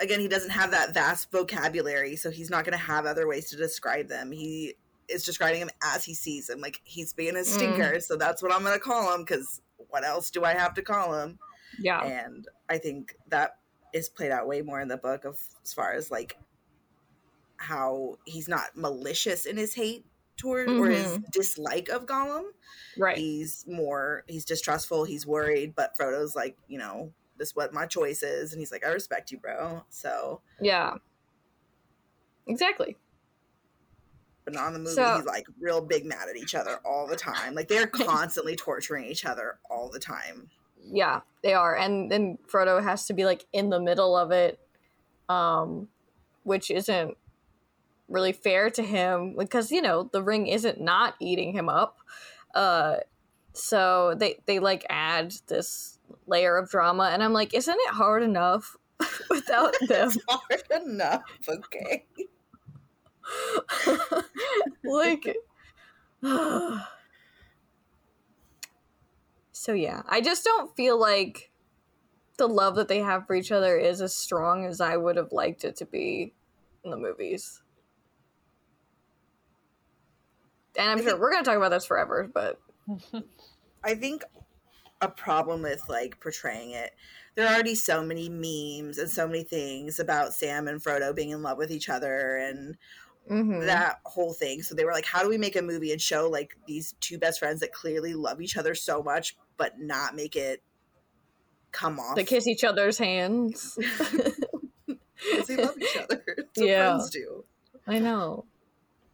again, 0.00 0.20
he 0.20 0.28
doesn't 0.28 0.50
have 0.50 0.70
that 0.72 0.94
vast 0.94 1.30
vocabulary, 1.30 2.16
so 2.16 2.30
he's 2.30 2.50
not 2.50 2.64
going 2.64 2.76
to 2.76 2.84
have 2.84 3.06
other 3.06 3.26
ways 3.26 3.50
to 3.50 3.56
describe 3.56 4.08
them. 4.08 4.32
He 4.32 4.74
is 5.08 5.24
describing 5.24 5.60
him 5.60 5.70
as 5.82 6.04
he 6.04 6.14
sees 6.14 6.48
him, 6.48 6.60
like 6.60 6.80
he's 6.84 7.12
being 7.12 7.36
a 7.36 7.40
mm. 7.40 7.44
stinker. 7.44 7.94
Mm. 7.96 8.02
So 8.02 8.16
that's 8.16 8.42
what 8.42 8.52
I'm 8.52 8.62
going 8.62 8.74
to 8.74 8.80
call 8.80 9.14
him 9.14 9.22
because 9.22 9.60
what 9.88 10.04
else 10.04 10.30
do 10.30 10.44
I 10.44 10.54
have 10.54 10.74
to 10.74 10.82
call 10.82 11.14
him? 11.18 11.38
Yeah, 11.78 12.02
and 12.04 12.46
I 12.68 12.78
think 12.78 13.16
that 13.28 13.56
is 13.92 14.08
played 14.08 14.30
out 14.30 14.46
way 14.46 14.62
more 14.62 14.80
in 14.80 14.88
the 14.88 14.96
book 14.96 15.24
of 15.24 15.38
as 15.64 15.72
far 15.72 15.92
as 15.92 16.10
like 16.10 16.36
how 17.56 18.16
he's 18.24 18.48
not 18.48 18.76
malicious 18.76 19.46
in 19.46 19.56
his 19.56 19.74
hate 19.74 20.04
toward 20.36 20.68
mm-hmm. 20.68 20.82
or 20.82 20.90
his 20.90 21.06
mm-hmm. 21.06 21.22
dislike 21.32 21.88
of 21.88 22.06
Gollum. 22.06 22.44
Right. 22.98 23.16
He's 23.16 23.64
more 23.68 24.24
he's 24.26 24.44
distrustful, 24.44 25.04
he's 25.04 25.26
worried, 25.26 25.74
but 25.74 25.96
Frodo's 25.96 26.34
like, 26.34 26.56
you 26.68 26.78
know, 26.78 27.12
this 27.38 27.54
what 27.54 27.72
my 27.72 27.86
choice 27.86 28.22
is. 28.22 28.52
And 28.52 28.60
he's 28.60 28.72
like 28.72 28.84
i 28.84 28.90
respect 28.90 29.30
you 29.30 29.38
bro. 29.38 29.84
So 29.88 30.40
yeah. 30.60 30.94
Exactly. 32.46 32.96
but 34.44 34.52
not 34.54 34.68
in 34.68 34.72
the 34.74 34.78
movie. 34.80 34.94
So, 34.94 35.16
he's 35.16 35.24
like 35.24 35.46
real 35.58 35.80
big 35.80 36.04
mad 36.04 36.28
at 36.28 36.36
each 36.36 36.54
other 36.54 36.78
all 36.84 37.06
the 37.06 37.16
time. 37.16 37.54
Like 37.54 37.68
they're 37.68 37.86
constantly 38.06 38.56
torturing 38.56 39.06
each 39.06 39.24
other 39.24 39.58
all 39.70 39.88
the 39.90 39.98
time. 40.00 40.50
Yeah 40.82 41.20
they 41.42 41.54
are. 41.54 41.76
And 41.76 42.10
then 42.10 42.38
frodo 42.50 42.82
has 42.82 43.06
to 43.06 43.12
be 43.12 43.24
like 43.24 43.46
in 43.52 43.70
the 43.70 43.80
middle 43.80 44.16
of 44.16 44.30
it 44.30 44.58
um 45.28 45.88
which 46.42 46.70
isn't 46.70 47.16
really 48.08 48.32
fair 48.32 48.68
to 48.68 48.82
him 48.82 49.34
because 49.38 49.72
you 49.72 49.80
know 49.80 50.10
the 50.12 50.22
ring 50.22 50.46
isn't 50.46 50.80
not 50.80 51.14
eating 51.20 51.52
him 51.52 51.68
up. 51.68 51.98
Uh 52.54 52.96
so 53.54 54.14
they 54.18 54.40
they 54.46 54.58
like 54.58 54.84
add 54.90 55.32
this 55.46 55.98
layer 56.26 56.56
of 56.56 56.68
drama 56.70 57.10
and 57.12 57.22
i'm 57.22 57.32
like 57.32 57.54
isn't 57.54 57.78
it 57.78 57.90
hard 57.90 58.22
enough 58.22 58.76
without 59.30 59.74
them? 59.88 60.10
hard 60.28 60.62
enough 60.84 61.22
okay. 61.48 62.04
Like 64.84 65.34
so 69.52 69.72
yeah 69.72 70.02
i 70.08 70.20
just 70.20 70.44
don't 70.44 70.76
feel 70.76 71.00
like 71.00 71.50
the 72.36 72.46
love 72.46 72.74
that 72.76 72.88
they 72.88 72.98
have 72.98 73.26
for 73.26 73.34
each 73.34 73.50
other 73.50 73.78
is 73.78 74.02
as 74.02 74.14
strong 74.14 74.66
as 74.66 74.80
i 74.80 74.96
would 74.96 75.16
have 75.16 75.32
liked 75.32 75.64
it 75.64 75.76
to 75.76 75.86
be 75.86 76.34
in 76.84 76.90
the 76.90 76.96
movies. 76.98 77.62
And 80.78 80.90
i'm 80.90 81.02
sure 81.02 81.18
we're 81.18 81.30
going 81.30 81.42
to 81.42 81.48
talk 81.48 81.56
about 81.56 81.70
this 81.70 81.86
forever 81.86 82.30
but 82.32 82.60
I 83.82 83.94
think 83.94 84.24
a 85.00 85.08
problem 85.08 85.62
with 85.62 85.82
like 85.88 86.20
portraying 86.20 86.70
it. 86.70 86.92
There 87.34 87.46
are 87.46 87.52
already 87.52 87.74
so 87.74 88.02
many 88.04 88.28
memes 88.28 88.98
and 88.98 89.10
so 89.10 89.26
many 89.26 89.42
things 89.42 89.98
about 89.98 90.32
Sam 90.32 90.68
and 90.68 90.82
Frodo 90.82 91.14
being 91.14 91.30
in 91.30 91.42
love 91.42 91.58
with 91.58 91.70
each 91.70 91.88
other 91.88 92.36
and 92.36 92.76
mm-hmm. 93.30 93.66
that 93.66 94.00
whole 94.04 94.32
thing. 94.32 94.62
So 94.62 94.74
they 94.74 94.84
were 94.84 94.92
like, 94.92 95.06
how 95.06 95.22
do 95.22 95.28
we 95.28 95.38
make 95.38 95.56
a 95.56 95.62
movie 95.62 95.92
and 95.92 96.00
show 96.00 96.28
like 96.28 96.56
these 96.66 96.94
two 97.00 97.18
best 97.18 97.38
friends 97.38 97.60
that 97.60 97.72
clearly 97.72 98.14
love 98.14 98.40
each 98.40 98.56
other 98.56 98.74
so 98.74 99.02
much, 99.02 99.36
but 99.56 99.78
not 99.78 100.14
make 100.14 100.36
it 100.36 100.62
come 101.72 101.98
off? 101.98 102.16
They 102.16 102.24
kiss 102.24 102.46
each 102.46 102.64
other's 102.64 102.98
hands. 102.98 103.76
they 104.86 105.56
love 105.56 105.76
each 105.80 105.96
other. 105.96 106.24
yeah. 106.56 106.94
friends 106.94 107.10
do. 107.10 107.44
I 107.86 107.98
know. 107.98 108.44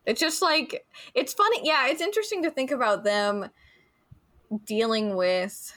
It's 0.07 0.21
just 0.21 0.43
like 0.43 0.87
it's 1.15 1.33
funny. 1.33 1.61
Yeah, 1.65 1.89
it's 1.89 2.01
interesting 2.01 2.43
to 2.43 2.51
think 2.51 2.71
about 2.71 3.05
them 3.05 3.51
dealing 4.65 5.17
with 5.17 5.73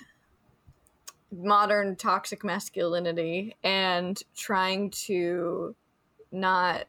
modern 1.32 1.96
toxic 1.96 2.44
masculinity 2.44 3.56
and 3.64 4.22
trying 4.36 4.90
to 4.92 5.76
not 6.32 6.86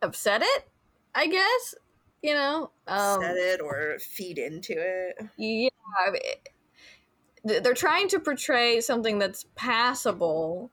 upset 0.00 0.42
it, 0.42 0.68
I 1.14 1.26
guess. 1.26 1.74
You 2.22 2.34
know, 2.34 2.70
um, 2.86 3.20
set 3.20 3.36
it 3.36 3.60
or 3.60 3.98
feed 3.98 4.38
into 4.38 4.74
it. 4.76 5.16
Yeah, 5.36 5.70
they're 7.44 7.74
trying 7.74 8.08
to 8.08 8.20
portray 8.20 8.80
something 8.80 9.18
that's 9.18 9.46
passable 9.56 10.70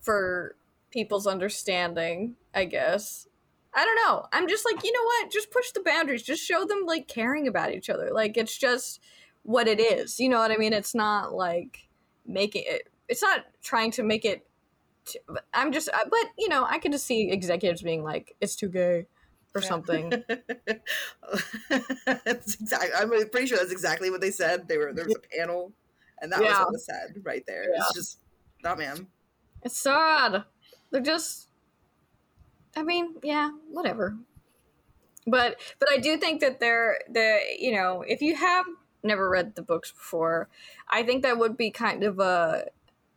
for 0.00 0.54
people's 0.90 1.26
understanding, 1.26 2.36
I 2.54 2.66
guess. 2.66 3.26
I 3.74 3.84
don't 3.84 3.96
know. 3.96 4.26
I'm 4.32 4.48
just 4.48 4.64
like, 4.64 4.84
you 4.84 4.92
know 4.92 5.02
what? 5.04 5.30
Just 5.30 5.50
push 5.50 5.70
the 5.72 5.80
boundaries. 5.82 6.22
Just 6.22 6.42
show 6.44 6.64
them 6.64 6.82
like 6.86 7.08
caring 7.08 7.48
about 7.48 7.72
each 7.72 7.88
other. 7.90 8.10
Like 8.12 8.36
it's 8.36 8.56
just 8.56 9.00
what 9.44 9.66
it 9.68 9.80
is. 9.80 10.20
You 10.20 10.28
know 10.28 10.38
what 10.38 10.50
I 10.50 10.56
mean? 10.56 10.72
It's 10.72 10.94
not 10.94 11.32
like 11.34 11.88
making 12.26 12.64
it 12.66 12.88
it's 13.08 13.22
not 13.22 13.40
trying 13.62 13.90
to 13.92 14.02
make 14.02 14.24
it 14.24 14.46
t- 15.06 15.18
I'm 15.52 15.72
just, 15.72 15.88
I- 15.92 16.04
but 16.08 16.30
you 16.38 16.48
know, 16.48 16.64
I 16.64 16.78
can 16.78 16.92
just 16.92 17.04
see 17.06 17.30
executives 17.30 17.82
being 17.82 18.02
like, 18.04 18.36
"It's 18.40 18.54
too 18.56 18.68
gay," 18.68 19.06
or 19.54 19.60
Yeah. 19.60 19.68
something. 19.68 20.10
that's 21.68 22.54
exactly. 22.54 22.90
I'm 22.96 23.10
pretty 23.30 23.46
sure 23.46 23.58
that's 23.58 23.72
exactly 23.72 24.10
what 24.10 24.20
they 24.20 24.30
said. 24.30 24.68
They 24.68 24.78
were 24.78 24.92
there 24.92 25.04
was 25.04 25.14
a 25.16 25.36
panel, 25.36 25.72
and 26.20 26.30
that 26.32 26.40
was 26.40 26.48
Yeah. 26.48 26.62
what 26.62 26.72
was 26.72 26.84
said 26.86 27.16
right 27.22 27.44
there. 27.46 27.64
It's 27.74 27.94
just, 27.94 28.18
not 28.62 28.78
ma'am. 28.78 29.08
It's 29.62 29.76
sad. 29.78 30.44
They're 30.90 31.00
just 31.00 31.48
I 32.76 32.82
mean, 32.82 33.14
yeah, 33.22 33.50
whatever. 33.70 34.16
But 35.26 35.60
but 35.78 35.90
I 35.90 35.98
do 35.98 36.16
think 36.16 36.40
that 36.40 36.60
they're 36.60 36.98
the 37.08 37.40
you 37.58 37.72
know, 37.72 38.02
if 38.06 38.22
you 38.22 38.34
have 38.36 38.66
never 39.02 39.28
read 39.28 39.54
the 39.54 39.62
books 39.62 39.92
before, 39.92 40.48
I 40.88 41.02
think 41.02 41.22
that 41.22 41.38
would 41.38 41.56
be 41.56 41.70
kind 41.70 42.02
of 42.02 42.18
a 42.18 42.64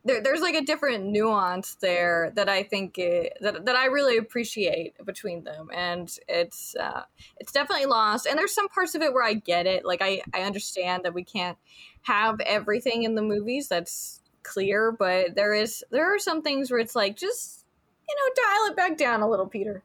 there, 0.06 0.22
there's 0.22 0.40
like 0.40 0.54
a 0.54 0.62
different 0.62 1.04
nuance 1.06 1.74
there 1.80 2.32
that 2.36 2.48
I 2.48 2.62
think 2.62 2.96
it, 2.96 3.36
that 3.40 3.66
that 3.66 3.74
I 3.74 3.86
really 3.86 4.16
appreciate 4.16 4.94
between 5.04 5.42
them, 5.42 5.68
and 5.74 6.16
it's 6.28 6.76
uh, 6.76 7.02
it's 7.38 7.52
definitely 7.52 7.86
lost. 7.86 8.26
And 8.26 8.38
there's 8.38 8.54
some 8.54 8.68
parts 8.68 8.94
of 8.94 9.02
it 9.02 9.12
where 9.12 9.24
I 9.24 9.34
get 9.34 9.66
it, 9.66 9.84
like 9.84 10.00
I 10.00 10.22
I 10.32 10.42
understand 10.42 11.04
that 11.04 11.14
we 11.14 11.24
can't 11.24 11.58
have 12.02 12.40
everything 12.40 13.02
in 13.02 13.16
the 13.16 13.22
movies. 13.22 13.68
That's 13.68 14.22
clear, 14.44 14.92
but 14.92 15.34
there 15.34 15.52
is 15.52 15.84
there 15.90 16.14
are 16.14 16.20
some 16.20 16.40
things 16.40 16.70
where 16.70 16.80
it's 16.80 16.94
like 16.94 17.16
just 17.16 17.65
you 18.08 18.16
know 18.16 18.34
dial 18.34 18.70
it 18.70 18.76
back 18.76 18.96
down 18.96 19.22
a 19.22 19.28
little, 19.28 19.46
Peter. 19.46 19.82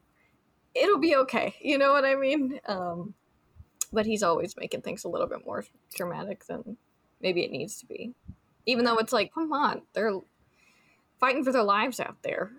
It'll 0.74 0.98
be 0.98 1.16
okay. 1.16 1.54
You 1.60 1.78
know 1.78 1.92
what 1.92 2.04
I 2.04 2.14
mean? 2.14 2.60
Um, 2.66 3.14
but 3.92 4.06
he's 4.06 4.22
always 4.22 4.56
making 4.56 4.82
things 4.82 5.04
a 5.04 5.08
little 5.08 5.26
bit 5.26 5.44
more 5.44 5.64
dramatic 5.94 6.46
than 6.46 6.76
maybe 7.20 7.42
it 7.42 7.50
needs 7.50 7.76
to 7.80 7.86
be. 7.86 8.14
Even 8.64 8.84
though 8.84 8.96
it's 8.96 9.12
like, 9.12 9.34
come 9.34 9.52
on, 9.52 9.82
they're 9.92 10.12
fighting 11.20 11.44
for 11.44 11.52
their 11.52 11.62
lives 11.62 12.00
out 12.00 12.16
there. 12.22 12.52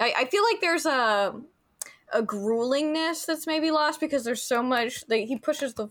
I 0.00 0.24
feel 0.24 0.42
like 0.42 0.60
there's 0.60 0.86
a 0.86 1.34
a 2.12 2.22
gruelingness 2.22 3.24
that's 3.24 3.46
maybe 3.46 3.70
lost 3.70 4.00
because 4.00 4.24
there's 4.24 4.42
so 4.42 4.62
much 4.62 5.06
that 5.06 5.16
he 5.16 5.36
pushes 5.36 5.74
the 5.74 5.88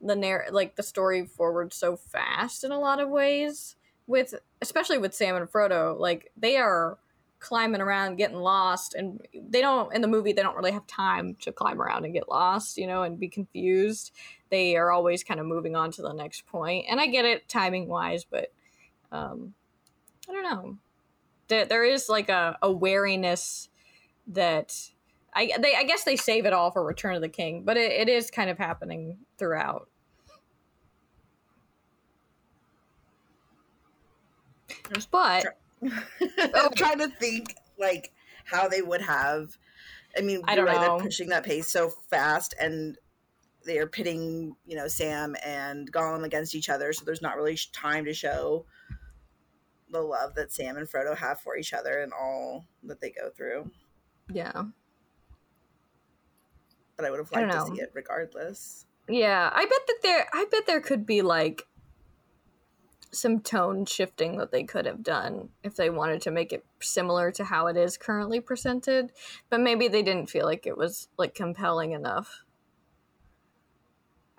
the 0.00 0.14
narr- 0.14 0.48
like 0.50 0.76
the 0.76 0.82
story 0.82 1.24
forward 1.24 1.72
so 1.72 1.96
fast 1.96 2.62
in 2.62 2.72
a 2.72 2.78
lot 2.78 3.00
of 3.00 3.08
ways 3.08 3.76
with 4.06 4.34
especially 4.60 4.98
with 4.98 5.14
Sam 5.14 5.36
and 5.36 5.50
Frodo 5.50 5.98
like 5.98 6.30
they 6.36 6.56
are 6.58 6.98
climbing 7.38 7.80
around 7.80 8.16
getting 8.16 8.38
lost 8.38 8.94
and 8.94 9.20
they 9.34 9.60
don't 9.60 9.94
in 9.94 10.00
the 10.00 10.08
movie 10.08 10.32
they 10.32 10.42
don't 10.42 10.56
really 10.56 10.72
have 10.72 10.86
time 10.86 11.36
to 11.40 11.52
climb 11.52 11.80
around 11.80 12.04
and 12.04 12.14
get 12.14 12.28
lost 12.28 12.78
you 12.78 12.86
know 12.86 13.02
and 13.02 13.20
be 13.20 13.28
confused. 13.28 14.12
They 14.48 14.76
are 14.76 14.90
always 14.90 15.24
kind 15.24 15.40
of 15.40 15.46
moving 15.46 15.76
on 15.76 15.90
to 15.92 16.02
the 16.02 16.12
next 16.12 16.46
point 16.46 16.86
and 16.88 17.00
i 17.00 17.06
get 17.06 17.24
it 17.24 17.48
timing 17.48 17.88
wise 17.88 18.24
but 18.24 18.52
um 19.12 19.54
i 20.28 20.32
don't 20.32 20.42
know. 20.42 20.78
There, 21.48 21.64
there 21.64 21.84
is 21.84 22.08
like 22.08 22.28
a, 22.28 22.58
a 22.60 22.72
wariness 22.72 23.68
that 24.26 24.74
I, 25.32 25.52
they, 25.60 25.76
I 25.76 25.84
guess 25.84 26.02
they 26.02 26.16
save 26.16 26.44
it 26.44 26.52
all 26.52 26.72
for 26.72 26.82
return 26.84 27.14
of 27.14 27.22
the 27.22 27.28
king 27.28 27.62
but 27.64 27.76
it, 27.76 27.92
it 27.92 28.08
is 28.08 28.30
kind 28.30 28.50
of 28.50 28.58
happening 28.58 29.18
throughout. 29.38 29.88
But 35.10 35.44
I'm 35.82 36.72
trying 36.76 36.98
to 36.98 37.08
think 37.08 37.54
like 37.78 38.12
how 38.44 38.68
they 38.68 38.82
would 38.82 39.02
have. 39.02 39.56
I 40.16 40.22
mean, 40.22 40.42
I 40.44 40.54
don't 40.54 40.66
right, 40.66 40.76
know. 40.76 40.96
They're 40.96 41.04
pushing 41.04 41.28
that 41.28 41.44
pace 41.44 41.68
so 41.68 41.90
fast, 42.10 42.54
and 42.60 42.96
they 43.66 43.78
are 43.78 43.86
pitting, 43.86 44.56
you 44.66 44.76
know, 44.76 44.88
Sam 44.88 45.36
and 45.44 45.92
Gollum 45.92 46.24
against 46.24 46.54
each 46.54 46.70
other. 46.70 46.92
So 46.92 47.04
there's 47.04 47.20
not 47.20 47.36
really 47.36 47.58
time 47.72 48.06
to 48.06 48.14
show 48.14 48.64
the 49.90 50.00
love 50.00 50.34
that 50.34 50.52
Sam 50.52 50.76
and 50.76 50.88
Frodo 50.88 51.16
have 51.16 51.40
for 51.40 51.56
each 51.56 51.72
other 51.72 52.00
and 52.00 52.12
all 52.12 52.66
that 52.84 53.00
they 53.00 53.10
go 53.10 53.30
through. 53.30 53.70
yeah 54.32 54.64
But 56.96 57.06
I 57.06 57.10
would 57.10 57.18
have 57.20 57.32
liked 57.32 57.52
to 57.52 57.66
see 57.66 57.80
it 57.82 57.90
regardless. 57.94 58.86
Yeah, 59.08 59.50
I 59.54 59.64
bet 59.64 59.86
that 59.86 59.98
there 60.02 60.26
I 60.32 60.46
bet 60.50 60.66
there 60.66 60.80
could 60.80 61.06
be 61.06 61.22
like 61.22 61.66
some 63.12 63.40
tone 63.40 63.84
shifting 63.86 64.36
that 64.38 64.50
they 64.52 64.64
could 64.64 64.86
have 64.86 65.02
done 65.02 65.50
if 65.62 65.76
they 65.76 65.90
wanted 65.90 66.22
to 66.22 66.30
make 66.30 66.52
it 66.52 66.64
similar 66.80 67.30
to 67.32 67.44
how 67.44 67.66
it 67.66 67.76
is 67.76 67.96
currently 67.96 68.40
presented, 68.40 69.12
but 69.50 69.60
maybe 69.60 69.88
they 69.88 70.02
didn't 70.02 70.30
feel 70.30 70.44
like 70.44 70.66
it 70.66 70.76
was 70.76 71.08
like 71.16 71.34
compelling 71.34 71.92
enough. 71.92 72.44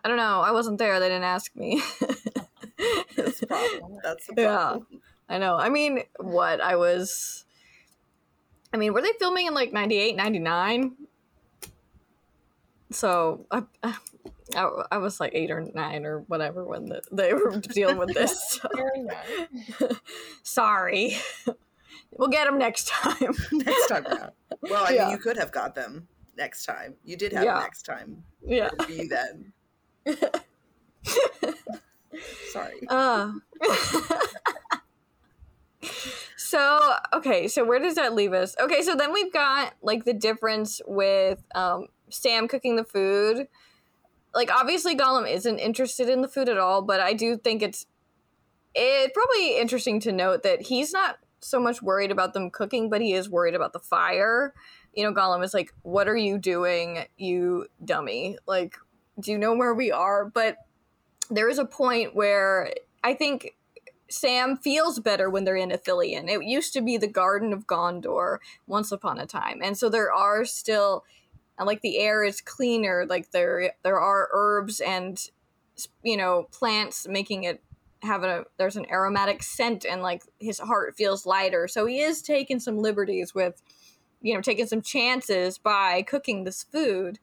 I 0.03 0.07
don't 0.07 0.17
know. 0.17 0.41
I 0.41 0.51
wasn't 0.51 0.77
there. 0.77 0.99
They 0.99 1.09
didn't 1.09 1.23
ask 1.23 1.55
me. 1.55 1.81
That's 3.15 3.39
the 3.39 3.47
problem. 3.47 3.99
That's 4.03 4.27
the 4.27 4.41
Yeah. 4.41 4.77
I 5.29 5.37
know. 5.37 5.55
I 5.57 5.69
mean, 5.69 6.03
what? 6.19 6.61
I 6.61 6.75
was 6.77 7.45
I 8.73 8.77
mean, 8.77 8.93
were 8.93 9.01
they 9.01 9.13
filming 9.19 9.47
in 9.47 9.53
like 9.53 9.71
98, 9.73 10.15
99? 10.15 10.95
So, 12.91 13.45
I, 13.51 13.63
I, 13.83 13.95
I 14.55 14.97
was 14.97 15.19
like 15.19 15.31
8 15.35 15.51
or 15.51 15.67
9 15.73 16.05
or 16.05 16.19
whatever 16.21 16.63
when 16.63 16.85
the, 16.85 17.01
they 17.11 17.33
were 17.33 17.57
dealing 17.61 17.97
with 17.97 18.13
this. 18.13 18.59
so- 18.61 19.89
Sorry. 20.43 21.17
We'll 22.11 22.29
get 22.29 22.45
them 22.45 22.57
next 22.57 22.87
time. 22.87 23.33
next 23.51 23.87
time 23.87 24.05
around. 24.07 24.31
Well, 24.61 24.85
I 24.85 24.91
Yeah. 24.91 25.03
mean, 25.05 25.11
you 25.11 25.17
could 25.17 25.37
have 25.37 25.51
got 25.51 25.75
them 25.75 26.07
next 26.37 26.65
time. 26.65 26.95
You 27.03 27.17
did 27.17 27.33
have 27.33 27.43
Yeah. 27.43 27.53
them 27.55 27.63
next 27.63 27.83
time. 27.83 28.23
yeah. 28.45 28.69
Be 28.87 29.07
then. 29.07 29.53
Sorry. 32.51 32.87
Uh. 32.87 33.33
so 36.37 36.93
okay, 37.13 37.47
so 37.47 37.65
where 37.65 37.79
does 37.79 37.95
that 37.95 38.13
leave 38.15 38.33
us? 38.33 38.55
Okay, 38.59 38.81
so 38.81 38.95
then 38.95 39.13
we've 39.13 39.31
got 39.33 39.73
like 39.81 40.05
the 40.05 40.13
difference 40.13 40.81
with 40.87 41.43
um, 41.55 41.87
Sam 42.09 42.47
cooking 42.47 42.75
the 42.77 42.83
food. 42.83 43.47
Like 44.37 44.51
obviously 44.51 44.95
Gollum 44.95 45.27
isn't 45.27 45.57
interested 45.57 46.07
in 46.07 46.21
the 46.21 46.27
food 46.27 46.47
at 46.47 46.59
all, 46.59 46.83
but 46.83 46.99
I 46.99 47.13
do 47.13 47.37
think 47.37 47.63
it's 47.63 47.87
it's 48.75 49.11
probably 49.11 49.57
interesting 49.57 49.99
to 50.01 50.11
note 50.11 50.43
that 50.43 50.61
he's 50.61 50.93
not 50.93 51.17
so 51.39 51.59
much 51.59 51.81
worried 51.81 52.11
about 52.11 52.35
them 52.35 52.51
cooking, 52.51 52.87
but 52.87 53.01
he 53.01 53.13
is 53.13 53.27
worried 53.27 53.55
about 53.55 53.73
the 53.73 53.79
fire. 53.79 54.53
You 54.93 55.03
know, 55.03 55.11
Gollum 55.11 55.43
is 55.43 55.55
like, 55.55 55.73
"What 55.81 56.07
are 56.07 56.15
you 56.15 56.37
doing, 56.37 57.05
you 57.17 57.65
dummy? 57.83 58.37
Like, 58.45 58.75
do 59.19 59.31
you 59.31 59.39
know 59.39 59.55
where 59.55 59.73
we 59.73 59.91
are?" 59.91 60.25
But 60.29 60.57
there 61.31 61.49
is 61.49 61.57
a 61.57 61.65
point 61.65 62.15
where 62.15 62.71
I 63.03 63.15
think 63.15 63.55
Sam 64.07 64.55
feels 64.55 64.99
better 64.99 65.31
when 65.31 65.45
they're 65.45 65.55
in 65.55 65.71
Ithilien. 65.71 66.29
It 66.29 66.43
used 66.43 66.73
to 66.73 66.81
be 66.81 66.97
the 66.97 67.07
Garden 67.07 67.53
of 67.53 67.65
Gondor 67.65 68.37
once 68.67 68.91
upon 68.91 69.17
a 69.17 69.25
time, 69.25 69.61
and 69.63 69.75
so 69.75 69.89
there 69.89 70.13
are 70.13 70.45
still, 70.45 71.05
and 71.57 71.65
like 71.67 71.81
the 71.81 71.99
air 71.99 72.23
is 72.23 72.41
cleaner. 72.41 73.05
Like 73.07 73.31
there, 73.31 73.73
there 73.83 73.99
are 73.99 74.29
herbs 74.31 74.79
and 74.79 75.19
you 76.03 76.17
know 76.17 76.47
plants 76.51 77.07
making 77.07 77.43
it 77.43 77.61
have 78.03 78.23
a 78.23 78.45
there's 78.57 78.75
an 78.75 78.89
aromatic 78.91 79.43
scent, 79.43 79.85
and 79.85 80.01
like 80.01 80.23
his 80.39 80.59
heart 80.59 80.95
feels 80.95 81.25
lighter. 81.25 81.67
So 81.67 81.85
he 81.85 81.99
is 81.99 82.21
taking 82.21 82.59
some 82.59 82.77
liberties 82.77 83.33
with, 83.33 83.61
you 84.21 84.33
know, 84.33 84.41
taking 84.41 84.67
some 84.67 84.81
chances 84.81 85.57
by 85.57 86.03
cooking 86.03 86.43
this 86.43 86.63
food, 86.63 87.19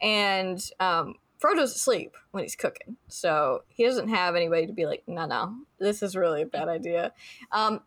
and 0.00 0.60
um, 0.80 1.14
Frodo's 1.38 1.74
asleep 1.74 2.16
when 2.32 2.42
he's 2.44 2.56
cooking, 2.56 2.96
so 3.08 3.62
he 3.68 3.84
doesn't 3.84 4.08
have 4.08 4.34
anybody 4.34 4.66
to 4.66 4.72
be 4.72 4.86
like, 4.86 5.04
no, 5.06 5.26
no, 5.26 5.54
this 5.78 6.02
is 6.02 6.16
really 6.16 6.42
a 6.42 6.46
bad 6.46 6.68
idea. 6.68 7.12
Um, 7.52 7.80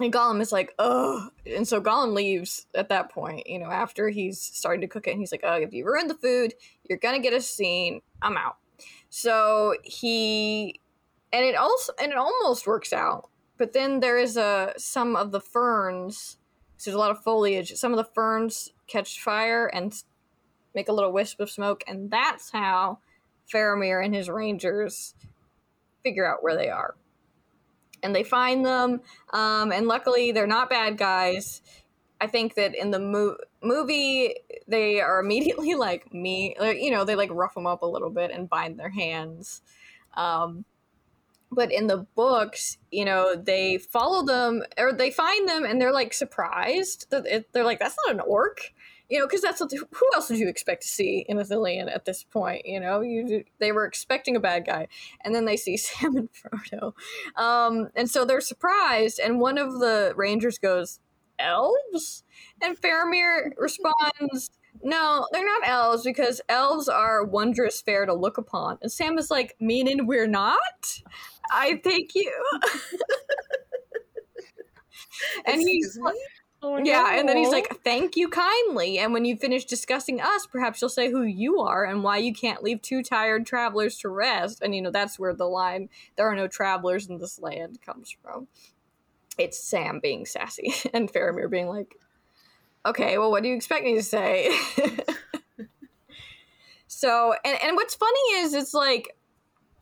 and 0.00 0.12
Gollum 0.12 0.40
is 0.40 0.50
like, 0.50 0.74
oh, 0.78 1.28
and 1.46 1.66
so 1.66 1.80
Gollum 1.80 2.14
leaves 2.14 2.66
at 2.74 2.88
that 2.88 3.10
point, 3.12 3.46
you 3.46 3.58
know, 3.58 3.70
after 3.70 4.08
he's 4.08 4.40
starting 4.40 4.80
to 4.80 4.88
cook 4.88 5.06
it, 5.06 5.12
and 5.12 5.20
he's 5.20 5.30
like, 5.30 5.44
oh, 5.44 5.54
if 5.54 5.72
you 5.72 5.86
ruin 5.86 6.08
the 6.08 6.14
food, 6.14 6.54
you're 6.88 6.98
gonna 6.98 7.20
get 7.20 7.32
a 7.32 7.40
scene. 7.40 8.00
I'm 8.20 8.36
out. 8.36 8.56
So 9.08 9.76
he, 9.84 10.80
and 11.32 11.44
it 11.44 11.54
also, 11.54 11.92
and 12.00 12.10
it 12.10 12.18
almost 12.18 12.66
works 12.66 12.92
out, 12.92 13.28
but 13.56 13.72
then 13.72 14.00
there 14.00 14.18
is 14.18 14.36
a 14.36 14.74
some 14.76 15.14
of 15.14 15.30
the 15.30 15.40
ferns. 15.40 16.38
So 16.76 16.90
there's 16.90 16.96
a 16.96 16.98
lot 16.98 17.12
of 17.12 17.22
foliage. 17.22 17.74
Some 17.74 17.92
of 17.92 17.96
the 17.96 18.10
ferns 18.12 18.72
catch 18.88 19.20
fire 19.20 19.66
and 19.66 19.94
make 20.74 20.88
a 20.88 20.92
little 20.92 21.12
wisp 21.12 21.38
of 21.38 21.50
smoke, 21.50 21.84
and 21.86 22.10
that's 22.10 22.50
how 22.50 22.98
Faramir 23.52 24.04
and 24.04 24.12
his 24.12 24.28
rangers 24.28 25.14
figure 26.02 26.26
out 26.26 26.42
where 26.42 26.56
they 26.56 26.68
are. 26.68 26.96
And 28.04 28.14
they 28.14 28.22
find 28.22 28.64
them, 28.64 29.00
um, 29.32 29.72
and 29.72 29.88
luckily 29.88 30.30
they're 30.30 30.46
not 30.46 30.70
bad 30.70 30.98
guys. 30.98 31.62
I 32.20 32.28
think 32.28 32.54
that 32.54 32.74
in 32.74 32.90
the 32.90 33.00
mo- 33.00 33.38
movie 33.62 34.34
they 34.68 35.00
are 35.00 35.20
immediately 35.24 35.74
like 35.74 36.12
me, 36.14 36.54
like, 36.60 36.80
you 36.80 36.90
know, 36.90 37.04
they 37.04 37.16
like 37.16 37.30
rough 37.32 37.54
them 37.54 37.66
up 37.66 37.82
a 37.82 37.86
little 37.86 38.10
bit 38.10 38.30
and 38.30 38.48
bind 38.48 38.78
their 38.78 38.90
hands. 38.90 39.62
Um, 40.14 40.64
but 41.50 41.72
in 41.72 41.86
the 41.86 42.06
books, 42.14 42.78
you 42.90 43.04
know, 43.04 43.34
they 43.36 43.78
follow 43.78 44.24
them 44.24 44.62
or 44.76 44.92
they 44.92 45.10
find 45.10 45.48
them 45.48 45.64
and 45.64 45.80
they're 45.80 45.92
like 45.92 46.12
surprised 46.12 47.10
that 47.10 47.44
they're 47.52 47.64
like, 47.64 47.78
"That's 47.78 47.96
not 48.06 48.14
an 48.14 48.20
orc." 48.20 48.72
You 49.14 49.20
know, 49.20 49.26
because 49.26 49.42
that's 49.42 49.60
what, 49.60 49.70
who 49.72 50.06
else 50.16 50.26
did 50.26 50.38
you 50.38 50.48
expect 50.48 50.82
to 50.82 50.88
see 50.88 51.24
in 51.28 51.36
Ithilien 51.36 51.94
at 51.94 52.04
this 52.04 52.24
point? 52.24 52.62
You 52.64 52.80
know, 52.80 53.00
you 53.00 53.44
they 53.60 53.70
were 53.70 53.86
expecting 53.86 54.34
a 54.34 54.40
bad 54.40 54.66
guy, 54.66 54.88
and 55.20 55.32
then 55.32 55.44
they 55.44 55.56
see 55.56 55.76
Sam 55.76 56.16
and 56.16 56.28
Frodo, 56.32 56.94
um, 57.40 57.90
and 57.94 58.10
so 58.10 58.24
they're 58.24 58.40
surprised. 58.40 59.20
And 59.20 59.38
one 59.38 59.56
of 59.56 59.78
the 59.78 60.14
rangers 60.16 60.58
goes, 60.58 60.98
elves? 61.38 62.24
And 62.60 62.80
Faramir 62.80 63.50
responds, 63.56 64.50
No, 64.82 65.26
they're 65.32 65.44
not 65.44 65.68
elves 65.68 66.02
because 66.02 66.40
elves 66.48 66.88
are 66.88 67.24
wondrous 67.24 67.80
fair 67.80 68.06
to 68.06 68.14
look 68.14 68.38
upon. 68.38 68.78
And 68.82 68.90
Sam 68.90 69.18
is 69.18 69.30
like, 69.30 69.54
Meaning 69.60 70.06
we're 70.06 70.26
not? 70.26 71.00
I 71.52 71.80
thank 71.84 72.14
you. 72.14 72.32
and 75.46 75.60
he's 75.60 75.98
me? 75.98 76.12
Oh, 76.66 76.78
yeah, 76.82 77.18
and 77.18 77.28
then 77.28 77.36
he's 77.36 77.50
like, 77.50 77.82
"Thank 77.84 78.16
you 78.16 78.30
kindly." 78.30 78.98
And 78.98 79.12
when 79.12 79.26
you 79.26 79.36
finish 79.36 79.66
discussing 79.66 80.18
us, 80.18 80.46
perhaps 80.46 80.80
you'll 80.80 80.88
say 80.88 81.10
who 81.10 81.22
you 81.22 81.60
are 81.60 81.84
and 81.84 82.02
why 82.02 82.16
you 82.16 82.32
can't 82.32 82.62
leave 82.62 82.80
two 82.80 83.02
tired 83.02 83.44
travelers 83.44 83.98
to 83.98 84.08
rest. 84.08 84.62
And 84.62 84.74
you 84.74 84.80
know 84.80 84.90
that's 84.90 85.18
where 85.18 85.34
the 85.34 85.44
line 85.44 85.90
"There 86.16 86.26
are 86.26 86.34
no 86.34 86.48
travelers 86.48 87.10
in 87.10 87.18
this 87.18 87.38
land" 87.38 87.82
comes 87.84 88.16
from. 88.22 88.48
It's 89.36 89.62
Sam 89.62 90.00
being 90.00 90.24
sassy 90.24 90.72
and 90.94 91.12
Faramir 91.12 91.50
being 91.50 91.68
like, 91.68 91.96
"Okay, 92.86 93.18
well, 93.18 93.30
what 93.30 93.42
do 93.42 93.50
you 93.50 93.56
expect 93.56 93.84
me 93.84 93.94
to 93.96 94.02
say?" 94.02 94.50
so, 96.86 97.34
and 97.44 97.58
and 97.62 97.76
what's 97.76 97.94
funny 97.94 98.36
is 98.36 98.54
it's 98.54 98.72
like 98.72 99.14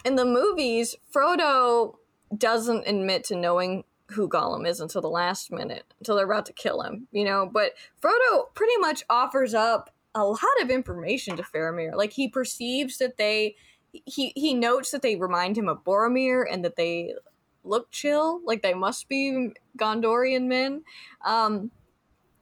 in 0.05 0.17
the 0.17 0.25
movies, 0.25 0.97
Frodo 1.15 1.95
doesn't 2.37 2.89
admit 2.89 3.23
to 3.25 3.37
knowing 3.37 3.85
who 4.13 4.29
Gollum 4.29 4.67
is 4.67 4.81
until 4.81 5.01
the 5.01 5.09
last 5.09 5.51
minute, 5.51 5.85
until 6.01 6.17
they're 6.17 6.31
about 6.31 6.47
to 6.47 6.53
kill 6.53 6.83
him, 6.83 7.09
you 7.13 7.25
know. 7.25 7.49
But 7.53 7.73
Frodo 8.03 8.55
pretty 8.55 8.77
much 8.79 9.03
offers 9.11 9.55
up 9.55 9.91
a 10.15 10.25
lot 10.25 10.41
of 10.61 10.71
information 10.71 11.37
to 11.37 11.43
Faramir. 11.43 11.95
Like 11.95 12.13
he 12.13 12.29
perceives 12.29 12.99
that 12.99 13.17
they, 13.17 13.57
he 13.93 14.33
he 14.35 14.55
notes 14.55 14.91
that 14.91 15.03
they 15.03 15.17
remind 15.17 15.57
him 15.57 15.69
of 15.69 15.85
Boromir 15.85 16.45
and 16.51 16.65
that 16.65 16.77
they 16.77 17.15
look 17.65 17.91
chill, 17.91 18.41
like 18.45 18.63
they 18.63 18.75
must 18.75 19.09
be 19.09 19.51
Gondorian 19.79 20.47
men. 20.47 20.83
Um, 21.25 21.71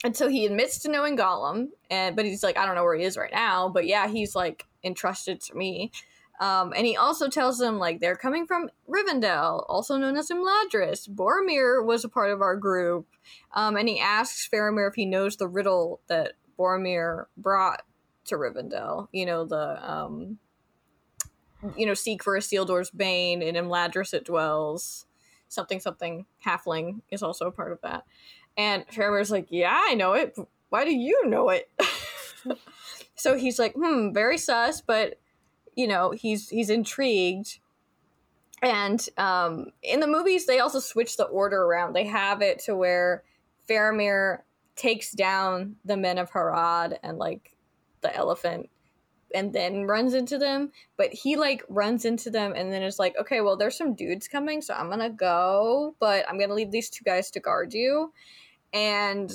and 0.02 0.16
so 0.16 0.28
he 0.28 0.46
admits 0.46 0.78
to 0.80 0.90
knowing 0.90 1.16
Gollum, 1.16 1.68
and 1.90 2.16
but 2.16 2.24
he's 2.24 2.42
like, 2.42 2.56
I 2.56 2.64
don't 2.64 2.74
know 2.74 2.84
where 2.84 2.96
he 2.96 3.04
is 3.04 3.16
right 3.16 3.32
now, 3.32 3.68
but 3.68 3.86
yeah, 3.86 4.08
he's 4.08 4.34
like 4.34 4.64
entrusted 4.82 5.40
to 5.42 5.54
me. 5.54 5.92
Um, 6.40 6.72
and 6.74 6.86
he 6.86 6.96
also 6.96 7.28
tells 7.28 7.58
them 7.58 7.78
like 7.78 8.00
they're 8.00 8.16
coming 8.16 8.46
from 8.46 8.70
Rivendell, 8.88 9.66
also 9.68 9.98
known 9.98 10.16
as 10.16 10.30
Imladris. 10.30 11.06
Boromir 11.06 11.84
was 11.84 12.02
a 12.02 12.08
part 12.08 12.30
of 12.30 12.40
our 12.40 12.56
group, 12.56 13.06
um, 13.52 13.76
and 13.76 13.86
he 13.86 14.00
asks 14.00 14.48
Faramir 14.48 14.88
if 14.88 14.94
he 14.94 15.04
knows 15.04 15.36
the 15.36 15.46
riddle 15.46 16.00
that 16.06 16.32
Boromir 16.58 17.26
brought 17.36 17.82
to 18.24 18.36
Rivendell. 18.36 19.08
You 19.12 19.26
know 19.26 19.44
the 19.44 19.78
um, 19.88 20.38
you 21.76 21.84
know 21.84 21.94
seek 21.94 22.24
for 22.24 22.38
Isildur's 22.38 22.90
bane 22.90 23.42
in 23.42 23.54
Imladris 23.54 24.14
it 24.14 24.24
dwells. 24.24 25.04
Something 25.48 25.78
something 25.78 26.24
halfling 26.46 27.02
is 27.10 27.22
also 27.22 27.48
a 27.48 27.52
part 27.52 27.72
of 27.72 27.82
that. 27.82 28.04
And 28.56 28.86
Faramir's 28.88 29.30
like, 29.30 29.48
yeah, 29.50 29.78
I 29.88 29.94
know 29.94 30.14
it. 30.14 30.36
Why 30.70 30.84
do 30.84 30.94
you 30.94 31.26
know 31.26 31.50
it? 31.50 31.70
so 33.14 33.36
he's 33.36 33.58
like, 33.58 33.74
hmm, 33.74 34.12
very 34.12 34.38
sus, 34.38 34.80
but 34.80 35.18
you 35.74 35.86
know 35.86 36.10
he's 36.10 36.48
he's 36.48 36.70
intrigued. 36.70 37.58
And 38.62 39.06
um 39.16 39.72
in 39.82 40.00
the 40.00 40.06
movies 40.06 40.46
they 40.46 40.60
also 40.60 40.80
switch 40.80 41.16
the 41.16 41.24
order 41.24 41.62
around. 41.62 41.94
They 41.94 42.06
have 42.06 42.42
it 42.42 42.60
to 42.60 42.76
where 42.76 43.24
Faramir 43.68 44.40
takes 44.76 45.12
down 45.12 45.76
the 45.84 45.96
men 45.96 46.18
of 46.18 46.30
Harad 46.30 46.98
and 47.02 47.18
like 47.18 47.56
the 48.00 48.14
elephant 48.14 48.70
and 49.34 49.52
then 49.52 49.84
runs 49.84 50.14
into 50.14 50.38
them. 50.38 50.72
But 50.96 51.12
he 51.12 51.36
like 51.36 51.64
runs 51.68 52.04
into 52.04 52.30
them 52.30 52.52
and 52.56 52.72
then 52.72 52.82
is 52.82 52.98
like 52.98 53.14
okay 53.20 53.40
well 53.40 53.56
there's 53.56 53.76
some 53.76 53.94
dudes 53.94 54.28
coming 54.28 54.60
so 54.60 54.74
i'm 54.74 54.90
gonna 54.90 55.10
go 55.10 55.94
but 56.00 56.24
i'm 56.28 56.38
gonna 56.38 56.54
leave 56.54 56.70
these 56.70 56.90
two 56.90 57.04
guys 57.04 57.30
to 57.32 57.40
guard 57.40 57.74
you. 57.74 58.12
And 58.72 59.30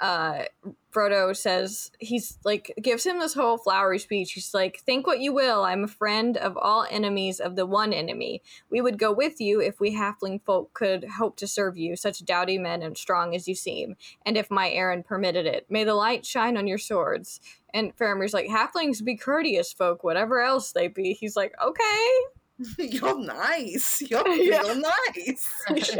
uh 0.00 0.44
Frodo 0.92 1.36
says 1.36 1.92
he's 2.00 2.36
like 2.44 2.72
gives 2.82 3.06
him 3.06 3.20
this 3.20 3.34
whole 3.34 3.58
flowery 3.58 3.98
speech. 4.00 4.32
He's 4.32 4.52
like, 4.52 4.80
"Think 4.80 5.06
what 5.06 5.20
you 5.20 5.32
will. 5.32 5.62
I'm 5.62 5.84
a 5.84 5.88
friend 5.88 6.36
of 6.36 6.56
all 6.56 6.84
enemies 6.90 7.38
of 7.38 7.54
the 7.54 7.64
one 7.66 7.92
enemy. 7.92 8.42
We 8.70 8.80
would 8.80 8.98
go 8.98 9.12
with 9.12 9.40
you 9.40 9.60
if 9.60 9.78
we 9.78 9.94
halfling 9.94 10.42
folk 10.42 10.72
could 10.74 11.04
hope 11.04 11.36
to 11.36 11.46
serve 11.46 11.76
you, 11.76 11.94
such 11.94 12.24
doughty 12.24 12.58
men 12.58 12.82
and 12.82 12.98
strong 12.98 13.36
as 13.36 13.46
you 13.46 13.54
seem, 13.54 13.94
and 14.26 14.36
if 14.36 14.50
my 14.50 14.68
errand 14.70 15.04
permitted 15.04 15.46
it. 15.46 15.66
May 15.70 15.84
the 15.84 15.94
light 15.94 16.26
shine 16.26 16.56
on 16.56 16.66
your 16.66 16.78
swords." 16.78 17.40
And 17.72 17.96
Faramir's 17.96 18.34
like, 18.34 18.48
"Halflings 18.48 19.04
be 19.04 19.16
courteous 19.16 19.72
folk, 19.72 20.02
whatever 20.02 20.40
else 20.40 20.72
they 20.72 20.88
be." 20.88 21.12
He's 21.12 21.36
like, 21.36 21.54
"Okay." 21.62 22.10
You're 22.78 23.18
nice. 23.20 24.02
You're 24.02 24.26
Yeah. 24.34 24.60
real 24.62 24.74
nice. 25.14 25.46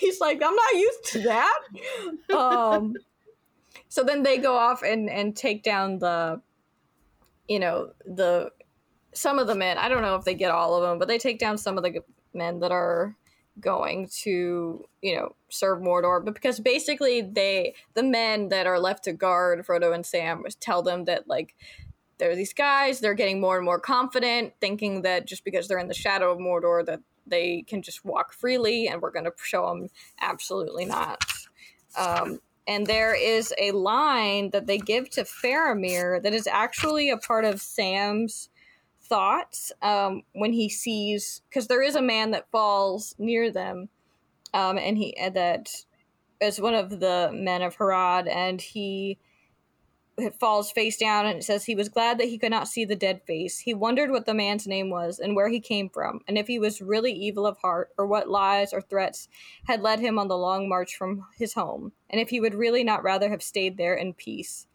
he's 0.00 0.20
like 0.20 0.42
i'm 0.42 0.54
not 0.54 0.72
used 0.74 1.04
to 1.04 1.20
that 1.20 1.60
um 2.34 2.94
so 3.90 4.04
then 4.04 4.22
they 4.22 4.38
go 4.38 4.56
off 4.56 4.82
and 4.82 5.10
and 5.10 5.36
take 5.36 5.62
down 5.62 5.98
the 5.98 6.40
you 7.48 7.58
know 7.58 7.90
the 8.06 8.50
some 9.12 9.40
of 9.40 9.48
the 9.48 9.56
men. 9.56 9.76
I 9.76 9.88
don't 9.88 10.02
know 10.02 10.14
if 10.14 10.24
they 10.24 10.34
get 10.34 10.52
all 10.52 10.74
of 10.74 10.88
them 10.88 10.98
but 10.98 11.08
they 11.08 11.18
take 11.18 11.38
down 11.38 11.58
some 11.58 11.76
of 11.76 11.82
the 11.82 12.02
men 12.32 12.60
that 12.60 12.70
are 12.70 13.16
going 13.60 14.08
to 14.22 14.86
you 15.02 15.16
know 15.16 15.34
serve 15.50 15.80
mordor. 15.80 16.24
But 16.24 16.34
because 16.34 16.60
basically 16.60 17.20
they 17.20 17.74
the 17.94 18.04
men 18.04 18.48
that 18.48 18.66
are 18.66 18.78
left 18.78 19.04
to 19.04 19.12
guard 19.12 19.66
frodo 19.66 19.92
and 19.92 20.06
sam 20.06 20.44
tell 20.60 20.82
them 20.82 21.04
that 21.06 21.28
like 21.28 21.56
there 22.18 22.30
are 22.30 22.36
these 22.36 22.54
guys 22.54 23.00
they're 23.00 23.14
getting 23.14 23.40
more 23.40 23.56
and 23.56 23.64
more 23.64 23.80
confident 23.80 24.52
thinking 24.60 25.02
that 25.02 25.26
just 25.26 25.44
because 25.44 25.66
they're 25.66 25.78
in 25.78 25.88
the 25.88 25.94
shadow 25.94 26.30
of 26.30 26.38
mordor 26.38 26.86
that 26.86 27.00
they 27.26 27.62
can 27.66 27.82
just 27.82 28.04
walk 28.04 28.32
freely 28.32 28.86
and 28.86 29.02
we're 29.02 29.10
going 29.10 29.24
to 29.24 29.32
show 29.42 29.68
them 29.68 29.88
absolutely 30.20 30.84
not. 30.84 31.24
Um, 31.98 32.40
and 32.70 32.86
there 32.86 33.16
is 33.16 33.52
a 33.58 33.72
line 33.72 34.50
that 34.50 34.68
they 34.68 34.78
give 34.78 35.10
to 35.10 35.24
Faramir 35.24 36.22
that 36.22 36.32
is 36.32 36.46
actually 36.46 37.10
a 37.10 37.16
part 37.16 37.44
of 37.44 37.60
Sam's 37.60 38.48
thoughts 39.02 39.72
um, 39.82 40.22
when 40.34 40.52
he 40.52 40.68
sees 40.68 41.42
because 41.48 41.66
there 41.66 41.82
is 41.82 41.96
a 41.96 42.02
man 42.02 42.30
that 42.30 42.48
falls 42.52 43.16
near 43.18 43.50
them 43.50 43.88
um, 44.54 44.78
and 44.78 44.96
he 44.96 45.16
that 45.34 45.68
is 46.40 46.60
one 46.60 46.74
of 46.74 47.00
the 47.00 47.30
men 47.34 47.60
of 47.60 47.76
Harad 47.76 48.32
and 48.32 48.60
he 48.60 49.18
falls 50.38 50.70
face 50.70 50.96
down 50.96 51.26
and 51.26 51.38
it 51.38 51.44
says 51.44 51.64
he 51.64 51.74
was 51.74 51.88
glad 51.88 52.18
that 52.18 52.28
he 52.28 52.38
could 52.38 52.50
not 52.50 52.68
see 52.68 52.84
the 52.84 52.96
dead 52.96 53.22
face. 53.26 53.58
He 53.58 53.74
wondered 53.74 54.10
what 54.10 54.26
the 54.26 54.34
man's 54.34 54.66
name 54.66 54.90
was 54.90 55.18
and 55.18 55.34
where 55.34 55.48
he 55.48 55.60
came 55.60 55.88
from, 55.88 56.20
and 56.28 56.36
if 56.36 56.46
he 56.46 56.58
was 56.58 56.80
really 56.80 57.12
evil 57.12 57.46
of 57.46 57.58
heart, 57.58 57.90
or 57.98 58.06
what 58.06 58.28
lies 58.28 58.72
or 58.72 58.80
threats 58.80 59.28
had 59.66 59.82
led 59.82 60.00
him 60.00 60.18
on 60.18 60.28
the 60.28 60.36
long 60.36 60.68
march 60.68 60.96
from 60.96 61.26
his 61.36 61.54
home, 61.54 61.92
and 62.08 62.20
if 62.20 62.30
he 62.30 62.40
would 62.40 62.54
really 62.54 62.84
not 62.84 63.02
rather 63.02 63.30
have 63.30 63.42
stayed 63.42 63.76
there 63.76 63.94
in 63.94 64.14
peace. 64.14 64.66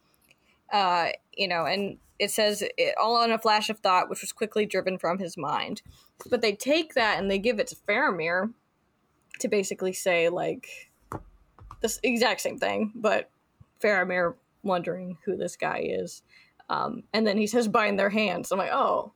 Uh, 0.72 1.10
you 1.38 1.48
know, 1.48 1.66
and 1.66 1.98
it 2.18 2.32
says 2.32 2.64
it 2.78 2.96
all 3.00 3.16
on 3.18 3.32
a 3.32 3.40
flash 3.40 3.70
of 3.70 3.80
thought, 3.80 4.10
which 4.10 4.22
was 4.22 4.32
quickly 4.32 4.66
driven 4.66 4.98
from 4.98 5.20
his 5.20 5.38
mind. 5.38 5.82
But 6.30 6.42
they 6.42 6.54
take 6.54 6.94
that 6.94 7.20
and 7.20 7.30
they 7.30 7.38
give 7.38 7.60
it 7.60 7.68
to 7.68 7.76
Faramir 7.76 8.54
to 9.40 9.48
basically 9.48 9.94
say 9.94 10.30
like 10.30 10.90
this 11.82 12.00
exact 12.04 12.42
same 12.42 12.58
thing, 12.58 12.92
but 12.96 13.30
Faramir 13.82 14.36
wondering 14.66 15.18
who 15.24 15.38
this 15.38 15.56
guy 15.56 15.86
is. 15.86 16.24
Um, 16.70 17.04
and 17.14 17.26
then 17.26 17.38
he 17.38 17.48
says, 17.48 17.68
bind 17.68 17.98
their 18.00 18.10
hands. 18.10 18.52
I'm 18.52 18.58
like, 18.58 18.74
oh, 18.74 19.14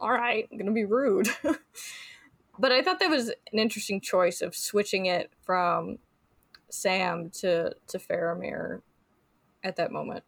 all 0.00 0.12
right, 0.12 0.48
I'm 0.50 0.56
going 0.56 0.66
to 0.66 0.72
be 0.72 0.84
rude. 0.84 1.28
but 2.58 2.72
I 2.72 2.82
thought 2.82 3.00
that 3.00 3.10
was 3.10 3.28
an 3.28 3.58
interesting 3.58 4.00
choice 4.00 4.40
of 4.40 4.54
switching 4.54 5.06
it 5.06 5.32
from 5.42 5.98
Sam 6.70 7.30
to, 7.40 7.74
to 7.88 7.98
Faramir 7.98 8.80
at 9.62 9.76
that 9.76 9.90
moment. 9.90 10.24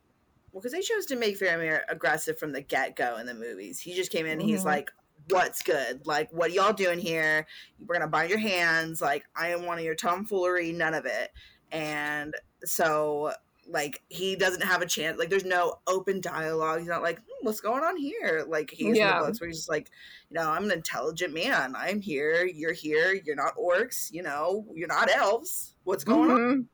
Well, 0.57 0.63
because 0.63 0.73
they 0.73 0.81
chose 0.81 1.05
to 1.07 1.17
make 1.17 1.39
Faramir 1.39 1.81
aggressive 1.89 2.39
from 2.39 2.53
the 2.53 2.63
get 2.63 2.97
go 2.97 3.19
in 3.19 3.27
the 3.27 3.35
movies. 3.35 3.79
He 3.79 3.95
just 3.95 4.11
came 4.11 4.25
in. 4.25 4.41
And 4.41 4.43
he's 4.43 4.65
like, 4.65 4.91
"What's 5.29 5.63
good? 5.63 6.07
Like, 6.07 6.31
what 6.33 6.51
are 6.51 6.55
y'all 6.55 6.73
doing 6.73 6.99
here? 6.99 7.47
We're 7.79 7.95
gonna 7.95 8.09
bind 8.09 8.31
your 8.31 8.39
hands. 8.39 9.03
Like, 9.03 9.27
I 9.37 9.49
am 9.51 9.67
one 9.67 9.77
of 9.77 9.85
your 9.85 9.95
tomfoolery. 9.95 10.73
None 10.73 10.95
of 10.95 11.05
it." 11.05 11.31
And 11.73 12.35
so, 12.65 13.35
like, 13.69 14.03
he 14.09 14.37
doesn't 14.37 14.63
have 14.63 14.81
a 14.83 14.87
chance. 14.87 15.19
Like, 15.19 15.29
there's 15.31 15.45
no 15.45 15.81
open 15.87 16.21
dialogue. 16.21 16.79
He's 16.81 16.89
not 16.89 17.03
like, 17.03 17.19
hmm, 17.19 17.47
"What's 17.47 17.61
going 17.61 17.83
on 17.83 17.97
here?" 17.97 18.45
Like 18.47 18.71
he's 18.71 18.97
Yeah. 18.97 19.17
in 19.17 19.19
the 19.23 19.27
books 19.27 19.41
where 19.41 19.49
he's 19.49 19.59
just 19.59 19.69
like, 19.69 19.91
you 20.31 20.35
know, 20.35 20.49
I'm 20.51 20.65
an 20.65 20.71
intelligent 20.73 21.35
man. 21.35 21.75
I'm 21.77 22.01
here. 22.01 22.45
You're 22.47 22.73
here. 22.73 23.15
You're 23.25 23.37
not 23.37 23.57
orcs. 23.57 24.13
You 24.13 24.23
know, 24.23 24.65
you're 24.75 24.89
not 24.89 25.11
elves. 25.15 25.75
What's 25.85 26.05
going 26.05 26.31
on? 26.31 26.39
Mhm. 26.39 26.67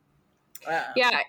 Uh, 0.66 0.92
Yeah. 0.96 1.20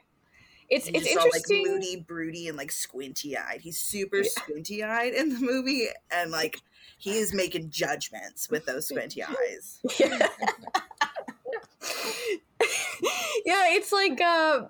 It's, 0.69 0.87
He's 0.87 0.95
it's 1.01 1.05
just 1.05 1.17
all, 1.19 1.25
interesting. 1.25 1.63
like 1.63 1.71
moody, 1.71 1.95
broody, 2.07 2.47
and 2.47 2.57
like 2.57 2.71
squinty 2.71 3.37
eyed. 3.37 3.61
He's 3.61 3.77
super 3.79 4.17
Yeah. 4.17 4.29
squinty 4.29 4.83
eyed 4.83 5.13
in 5.13 5.29
the 5.29 5.39
movie, 5.39 5.87
and 6.11 6.31
like 6.31 6.57
he 6.97 7.17
is 7.19 7.33
making 7.33 7.69
judgments 7.69 8.49
with 8.49 8.65
those 8.65 8.87
squinty 8.89 9.23
eyes. 9.23 9.79
Yeah. 9.99 10.17
yeah, 13.45 13.67
it's 13.75 13.91
like 13.91 14.19
uh 14.21 14.61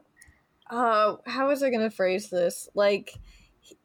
uh 0.74 1.18
how 1.26 1.48
was 1.48 1.64
I 1.64 1.70
gonna 1.70 1.92
phrase 1.92 2.30
this? 2.30 2.70
Like 2.74 3.14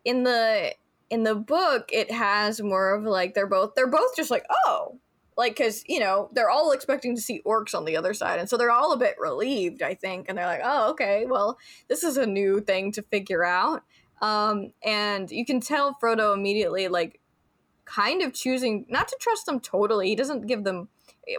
in 0.05 0.25
the 0.25 0.75
in 1.11 1.23
the 1.23 1.35
book 1.35 1.91
it 1.93 2.11
has 2.11 2.61
more 2.61 2.95
of 2.95 3.05
like 3.05 3.35
they're 3.35 3.47
both 3.47 3.75
they're 3.75 3.87
both 3.87 4.17
just 4.17 4.31
like, 4.31 4.45
oh, 4.67 4.99
like 5.39 5.57
because 5.57 5.85
you 5.87 6.01
know 6.01 6.29
they're 6.33 6.51
all 6.51 6.73
expecting 6.73 7.15
to 7.15 7.23
see 7.23 7.41
orcs 7.47 7.75
on 7.75 7.87
the 7.87 7.97
other 7.97 8.13
side 8.13 8.39
and 8.39 8.51
so 8.51 8.59
they're 8.59 8.73
all 8.73 8.93
a 8.93 8.99
bit 8.99 9.15
relieved 9.19 9.81
i 9.81 9.95
think 9.95 10.27
and 10.29 10.37
they're 10.37 10.47
like 10.47 10.61
oh 10.63 10.91
okay 10.91 11.25
well 11.27 11.57
this 11.87 12.03
is 12.03 12.19
a 12.19 12.27
new 12.27 12.61
thing 12.61 12.93
to 12.93 13.03
figure 13.03 13.45
out 13.45 13.83
um 14.21 14.73
and 14.83 15.31
you 15.31 15.47
can 15.47 15.61
tell 15.61 15.97
frodo 16.03 16.35
immediately 16.35 16.89
like 16.89 17.21
kind 17.85 18.21
of 18.21 18.35
choosing 18.35 18.85
not 18.91 19.09
to 19.09 19.17
trust 19.19 19.47
them 19.47 19.61
totally 19.61 20.09
he 20.09 20.17
doesn't 20.17 20.47
give 20.47 20.65
them 20.65 20.89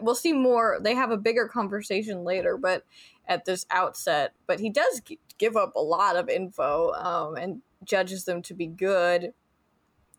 we'll 0.01 0.15
see 0.15 0.33
more 0.33 0.79
they 0.81 0.95
have 0.95 1.11
a 1.11 1.17
bigger 1.17 1.47
conversation 1.47 2.23
later 2.23 2.57
but 2.57 2.83
at 3.27 3.45
this 3.45 3.65
outset 3.69 4.33
but 4.47 4.59
he 4.59 4.69
does 4.69 5.01
give 5.39 5.55
up 5.55 5.75
a 5.75 5.81
lot 5.81 6.15
of 6.15 6.29
info 6.29 6.91
um 6.93 7.35
and 7.35 7.61
judges 7.83 8.25
them 8.25 8.41
to 8.41 8.53
be 8.53 8.67
good 8.67 9.33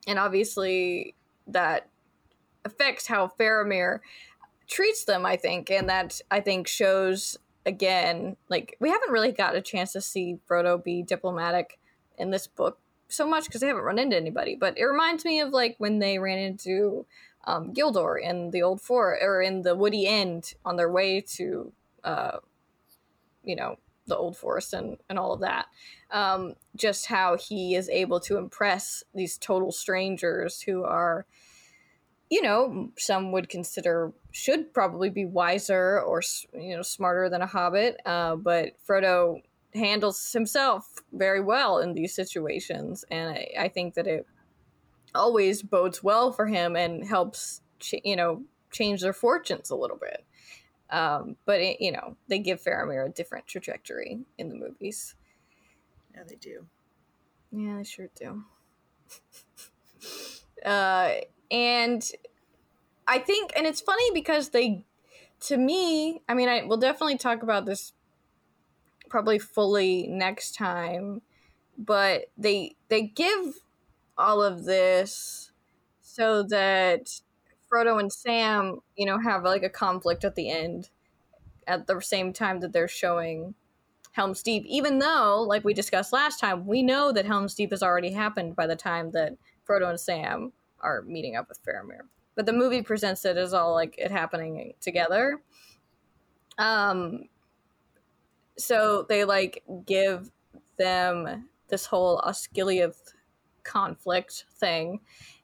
and 0.07 0.19
obviously 0.19 1.15
that 1.47 1.89
affects 2.65 3.07
how 3.07 3.31
Faramir 3.39 4.01
treats 4.67 5.05
them, 5.05 5.27
I 5.27 5.37
think, 5.37 5.71
and 5.71 5.89
that 5.89 6.21
I 6.31 6.41
think 6.41 6.67
shows 6.67 7.37
again, 7.67 8.37
like 8.49 8.77
we 8.81 8.91
haven't 8.91 9.13
really 9.13 9.33
got 9.33 9.57
a 9.57 9.61
chance 9.61 9.93
to 9.93 10.01
see 10.01 10.39
Frodo 10.49 10.83
be 10.83 11.03
diplomatic 11.03 11.79
in 12.17 12.31
this 12.31 12.47
book 12.47 12.79
so 13.09 13.27
much 13.27 13.45
because 13.45 13.61
they 13.61 13.67
haven't 13.67 13.83
run 13.83 13.99
into 13.99 14.17
anybody. 14.17 14.57
But 14.59 14.79
it 14.79 14.85
reminds 14.85 15.25
me 15.25 15.41
of 15.41 15.51
like 15.51 15.75
when 15.79 15.99
they 15.99 16.19
ran 16.19 16.39
into 16.39 17.07
um, 17.45 17.75
Gildor 17.75 18.23
in 18.23 18.51
the 18.51 18.63
Old 18.63 18.81
Forest 18.81 19.23
or 19.25 19.43
in 19.43 19.63
the 19.63 19.75
Woody 19.75 20.07
End 20.07 20.55
on 20.65 20.77
their 20.77 20.91
way 20.91 21.21
to, 21.21 21.73
uh, 22.05 22.39
you 23.43 23.57
know, 23.57 23.77
the 24.07 24.17
Old 24.17 24.37
Forest 24.37 24.73
and 24.73 24.97
and 25.09 25.19
all 25.19 25.33
of 25.33 25.41
that. 25.41 25.67
Um, 26.11 26.55
just 26.77 27.07
how 27.07 27.37
he 27.37 27.75
is 27.75 27.89
able 27.89 28.21
to 28.21 28.37
impress 28.37 29.05
these 29.15 29.39
total 29.39 29.73
strangers 29.73 30.61
who 30.61 30.85
are 30.85 31.27
you 32.31 32.43
know, 32.43 32.93
some 32.97 33.33
would 33.33 33.49
consider 33.49 34.13
should 34.31 34.73
probably 34.73 35.11
be 35.11 35.27
wiser 35.27 36.01
or 36.01 36.23
you 36.55 36.77
know 36.77 36.83
smarter 36.83 37.29
than 37.29 37.43
a 37.43 37.47
hobbit. 37.47 38.01
Uh, 38.07 38.37
but 38.37 38.75
Frodo 38.89 39.43
handles 39.75 40.33
himself 40.33 40.89
very 41.13 41.41
well 41.41 41.79
in 41.79 41.93
these 41.93 42.15
situations, 42.15 43.05
and 43.11 43.31
I, 43.31 43.49
I 43.59 43.69
think 43.69 43.95
that 43.95 44.07
it 44.07 44.27
always 45.13 45.61
bodes 45.63 46.05
well 46.05 46.31
for 46.31 46.47
him 46.47 46.77
and 46.77 47.05
helps 47.05 47.63
ch- 47.81 47.97
you 48.05 48.15
know 48.15 48.45
change 48.71 49.01
their 49.01 49.13
fortunes 49.13 49.71
a 49.71 49.77
little 49.77 49.99
bit. 49.99 50.25
Um, 50.91 51.37
but 51.45 51.61
it, 51.61 51.81
you 51.81 51.93
know, 51.93 52.17
they 52.29 52.39
give 52.39 52.61
Faramir 52.63 53.07
a 53.07 53.11
different 53.11 53.47
trajectory 53.47 54.21
in 54.39 54.49
the 54.49 54.55
movies. 54.55 55.15
Yeah, 56.15 56.25
they 56.27 56.37
do. 56.37 56.67
Yeah, 57.53 57.77
they 57.79 57.85
sure 57.85 58.09
do. 58.15 58.45
uh, 60.65 61.15
and 61.51 62.11
I 63.07 63.19
think, 63.19 63.53
and 63.57 63.67
it's 63.67 63.81
funny 63.81 64.11
because 64.13 64.51
they, 64.51 64.85
to 65.41 65.57
me, 65.57 66.23
I 66.29 66.35
mean, 66.35 66.49
I 66.49 66.65
will 66.65 66.77
definitely 66.77 67.19
talk 67.19 67.43
about 67.43 67.67
this 67.67 67.93
probably 69.09 69.39
fully 69.39 70.07
next 70.07 70.55
time, 70.55 71.23
but 71.77 72.27
they 72.39 72.77
they 72.89 73.03
give 73.03 73.57
all 74.17 74.43
of 74.43 74.65
this 74.65 75.51
so 76.01 76.43
that 76.45 77.21
Frodo 77.73 78.01
and 78.01 78.13
Sam, 78.13 78.81
you 78.97 79.07
know, 79.07 79.19
have 79.19 79.45
like 79.45 79.63
a 79.63 79.69
conflict 79.69 80.25
at 80.25 80.35
the 80.35 80.51
end 80.51 80.91
at 81.67 81.87
the 81.87 82.01
same 82.01 82.33
time 82.33 82.61
that 82.61 82.73
they're 82.73 82.89
showing 82.89 83.55
Helm's 84.13 84.43
Deep, 84.43 84.65
even 84.67 84.99
though, 84.99 85.45
like 85.47 85.65
we 85.65 85.73
discussed 85.73 86.13
last 86.13 86.41
time, 86.41 86.67
we 86.67 86.83
know 86.83 87.13
that 87.13 87.27
Helm's 87.27 87.55
Deep 87.55 87.71
has 87.71 87.83
already 87.83 88.11
happened 88.11 88.57
by 88.57 88.67
the 88.67 88.77
time 88.77 89.13
that 89.13 89.35
Frodo 89.69 89.89
and 89.89 90.01
Sam 90.01 90.53
are 90.81 91.03
meeting 91.03 91.37
up 91.37 91.49
with 91.49 91.65
Faramir. 91.65 92.01
But 92.35 92.47
the 92.47 92.53
movie 92.53 92.83
presents 92.83 93.25
it 93.25 93.37
as 93.37 93.55
all 93.55 93.73
like 93.73 93.95
it 93.99 94.11
happening 94.11 94.75
together. 94.81 95.41
Um 96.59 97.29
so 98.59 99.07
they 99.09 99.25
like 99.25 99.63
give 99.87 100.31
them 100.77 101.49
this 101.69 101.87
whole 101.87 102.21
Osgiliath 102.21 103.15
conflict 103.63 104.45
thing 104.59 105.01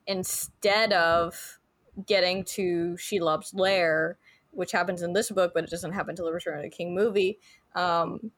instead 0.06 0.92
of 0.92 1.58
getting 2.04 2.44
to 2.44 2.96
Shelob's 2.98 3.54
lair, 3.54 4.18
which 4.50 4.72
happens 4.72 5.02
in 5.02 5.12
this 5.12 5.30
book, 5.30 5.52
but 5.54 5.64
it 5.64 5.70
doesn't 5.70 5.92
happen 5.92 6.10
until 6.10 6.26
the 6.26 6.32
Return 6.32 6.58
of 6.58 6.62
the 6.62 6.70
King 6.70 6.94
movie. 6.94 7.38
Um, 7.74 8.30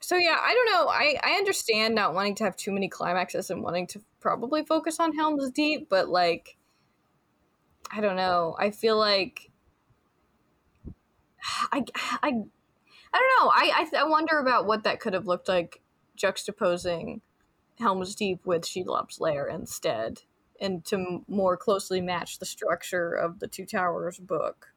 so 0.00 0.16
yeah, 0.16 0.38
I 0.40 0.54
don't 0.54 0.72
know. 0.72 0.88
I 0.88 1.18
I 1.22 1.32
understand 1.32 1.94
not 1.94 2.14
wanting 2.14 2.34
to 2.36 2.44
have 2.44 2.56
too 2.56 2.70
many 2.70 2.88
climaxes 2.88 3.50
and 3.50 3.62
wanting 3.62 3.86
to 3.88 4.00
probably 4.20 4.64
focus 4.64 5.00
on 5.00 5.14
Helm's 5.14 5.50
Deep, 5.50 5.88
but 5.88 6.08
like 6.08 6.56
I 7.90 8.00
don't 8.00 8.16
know. 8.16 8.56
I 8.58 8.70
feel 8.70 8.98
like 8.98 9.50
I 11.72 11.84
I 12.22 12.28
I 12.28 12.30
don't 12.30 12.42
know. 13.12 13.50
I 13.52 13.86
I, 13.92 14.00
I 14.00 14.04
wonder 14.04 14.38
about 14.38 14.66
what 14.66 14.84
that 14.84 15.00
could 15.00 15.14
have 15.14 15.26
looked 15.26 15.48
like 15.48 15.80
juxtaposing 16.16 17.20
Helm's 17.78 18.14
Deep 18.14 18.44
with 18.44 18.62
Shelob's 18.62 19.20
Lair 19.20 19.46
instead, 19.46 20.22
and 20.60 20.84
to 20.86 21.24
more 21.28 21.56
closely 21.56 22.00
match 22.00 22.38
the 22.38 22.46
structure 22.46 23.12
of 23.12 23.40
the 23.40 23.46
Two 23.46 23.66
Towers 23.66 24.18
book. 24.18 24.68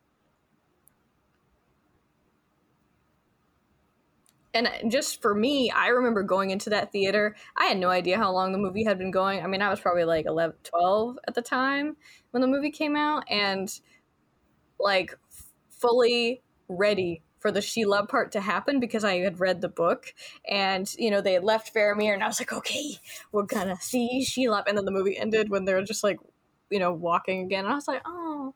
and 4.54 4.68
uh, 4.68 4.72
just 4.90 5.22
for 5.22 5.34
me, 5.36 5.70
I 5.72 5.88
remember 5.88 6.24
going 6.24 6.50
into 6.50 6.70
that 6.72 6.92
theater. 6.92 7.36
I 7.56 7.66
had 7.66 7.78
no 7.78 7.90
idea 7.90 8.18
how 8.18 8.32
long 8.32 8.52
the 8.52 8.58
movie 8.58 8.84
had 8.84 8.98
been 8.98 9.12
going. 9.12 9.44
I 9.44 9.48
mean, 9.48 9.62
I 9.62 9.70
was 9.70 9.80
probably 9.80 10.06
like 10.06 10.26
11, 10.26 10.58
12 10.64 11.20
at 11.28 11.36
the 11.36 11.42
time 11.42 11.96
when 12.32 12.42
the 12.42 12.48
movie 12.48 12.72
came 12.72 12.96
out, 12.96 13.24
and 13.30 13.72
like 14.80 15.16
fully 15.70 16.42
ready 16.68 17.22
for 17.40 17.52
the 17.52 17.60
Shelob 17.62 18.10
part 18.10 18.32
to 18.34 18.42
happen 18.42 18.80
because 18.80 19.04
I 19.04 19.18
had 19.20 19.40
read 19.40 19.62
the 19.62 19.70
book 19.70 20.14
and 20.48 20.94
you 20.98 21.10
know 21.10 21.22
they 21.22 21.34
had 21.34 21.44
left 21.44 21.74
Faramir 21.74 22.14
and 22.14 22.24
I 22.24 22.28
was 22.28 22.40
like 22.40 22.54
okay 22.54 22.98
we're 23.32 23.44
gonna 23.44 23.78
see 23.80 24.26
Shelob 24.26 24.64
and 24.68 24.78
then 24.78 24.86
the 24.86 24.92
movie 24.92 25.18
ended 25.18 25.50
when 25.50 25.66
they 25.66 25.74
were 25.74 25.84
just 25.84 26.04
like 26.04 26.20
you 26.70 26.80
know 26.80 26.94
walking 26.94 27.44
again 27.44 27.66
and 27.66 27.74
I 27.74 27.76
was 27.76 27.88
like 27.88 28.02
oh 28.06 28.54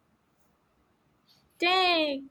dang 1.60 2.30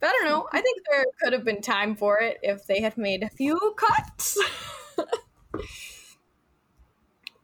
but 0.00 0.08
I 0.08 0.12
don't 0.12 0.24
know. 0.24 0.48
I 0.52 0.60
think 0.60 0.82
there 0.90 1.04
could 1.22 1.32
have 1.32 1.44
been 1.44 1.60
time 1.60 1.94
for 1.94 2.18
it 2.18 2.38
if 2.42 2.66
they 2.66 2.80
had 2.80 2.96
made 2.96 3.22
a 3.22 3.28
few 3.28 3.74
cuts. 3.76 4.38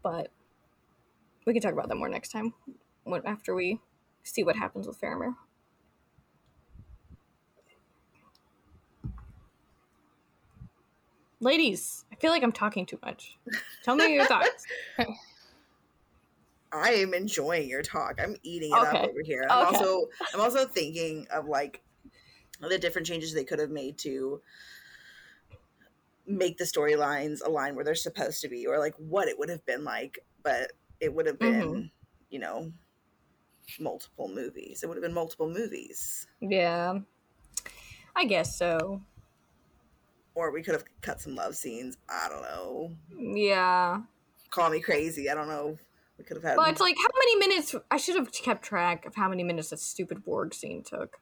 but 0.03 0.31
we 1.45 1.53
can 1.53 1.63
talk 1.63 1.73
about 1.73 1.89
that 1.89 1.97
more 1.97 2.09
next 2.09 2.31
time 2.31 2.55
after 3.25 3.55
we 3.55 3.81
see 4.23 4.43
what 4.43 4.57
happens 4.57 4.87
with 4.87 5.01
Faramir. 5.01 5.35
Ladies, 11.41 12.05
I 12.13 12.17
feel 12.17 12.31
like 12.31 12.43
I'm 12.43 12.53
talking 12.53 12.87
too 12.87 12.99
much. 13.05 13.39
Tell 13.83 13.97
me 13.97 14.15
your 14.15 14.25
thoughts. 14.27 14.67
I 16.73 16.91
am 16.91 17.15
enjoying 17.15 17.69
your 17.69 17.83
talk. 17.83 18.19
I'm 18.21 18.37
eating 18.43 18.71
it 18.73 18.89
okay. 18.89 18.99
up 18.99 19.09
over 19.09 19.23
here. 19.25 19.47
I'm 19.49 19.67
okay. 19.67 19.77
also 19.77 20.07
I'm 20.35 20.41
also 20.41 20.67
thinking 20.67 21.27
of 21.33 21.47
like 21.47 21.83
the 22.61 22.79
different 22.79 23.07
changes 23.07 23.35
they 23.35 23.45
could 23.45 23.59
have 23.59 23.71
made 23.71 23.99
to 23.99 24.41
make 26.27 26.59
the 26.59 26.65
storylines 26.65 27.45
align 27.45 27.75
where 27.75 27.85
they're 27.85 27.95
supposed 27.95 28.41
to 28.43 28.49
be 28.49 28.67
or 28.67 28.79
like 28.79 28.95
what 28.97 29.29
it 29.29 29.39
would 29.39 29.49
have 29.49 29.65
been 29.65 29.85
like 29.85 30.19
but 30.43 30.73
it 31.01 31.15
would 31.15 31.27
have 31.27 31.39
been 31.39 31.63
mm-hmm. 31.63 31.87
you 32.31 32.39
know 32.39 32.73
multiple 33.79 34.29
movies 34.29 34.83
it 34.83 34.87
would 34.89 34.97
have 34.97 35.03
been 35.03 35.15
multiple 35.15 35.49
movies 35.49 36.27
yeah 36.41 36.99
i 38.17 38.25
guess 38.25 38.59
so 38.59 39.01
or 40.37 40.53
we 40.53 40.63
could 40.63 40.75
have 40.75 40.85
cut 41.01 41.21
some 41.21 41.35
love 41.35 41.57
scenes. 41.57 41.97
I 42.09 42.29
don't 42.29 42.43
know. 42.43 42.93
Yeah. 43.35 44.03
Call 44.51 44.71
me 44.71 44.81
crazy. 44.81 45.29
I 45.29 45.35
don't 45.35 45.49
know. 45.49 45.79
We 46.19 46.25
could 46.25 46.37
have 46.37 46.45
had 46.45 46.57
well 46.57 46.71
it's 46.71 46.81
like 46.81 46.97
how 46.97 47.11
many 47.15 47.37
minutes 47.37 47.75
i 47.91 47.99
should 47.99 48.17
have 48.17 48.33
kept 48.33 48.65
track 48.65 49.05
of 49.05 49.15
how 49.15 49.29
many 49.29 49.43
minutes 49.43 49.69
that 49.69 49.81
stupid 49.81 50.25
warg 50.25 50.55
scene 50.55 50.83
took. 50.83 51.19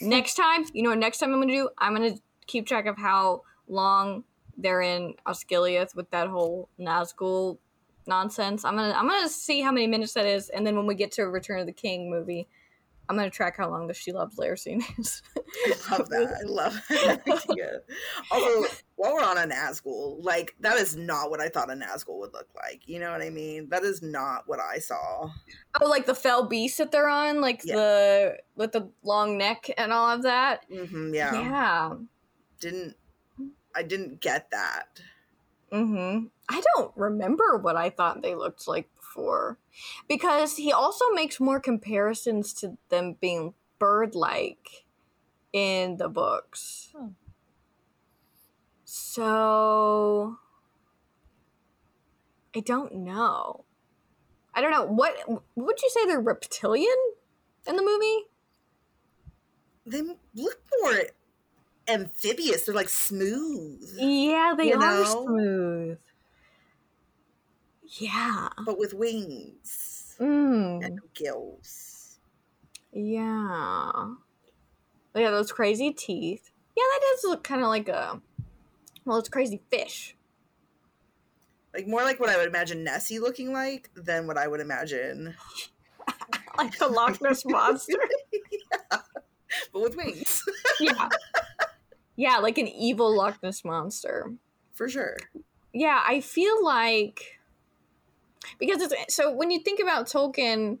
Next 0.00 0.34
time, 0.34 0.64
you 0.72 0.82
know 0.82 0.90
what 0.90 0.98
next 0.98 1.18
time 1.18 1.34
I'm 1.34 1.40
gonna 1.40 1.52
do? 1.52 1.68
I'm 1.76 1.94
gonna 1.94 2.16
keep 2.46 2.66
track 2.66 2.86
of 2.86 2.96
how 2.96 3.42
long 3.68 4.24
they're 4.56 4.80
in 4.80 5.14
Osgiliath 5.26 5.94
with 5.94 6.10
that 6.10 6.28
whole 6.28 6.68
Nazgul 6.80 7.58
nonsense. 8.06 8.64
I'm 8.64 8.76
gonna 8.76 8.94
I'm 8.96 9.06
gonna 9.06 9.28
see 9.28 9.60
how 9.60 9.70
many 9.70 9.86
minutes 9.86 10.14
that 10.14 10.26
is, 10.26 10.48
and 10.48 10.66
then 10.66 10.76
when 10.76 10.86
we 10.86 10.94
get 10.94 11.12
to 11.12 11.24
Return 11.24 11.60
of 11.60 11.66
the 11.66 11.72
King 11.72 12.10
movie, 12.10 12.48
I'm 13.08 13.16
gonna 13.16 13.30
track 13.30 13.56
how 13.56 13.70
long 13.70 13.86
the 13.86 13.92
Shelob's 13.92 14.38
Lair 14.38 14.56
scene 14.56 14.82
is. 14.98 15.22
I 15.90 15.96
love 15.96 16.08
that. 16.08 16.36
I 16.40 16.46
love 16.46 16.82
that 16.88 17.82
Also, 18.30 18.74
while 18.96 19.14
we're 19.14 19.22
on 19.22 19.38
a 19.38 19.46
Nazgul, 19.46 20.22
like 20.22 20.54
that 20.60 20.76
is 20.76 20.96
not 20.96 21.30
what 21.30 21.40
I 21.40 21.48
thought 21.48 21.70
a 21.70 21.74
Nazgul 21.74 22.18
would 22.20 22.32
look 22.32 22.48
like. 22.54 22.88
You 22.88 23.00
know 23.00 23.10
what 23.10 23.22
I 23.22 23.30
mean? 23.30 23.68
That 23.68 23.84
is 23.84 24.02
not 24.02 24.44
what 24.46 24.60
I 24.60 24.78
saw. 24.78 25.28
Oh, 25.80 25.88
like 25.88 26.06
the 26.06 26.14
fell 26.14 26.46
beast 26.46 26.78
that 26.78 26.92
they're 26.92 27.08
on, 27.08 27.40
like 27.40 27.62
yeah. 27.64 27.74
the 27.74 28.36
with 28.56 28.72
the 28.72 28.90
long 29.02 29.36
neck 29.36 29.68
and 29.76 29.92
all 29.92 30.10
of 30.10 30.22
that. 30.22 30.64
Mm-hmm, 30.70 31.14
yeah. 31.14 31.32
Yeah. 31.34 31.94
Didn't 32.60 32.96
I 33.74 33.82
didn't 33.82 34.20
get 34.20 34.50
that. 34.50 35.00
Mm-hmm. 35.74 36.26
I 36.48 36.62
don't 36.76 36.92
remember 36.94 37.58
what 37.58 37.74
I 37.76 37.90
thought 37.90 38.22
they 38.22 38.36
looked 38.36 38.68
like 38.68 38.88
before. 38.94 39.58
Because 40.08 40.56
he 40.56 40.72
also 40.72 41.10
makes 41.10 41.40
more 41.40 41.58
comparisons 41.58 42.52
to 42.54 42.78
them 42.90 43.16
being 43.20 43.54
bird 43.80 44.14
like 44.14 44.84
in 45.52 45.96
the 45.96 46.08
books. 46.08 46.92
Hmm. 46.96 47.08
So 48.84 50.36
I 52.54 52.60
don't 52.60 52.94
know. 52.94 53.64
I 54.54 54.60
don't 54.60 54.70
know. 54.70 54.84
What 54.84 55.16
would 55.56 55.82
you 55.82 55.90
say 55.90 56.06
they're 56.06 56.20
reptilian 56.20 56.94
in 57.66 57.74
the 57.74 57.82
movie? 57.82 58.26
They 59.86 60.02
look 60.34 60.60
more 60.80 61.02
amphibious. 61.88 62.64
They're 62.66 62.74
like 62.74 62.88
smooth, 62.88 63.82
Yeah, 63.98 64.54
they 64.56 64.72
are 64.72 64.78
know? 64.78 65.24
smooth. 65.26 65.98
Yeah. 67.98 68.48
but 68.64 68.78
with 68.78 68.94
wings 68.94 70.16
Mm. 70.20 70.84
and 70.84 71.00
gills. 71.14 72.18
Yeah. 72.92 74.14
Yeah, 75.14 75.30
those 75.30 75.50
crazy 75.52 75.92
teeth. 75.92 76.50
Yeah, 76.76 76.82
that 76.82 77.00
does 77.02 77.24
look 77.24 77.42
kind 77.44 77.62
of 77.62 77.68
like 77.68 77.88
a 77.88 78.20
well, 79.04 79.18
it's 79.18 79.28
crazy 79.28 79.60
fish. 79.70 80.16
Like 81.74 81.86
more 81.88 82.02
like 82.02 82.20
what 82.20 82.30
I 82.30 82.36
would 82.36 82.46
imagine 82.48 82.84
Nessie 82.84 83.18
looking 83.18 83.52
like 83.52 83.90
than 83.96 84.26
what 84.28 84.38
I 84.38 84.46
would 84.48 84.60
imagine, 84.60 85.34
Like 86.56 86.78
the 86.78 86.86
Loch 86.88 87.20
Ness 87.20 87.44
monster. 87.44 87.98
but 88.90 89.82
with 89.82 89.96
wings 89.96 90.42
yeah. 90.80 91.08
Yeah, 92.16 92.38
like 92.38 92.58
an 92.58 92.68
evil 92.68 93.16
Loch 93.16 93.42
Ness 93.42 93.64
monster. 93.64 94.32
for 94.72 94.88
sure. 94.88 95.16
Yeah, 95.72 96.02
I 96.06 96.20
feel 96.20 96.64
like 96.64 97.38
because 98.58 98.82
it's 98.82 99.14
so 99.14 99.32
when 99.32 99.50
you 99.50 99.60
think 99.60 99.80
about 99.80 100.06
Tolkien, 100.06 100.78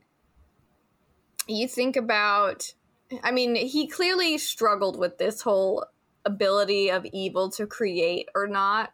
you 1.46 1.66
think 1.66 1.96
about 1.96 2.74
I 3.22 3.30
mean, 3.30 3.54
he 3.54 3.86
clearly 3.86 4.38
struggled 4.38 4.98
with 4.98 5.18
this 5.18 5.42
whole 5.42 5.84
ability 6.24 6.90
of 6.90 7.06
evil 7.12 7.50
to 7.50 7.66
create 7.66 8.28
or 8.34 8.46
not. 8.46 8.92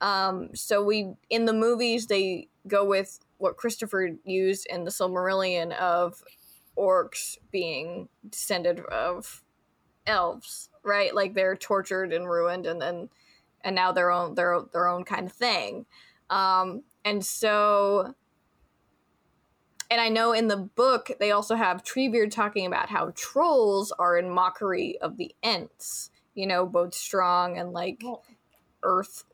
Um, 0.00 0.50
so 0.54 0.82
we 0.84 1.14
in 1.30 1.44
the 1.44 1.52
movies 1.52 2.06
they 2.06 2.48
go 2.66 2.84
with 2.84 3.18
what 3.38 3.56
Christopher 3.56 4.10
used 4.24 4.66
in 4.70 4.84
the 4.84 4.90
Silmarillion 4.90 5.76
of 5.78 6.22
orcs 6.76 7.36
being 7.50 8.08
descended 8.28 8.80
of 8.80 9.41
elves, 10.06 10.68
right? 10.82 11.14
Like 11.14 11.34
they're 11.34 11.56
tortured 11.56 12.12
and 12.12 12.28
ruined 12.28 12.66
and 12.66 12.80
then 12.80 13.08
and 13.64 13.74
now 13.74 13.92
their 13.92 14.10
own 14.10 14.34
their 14.34 14.60
their 14.72 14.88
own 14.88 15.04
kind 15.04 15.26
of 15.26 15.32
thing. 15.32 15.86
Um, 16.30 16.82
and 17.04 17.24
so 17.24 18.14
and 19.90 20.00
I 20.00 20.08
know 20.08 20.32
in 20.32 20.48
the 20.48 20.56
book 20.56 21.10
they 21.20 21.32
also 21.32 21.54
have 21.54 21.84
Treebeard 21.84 22.30
talking 22.30 22.66
about 22.66 22.88
how 22.88 23.12
trolls 23.14 23.92
are 23.98 24.16
in 24.16 24.30
mockery 24.30 24.98
of 25.00 25.16
the 25.16 25.34
Ents, 25.42 26.10
you 26.34 26.46
know, 26.46 26.66
both 26.66 26.94
strong 26.94 27.58
and 27.58 27.72
like 27.72 28.00
Well, 28.02 28.22
earth 28.82 29.24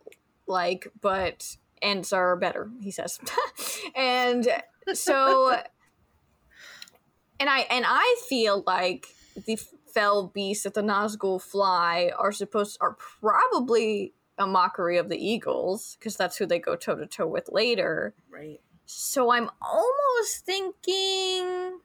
like, 0.47 0.89
but 1.01 1.57
Ents 1.81 2.13
are 2.13 2.35
better, 2.37 2.71
he 2.81 2.91
says. 2.91 3.21
and 3.95 4.49
so 4.95 5.51
and 7.41 7.49
I 7.49 7.61
and 7.71 7.85
I 7.87 8.17
feel 8.29 8.65
like 8.67 9.07
the 9.47 9.59
fell 9.91 10.29
beasts 10.29 10.65
that 10.65 10.75
the 10.75 10.83
Nazgul 10.83 11.41
fly 11.41 12.13
are 12.19 12.33
supposed 12.33 12.79
are 12.81 12.95
probably 12.95 14.15
a 14.39 14.47
mockery 14.47 14.99
of 14.99 15.09
the 15.09 15.19
eagles 15.19 15.97
because 15.99 16.17
that's 16.17 16.37
who 16.37 16.47
they 16.47 16.59
go 16.59 16.77
toe 16.77 16.95
to 16.97 17.07
toe 17.07 17.27
with 17.27 17.49
later. 17.51 18.15
Right. 18.31 18.61
So 18.87 19.31
I'm 19.31 19.51
almost 19.61 20.45
thinking 20.47 21.81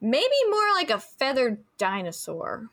maybe 0.00 0.34
more 0.50 0.74
like 0.74 0.90
a 0.90 0.98
feathered 1.00 1.64
dinosaur. 1.78 2.68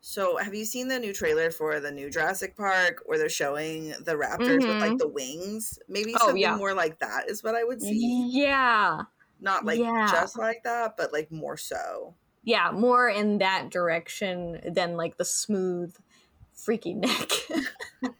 So, 0.00 0.36
have 0.36 0.54
you 0.54 0.66
seen 0.66 0.88
the 0.88 0.98
new 0.98 1.14
trailer 1.14 1.50
for 1.50 1.80
the 1.80 1.90
new 1.90 2.10
Jurassic 2.10 2.56
Park 2.56 3.02
where 3.06 3.16
they're 3.18 3.28
showing 3.30 3.88
the 3.90 4.16
raptors 4.16 4.66
with 4.68 4.80
like 4.80 4.96
Mhm. 4.96 4.98
the 4.98 5.08
wings? 5.08 5.78
Maybe 5.88 6.12
Oh, 6.14 6.18
something 6.18 6.36
yeah. 6.36 6.56
more 6.56 6.74
like 6.74 6.98
that 6.98 7.28
is 7.30 7.42
what 7.42 7.54
I 7.54 7.64
would 7.64 7.80
see. 7.80 8.14
Yeah. 8.30 9.04
Not 9.40 9.64
like 9.64 9.78
Yeah. 9.80 10.06
just 10.06 10.38
like 10.38 10.62
that, 10.64 10.96
but 10.96 11.12
like 11.12 11.30
more 11.30 11.56
so. 11.56 12.16
Yeah, 12.44 12.70
more 12.72 13.08
in 13.08 13.38
that 13.38 13.70
direction 13.70 14.60
than 14.70 14.96
like 14.96 15.16
the 15.16 15.24
smooth, 15.24 15.96
freaky 16.52 16.92
neck. 16.94 17.30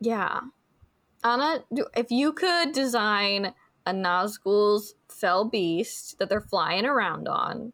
yeah. 0.00 0.40
Anna, 1.22 1.64
do, 1.72 1.86
if 1.96 2.10
you 2.10 2.32
could 2.32 2.72
design 2.72 3.54
a 3.86 3.92
Nazgul's 3.92 4.94
fell 5.08 5.44
beast 5.44 6.18
that 6.18 6.28
they're 6.28 6.40
flying 6.40 6.84
around 6.84 7.28
on, 7.28 7.72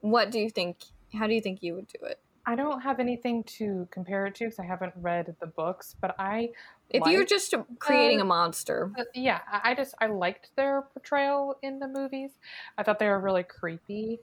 what 0.00 0.30
do 0.30 0.38
you 0.38 0.50
think? 0.50 0.78
How 1.14 1.26
do 1.26 1.34
you 1.34 1.40
think 1.40 1.62
you 1.62 1.74
would 1.74 1.88
do 1.88 2.04
it? 2.04 2.20
I 2.46 2.54
don't 2.54 2.80
have 2.82 3.00
anything 3.00 3.42
to 3.58 3.88
compare 3.90 4.26
it 4.26 4.34
to 4.36 4.44
because 4.44 4.58
I 4.58 4.64
haven't 4.66 4.92
read 4.96 5.34
the 5.40 5.46
books, 5.46 5.96
but 6.00 6.14
I 6.18 6.50
If 6.90 7.02
you're 7.06 7.24
just 7.24 7.54
creating 7.78 8.20
Uh, 8.20 8.24
a 8.24 8.26
monster, 8.26 8.92
uh, 8.98 9.04
yeah, 9.14 9.40
I 9.50 9.70
I 9.70 9.74
just 9.74 9.94
I 10.00 10.06
liked 10.06 10.50
their 10.56 10.82
portrayal 10.92 11.56
in 11.62 11.78
the 11.78 11.88
movies. 11.88 12.32
I 12.76 12.82
thought 12.82 12.98
they 12.98 13.08
were 13.08 13.20
really 13.20 13.44
creepy. 13.44 14.20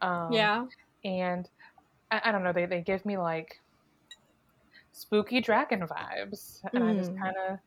Um, 0.00 0.32
yeah, 0.32 0.66
and 1.04 1.48
I, 2.10 2.22
I 2.26 2.32
don't 2.32 2.44
know, 2.44 2.52
they 2.52 2.66
they 2.66 2.80
give 2.82 3.04
me 3.04 3.18
like 3.18 3.60
spooky 4.92 5.40
dragon 5.40 5.86
vibes, 5.86 6.60
and 6.74 6.84
I 6.84 6.94
just 6.94 7.12
Mm. 7.12 7.18
kind 7.20 7.36
of 7.48 7.58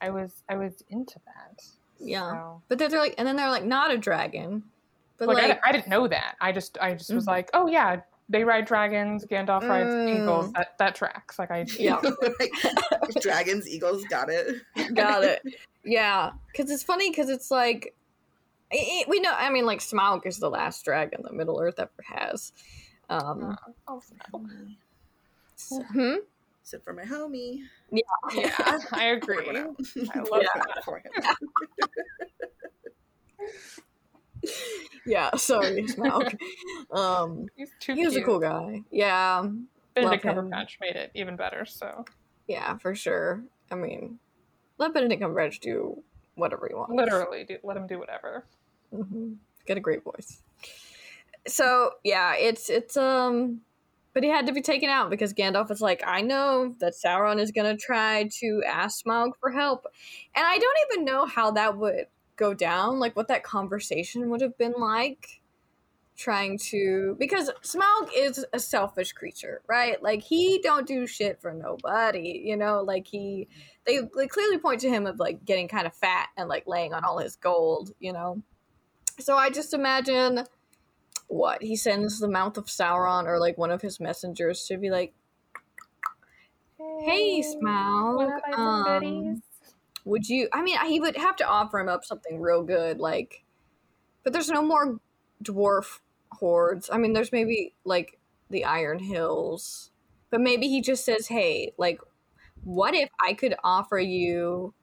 I 0.00 0.10
was 0.10 0.42
I 0.48 0.56
was 0.56 0.82
into 0.88 1.20
that. 1.26 1.62
Yeah. 1.98 2.30
So- 2.30 2.62
but 2.68 2.78
they're, 2.78 2.88
they're 2.88 2.98
like, 3.00 3.14
and 3.18 3.26
then 3.28 3.36
they're 3.36 3.48
like 3.50 3.64
not 3.64 3.90
a 3.92 3.98
dragon, 3.98 4.64
but 5.18 5.28
like, 5.28 5.38
I 5.38 5.46
like, 5.48 5.60
di- 5.62 5.68
I, 5.68 5.72
didn't 5.72 5.88
know 5.88 6.08
that. 6.08 6.36
I 6.40 6.52
just 6.52 6.78
I 6.80 6.94
just 6.94 7.12
was 7.14 7.24
Mhm. 7.24 7.28
like, 7.28 7.50
oh 7.54 7.66
yeah, 7.68 8.00
they 8.32 8.42
ride 8.44 8.64
dragons. 8.64 9.24
Gandalf 9.24 9.68
rides 9.68 9.90
Mm. 9.90 10.22
eagles. 10.22 10.52
That 10.54 10.76
that 10.78 10.94
tracks. 10.96 11.38
Like 11.38 11.50
I 11.52 11.64
Yeah. 11.78 12.00
Like, 12.40 12.52
dragons, 13.20 13.68
eagles, 13.68 14.04
got 14.06 14.28
it. 14.28 14.56
Got 14.94 15.22
it. 15.24 15.42
Yeah, 15.84 16.32
because 16.50 16.70
it's 16.70 16.82
funny 16.82 17.10
because 17.10 17.28
it's 17.28 17.50
like 17.50 17.94
i 18.72 18.76
i- 18.76 19.04
we 19.08 19.20
know. 19.20 19.32
I 19.36 19.50
mean, 19.50 19.66
like 19.66 19.80
Smaug 19.80 20.26
is 20.26 20.38
the 20.38 20.48
last 20.50 20.84
dragon 20.84 21.20
that 21.22 21.34
Middle 21.34 21.60
Earth 21.60 21.78
ever 21.78 21.90
has. 22.04 22.52
Um, 23.10 23.56
Oh, 23.86 24.02
no. 24.32 24.40
so- 25.56 25.82
hmm? 25.82 26.14
Sit 26.64 26.82
for 26.84 26.92
my 26.92 27.02
homie. 27.02 27.64
Yeah, 27.90 28.00
yeah, 28.34 28.78
I 28.92 29.04
agree. 29.06 29.42
Pour 29.44 29.52
one. 29.52 29.76
I 30.14 30.18
love 30.20 30.28
Pour 30.28 30.38
one 30.38 30.46
that. 30.74 30.84
for 30.84 30.98
him. 30.98 31.12
Yeah, 35.04 35.34
sorry, 35.34 35.82
Smaug. 35.82 36.38
um, 36.92 37.46
He's 37.56 37.70
too 37.80 37.94
he 37.94 38.04
was 38.04 38.14
a 38.14 38.22
cool 38.22 38.38
guy. 38.38 38.82
Yeah, 38.90 39.48
Benedict 39.94 40.24
Love 40.24 40.36
him. 40.36 40.50
Cumberbatch 40.50 40.76
made 40.80 40.96
it 40.96 41.10
even 41.14 41.36
better. 41.36 41.64
So 41.64 42.04
yeah, 42.46 42.78
for 42.78 42.94
sure. 42.94 43.42
I 43.70 43.74
mean, 43.74 44.18
let 44.78 44.94
Benedict 44.94 45.22
Cumberbatch 45.22 45.60
do 45.60 46.02
whatever 46.34 46.68
he 46.68 46.74
wants. 46.74 46.94
literally, 46.94 47.44
do, 47.44 47.58
let 47.64 47.76
him 47.76 47.86
do 47.86 47.98
whatever. 47.98 48.46
hmm 48.94 49.34
Got 49.66 49.76
a 49.76 49.80
great 49.80 50.04
voice. 50.04 50.42
So 51.46 51.92
yeah, 52.04 52.36
it's 52.36 52.70
it's 52.70 52.96
um, 52.96 53.60
but 54.14 54.22
he 54.22 54.28
had 54.28 54.46
to 54.46 54.52
be 54.52 54.62
taken 54.62 54.88
out 54.88 55.10
because 55.10 55.32
Gandalf 55.34 55.70
is 55.70 55.80
like, 55.80 56.02
I 56.06 56.20
know 56.20 56.74
that 56.80 56.94
Sauron 56.94 57.40
is 57.40 57.50
gonna 57.50 57.76
try 57.76 58.28
to 58.40 58.62
ask 58.66 59.04
Smaug 59.04 59.32
for 59.40 59.50
help, 59.50 59.86
and 60.34 60.44
I 60.46 60.58
don't 60.58 60.78
even 60.92 61.04
know 61.04 61.26
how 61.26 61.50
that 61.52 61.76
would 61.76 62.06
go 62.42 62.54
down, 62.54 62.98
like 62.98 63.14
what 63.14 63.28
that 63.28 63.44
conversation 63.44 64.28
would 64.30 64.40
have 64.40 64.58
been 64.58 64.74
like. 64.76 65.40
Trying 66.14 66.58
to 66.70 67.16
because 67.18 67.50
Smaug 67.62 68.10
is 68.14 68.44
a 68.52 68.58
selfish 68.58 69.12
creature, 69.12 69.62
right? 69.66 70.00
Like 70.02 70.22
he 70.22 70.60
don't 70.62 70.86
do 70.86 71.06
shit 71.06 71.40
for 71.40 71.54
nobody, 71.54 72.42
you 72.44 72.56
know. 72.56 72.82
Like 72.82 73.06
he, 73.06 73.48
they, 73.86 74.00
they 74.14 74.26
clearly 74.26 74.58
point 74.58 74.80
to 74.82 74.90
him 74.90 75.06
of 75.06 75.18
like 75.18 75.44
getting 75.44 75.68
kind 75.68 75.86
of 75.86 75.94
fat 75.94 76.28
and 76.36 76.50
like 76.50 76.64
laying 76.66 76.92
on 76.92 77.02
all 77.02 77.18
his 77.18 77.36
gold, 77.36 77.92
you 77.98 78.12
know. 78.12 78.42
So 79.18 79.36
I 79.36 79.48
just 79.48 79.72
imagine 79.72 80.44
what 81.28 81.62
he 81.62 81.76
sends 81.76 82.20
the 82.20 82.28
mouth 82.28 82.58
of 82.58 82.66
Sauron 82.66 83.24
or 83.24 83.40
like 83.40 83.56
one 83.56 83.70
of 83.70 83.80
his 83.80 83.98
messengers 83.98 84.66
to 84.66 84.76
be 84.76 84.90
like, 84.90 85.14
"Hey, 86.78 87.42
Smaug, 87.42 88.38
um? 88.56 89.42
Would 90.04 90.28
you?" 90.28 90.48
I 90.52 90.62
mean, 90.62 90.78
he 90.86 91.00
would 91.00 91.16
have 91.16 91.36
to 91.36 91.46
offer 91.46 91.78
him 91.78 91.88
up 91.88 92.04
something 92.04 92.40
real 92.40 92.62
good, 92.62 92.98
like. 92.98 93.44
But 94.24 94.32
there's 94.32 94.50
no 94.50 94.62
more 94.62 95.00
dwarf 95.42 96.00
hoards. 96.32 96.88
I 96.92 96.98
mean, 96.98 97.12
there's 97.12 97.32
maybe 97.32 97.74
like 97.84 98.18
the 98.50 98.64
Iron 98.64 99.00
Hills, 99.00 99.90
but 100.30 100.40
maybe 100.40 100.68
he 100.68 100.80
just 100.80 101.04
says, 101.04 101.28
"Hey, 101.28 101.72
like, 101.78 102.00
what 102.64 102.94
if 102.94 103.10
I 103.20 103.34
could 103.34 103.54
offer 103.64 103.98
you?" 103.98 104.74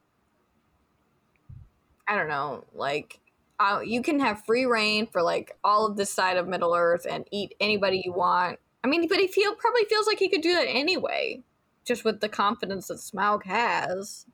I 2.08 2.16
don't 2.16 2.28
know, 2.28 2.66
like 2.74 3.20
uh, 3.60 3.82
you 3.84 4.02
can 4.02 4.20
have 4.20 4.46
free 4.46 4.66
reign 4.66 5.08
for 5.08 5.22
like 5.22 5.58
all 5.64 5.86
of 5.86 5.98
this 5.98 6.10
side 6.10 6.38
of 6.38 6.48
Middle 6.48 6.74
Earth 6.74 7.06
and 7.10 7.26
eat 7.32 7.56
anybody 7.60 8.02
you 8.04 8.14
want. 8.14 8.60
I 8.84 8.88
mean, 8.88 9.08
but 9.08 9.20
he 9.20 9.28
feel 9.28 9.54
probably 9.56 9.84
feels 9.90 10.08
like 10.08 10.20
he 10.20 10.30
could 10.30 10.42
do 10.42 10.54
that 10.54 10.68
anyway, 10.68 11.44
just 11.86 12.06
with 12.06 12.22
the 12.22 12.30
confidence 12.30 12.88
that 12.88 12.98
Smaug 12.98 13.44
has. 13.44 14.26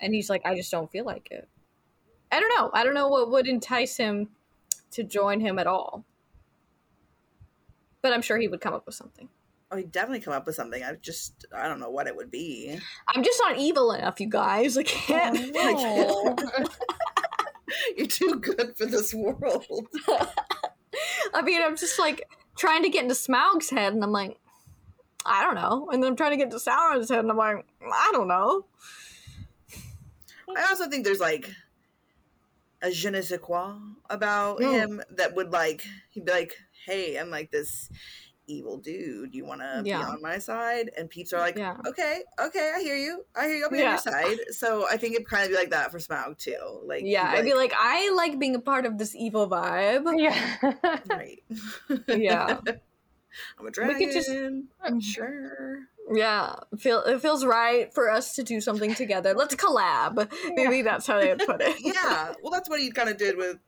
And 0.00 0.14
he's 0.14 0.30
like, 0.30 0.42
I 0.44 0.54
just 0.54 0.70
don't 0.70 0.90
feel 0.90 1.04
like 1.04 1.28
it. 1.30 1.48
I 2.30 2.40
don't 2.40 2.54
know. 2.56 2.70
I 2.72 2.84
don't 2.84 2.94
know 2.94 3.08
what 3.08 3.30
would 3.30 3.46
entice 3.46 3.96
him 3.96 4.28
to 4.92 5.04
join 5.04 5.40
him 5.40 5.58
at 5.58 5.66
all. 5.66 6.04
But 8.02 8.12
I'm 8.12 8.22
sure 8.22 8.38
he 8.38 8.48
would 8.48 8.60
come 8.60 8.74
up 8.74 8.86
with 8.86 8.94
something. 8.94 9.28
Oh, 9.70 9.76
he'd 9.76 9.90
definitely 9.90 10.20
come 10.20 10.34
up 10.34 10.46
with 10.46 10.54
something. 10.54 10.82
I 10.84 10.94
just, 10.94 11.44
I 11.54 11.66
don't 11.66 11.80
know 11.80 11.90
what 11.90 12.06
it 12.06 12.16
would 12.16 12.30
be. 12.30 12.78
I'm 13.08 13.24
just 13.24 13.40
not 13.40 13.58
evil 13.58 13.92
enough, 13.92 14.20
you 14.20 14.28
guys. 14.28 14.76
I 14.76 14.84
can't. 14.84 15.38
Oh, 15.56 16.36
no. 16.38 16.66
You're 17.96 18.06
too 18.06 18.36
good 18.36 18.76
for 18.76 18.86
this 18.86 19.12
world. 19.12 19.88
I 21.34 21.42
mean, 21.42 21.60
I'm 21.62 21.76
just 21.76 21.98
like 21.98 22.28
trying 22.56 22.84
to 22.84 22.88
get 22.88 23.02
into 23.02 23.14
Smaug's 23.14 23.70
head, 23.70 23.92
and 23.92 24.04
I'm 24.04 24.12
like, 24.12 24.38
I 25.24 25.44
don't 25.44 25.56
know. 25.56 25.88
And 25.92 26.02
then 26.02 26.10
I'm 26.10 26.16
trying 26.16 26.30
to 26.30 26.36
get 26.36 26.44
into 26.44 26.58
Sauron's 26.58 27.10
head, 27.10 27.20
and 27.20 27.30
I'm 27.30 27.36
like, 27.36 27.64
I 27.82 28.10
don't 28.12 28.28
know. 28.28 28.66
I 30.54 30.66
also 30.68 30.88
think 30.88 31.04
there's 31.04 31.20
like 31.20 31.50
a 32.82 32.90
je 32.90 33.10
ne 33.10 33.22
sais 33.22 33.38
quoi 33.40 33.74
about 34.10 34.58
Mm. 34.60 34.72
him 34.72 35.02
that 35.16 35.34
would 35.34 35.50
like, 35.52 35.82
he'd 36.10 36.24
be 36.26 36.32
like, 36.32 36.54
hey, 36.84 37.16
I'm 37.18 37.30
like 37.30 37.50
this 37.50 37.88
evil 38.46 38.76
dude. 38.76 39.34
You 39.34 39.44
want 39.44 39.60
to 39.60 39.82
Yeah. 39.84 39.98
be 39.98 40.04
on 40.04 40.22
my 40.22 40.38
side? 40.38 40.90
And 40.96 41.10
Pete's 41.10 41.32
are 41.32 41.40
like, 41.40 41.56
Yeah. 41.58 41.76
okay, 41.86 42.22
okay, 42.38 42.72
I 42.76 42.80
hear 42.80 42.94
you. 42.96 43.24
I 43.34 43.46
hear 43.48 43.56
you. 43.56 43.64
I'll 43.64 43.70
be 43.70 43.78
on 43.78 43.82
Yeah. 43.82 43.90
your 43.92 43.98
side. 43.98 44.38
So 44.50 44.86
I 44.88 44.96
think 44.98 45.14
it'd 45.14 45.26
kind 45.26 45.42
of 45.44 45.50
be 45.50 45.56
like 45.56 45.70
that 45.70 45.90
for 45.90 45.98
Smaug 45.98 46.38
too. 46.38 46.80
Like, 46.84 47.02
Yeah, 47.04 47.30
he'd 47.32 47.38
I'd 47.38 47.44
be 47.44 47.54
like, 47.54 47.72
I 47.76 48.12
like 48.14 48.38
being 48.38 48.54
a 48.54 48.60
part 48.60 48.86
of 48.86 48.98
this 48.98 49.16
evil 49.16 49.48
vibe. 49.50 50.04
yeah. 50.16 51.00
right. 51.10 51.42
Yeah. 52.08 52.60
I'm 53.58 53.60
a 53.60 53.64
We 53.64 53.70
dragon. 53.70 53.98
could 53.98 54.12
just- 54.12 54.30
I'm 54.80 55.00
sure. 55.00 55.88
Yeah, 56.12 56.54
feel 56.78 57.00
it 57.02 57.20
feels 57.20 57.44
right 57.44 57.92
for 57.92 58.10
us 58.10 58.34
to 58.36 58.42
do 58.42 58.60
something 58.60 58.94
together. 58.94 59.34
Let's 59.34 59.54
collab. 59.56 60.30
Maybe 60.54 60.82
that's 60.82 61.06
how 61.06 61.20
they 61.20 61.28
would 61.30 61.44
put 61.46 61.60
it. 61.60 61.76
yeah 61.80 62.32
well 62.42 62.50
that's 62.52 62.68
what 62.68 62.80
he 62.80 62.90
kind 62.90 63.08
of 63.08 63.16
did 63.16 63.36
with 63.36 63.58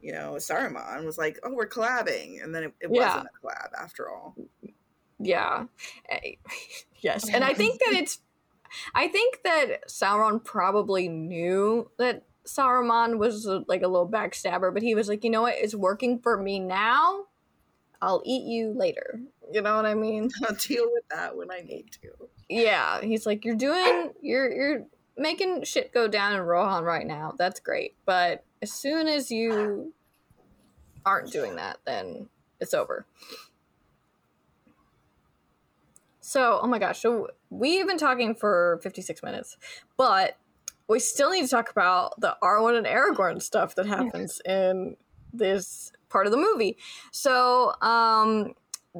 you 0.00 0.12
know 0.12 0.34
saruman 0.38 1.04
was 1.04 1.16
like 1.16 1.38
oh 1.44 1.52
we're 1.52 1.68
collabing 1.68 2.42
and 2.42 2.54
then 2.54 2.64
it, 2.64 2.72
it 2.80 2.90
Yeah. 2.92 3.06
wasn't 3.06 3.26
a 3.26 3.46
collab 3.46 3.70
after 3.80 4.10
all 4.10 4.34
Yeah. 5.18 5.66
Eh, 6.08 6.32
Yes. 7.00 7.32
And 7.32 7.44
I 7.44 7.54
think 7.54 7.78
that 7.80 7.92
it's 7.94 8.18
I 8.94 9.06
think 9.08 9.40
that 9.44 9.88
Sauron 9.88 10.42
probably 10.42 11.08
knew 11.08 11.90
that 11.98 12.24
Saruman 12.46 13.18
was 13.18 13.46
like 13.68 13.82
a 13.82 13.88
little 13.88 14.08
backstabber, 14.08 14.72
but 14.74 14.82
he 14.82 14.94
was 14.94 15.08
like, 15.08 15.22
you 15.24 15.30
know 15.30 15.42
what, 15.42 15.54
it's 15.56 15.74
working 15.74 16.18
for 16.18 16.36
me 16.36 16.58
now. 16.58 17.26
I'll 18.02 18.22
eat 18.24 18.44
you 18.44 18.72
later. 18.76 19.20
You 19.52 19.62
know 19.62 19.76
what 19.76 19.86
I 19.86 19.94
mean? 19.94 20.30
i'll 20.48 20.56
deal 20.56 20.86
with 20.92 21.04
that 21.10 21.36
when 21.36 21.50
i 21.50 21.60
need 21.60 21.90
to 22.02 22.10
Yeah. 22.48 23.00
He's 23.00 23.26
like, 23.26 23.44
You're 23.44 23.56
doing 23.56 24.12
you're 24.20 24.52
you're 24.52 24.86
making 25.16 25.64
shit 25.64 25.92
go 25.92 26.08
down 26.08 26.34
in 26.34 26.40
Rohan 26.40 26.84
right 26.84 27.06
now. 27.06 27.34
That's 27.38 27.60
great. 27.60 27.94
But 28.04 28.44
as 28.62 28.72
soon 28.72 29.08
as 29.08 29.30
you 29.30 29.92
aren't 31.04 31.32
doing 31.32 31.56
that, 31.56 31.78
then 31.86 32.28
it's 32.60 32.74
over. 32.74 33.06
So, 36.20 36.58
oh 36.60 36.66
my 36.66 36.80
gosh, 36.80 37.00
so 37.00 37.28
we've 37.50 37.86
been 37.86 37.98
talking 37.98 38.34
for 38.34 38.80
56 38.82 39.22
minutes, 39.22 39.56
but 39.96 40.36
we 40.88 40.98
still 40.98 41.30
need 41.30 41.42
to 41.42 41.48
talk 41.48 41.70
about 41.70 42.20
the 42.20 42.36
Arwen 42.42 42.76
and 42.76 42.84
Aragorn 42.84 43.40
stuff 43.40 43.76
that 43.76 43.86
happens 43.86 44.40
in 44.44 44.96
this 45.32 45.92
part 46.08 46.26
of 46.26 46.32
the 46.32 46.38
movie. 46.38 46.78
So, 47.12 47.74
um, 47.80 48.54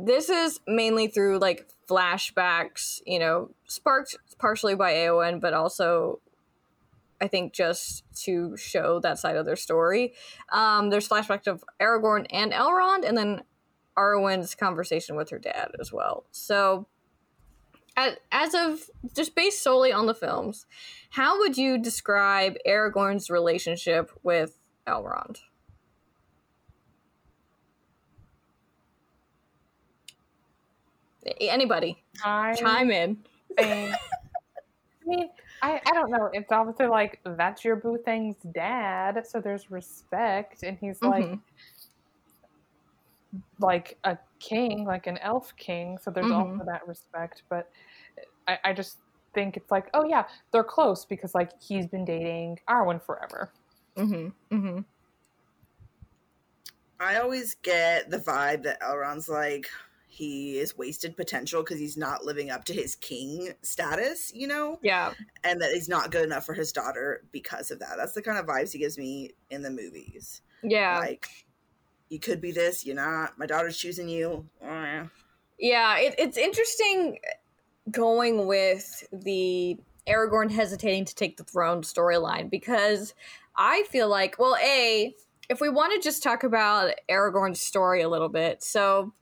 this 0.04 0.28
is 0.28 0.60
mainly 0.66 1.08
through 1.08 1.38
like 1.38 1.66
flashbacks, 1.88 3.00
you 3.06 3.18
know, 3.18 3.50
sparked 3.66 4.16
partially 4.38 4.74
by 4.74 4.92
Eowyn, 4.92 5.40
but 5.40 5.54
also 5.54 6.20
I 7.20 7.28
think 7.28 7.54
just 7.54 8.04
to 8.24 8.56
show 8.58 9.00
that 9.00 9.18
side 9.18 9.36
of 9.36 9.46
their 9.46 9.56
story. 9.56 10.12
Um, 10.52 10.90
there's 10.90 11.08
flashbacks 11.08 11.46
of 11.46 11.64
Aragorn 11.80 12.26
and 12.30 12.52
Elrond, 12.52 13.08
and 13.08 13.16
then 13.16 13.42
Arwen's 13.96 14.54
conversation 14.54 15.16
with 15.16 15.30
her 15.30 15.38
dad 15.38 15.70
as 15.80 15.92
well. 15.92 16.24
So, 16.30 16.86
at, 17.96 18.20
as 18.30 18.54
of 18.54 18.90
just 19.14 19.34
based 19.34 19.62
solely 19.62 19.92
on 19.92 20.04
the 20.04 20.14
films, 20.14 20.66
how 21.10 21.38
would 21.38 21.56
you 21.56 21.78
describe 21.78 22.56
Aragorn's 22.66 23.30
relationship 23.30 24.12
with 24.22 24.58
Elrond? 24.86 25.38
Anybody, 31.40 32.02
I 32.24 32.54
chime 32.54 32.90
in. 32.90 33.16
think. 33.56 33.94
I 33.94 33.96
mean, 35.04 35.28
I, 35.62 35.80
I 35.86 35.92
don't 35.94 36.10
know. 36.10 36.28
It's 36.32 36.50
obviously 36.52 36.86
like 36.86 37.20
that's 37.24 37.64
your 37.64 37.76
boo 37.76 37.98
thing's 38.04 38.36
dad, 38.54 39.26
so 39.26 39.40
there's 39.40 39.70
respect, 39.70 40.62
and 40.62 40.76
he's 40.78 41.00
like 41.02 41.26
Mhm. 41.26 41.40
like 43.58 43.98
a 44.04 44.18
king, 44.38 44.84
like 44.84 45.06
an 45.06 45.18
elf 45.18 45.54
king, 45.56 45.98
so 45.98 46.10
there's 46.10 46.26
Mhm. 46.26 46.52
also 46.52 46.64
that 46.64 46.86
respect. 46.86 47.42
But 47.48 47.70
I, 48.48 48.58
I 48.64 48.72
just 48.72 48.98
think 49.34 49.56
it's 49.56 49.70
like, 49.70 49.88
oh 49.94 50.04
yeah, 50.04 50.26
they're 50.52 50.64
close 50.64 51.04
because 51.04 51.34
like 51.34 51.50
he's 51.60 51.86
been 51.86 52.04
dating 52.04 52.58
Arwen 52.68 53.02
forever. 53.02 53.52
Mm-hmm. 53.96 54.54
Mm-hmm. 54.54 54.80
i 57.00 57.16
always 57.18 57.54
get 57.62 58.10
the 58.10 58.18
vibe 58.18 58.62
that 58.62 58.78
elrond's 58.82 59.28
like 59.28 59.68
he 60.16 60.58
is 60.58 60.76
wasted 60.76 61.16
potential 61.16 61.62
because 61.62 61.78
he's 61.78 61.96
not 61.96 62.24
living 62.24 62.50
up 62.50 62.64
to 62.64 62.72
his 62.72 62.94
king 62.96 63.52
status 63.62 64.32
you 64.34 64.46
know 64.46 64.78
Yeah. 64.82 65.12
and 65.44 65.60
that 65.60 65.72
he's 65.72 65.88
not 65.88 66.10
good 66.10 66.24
enough 66.24 66.46
for 66.46 66.54
his 66.54 66.72
daughter 66.72 67.22
because 67.32 67.70
of 67.70 67.78
that 67.80 67.96
that's 67.96 68.12
the 68.14 68.22
kind 68.22 68.38
of 68.38 68.46
vibes 68.46 68.72
he 68.72 68.78
gives 68.78 68.96
me 68.98 69.32
in 69.50 69.62
the 69.62 69.70
movies 69.70 70.42
Yeah. 70.62 70.98
like 70.98 71.28
you 72.08 72.18
could 72.18 72.40
be 72.40 72.52
this 72.52 72.86
you're 72.86 72.96
not 72.96 73.38
my 73.38 73.46
daughter's 73.46 73.76
choosing 73.76 74.08
you. 74.08 74.46
Yeah, 75.58 75.98
it, 75.98 76.14
it's 76.18 76.36
interesting 76.36 77.18
going 77.90 78.46
with 78.46 79.04
the 79.12 79.78
Aragorn 80.06 80.50
hesitating 80.50 81.04
to 81.06 81.14
take 81.14 81.36
the 81.36 81.44
throne 81.44 81.82
storyline 81.82 82.50
because 82.50 83.14
I 83.56 83.84
feel 83.90 84.08
like, 84.08 84.38
well, 84.38 84.56
A, 84.62 85.14
if 85.48 85.60
we 85.60 85.68
want 85.68 85.94
to 85.94 86.00
just 86.00 86.22
talk 86.22 86.44
about 86.44 86.92
Aragorn's 87.10 87.60
story 87.60 88.02
a 88.02 88.08
little 88.08 88.28
bit, 88.28 88.62
so 88.62 89.12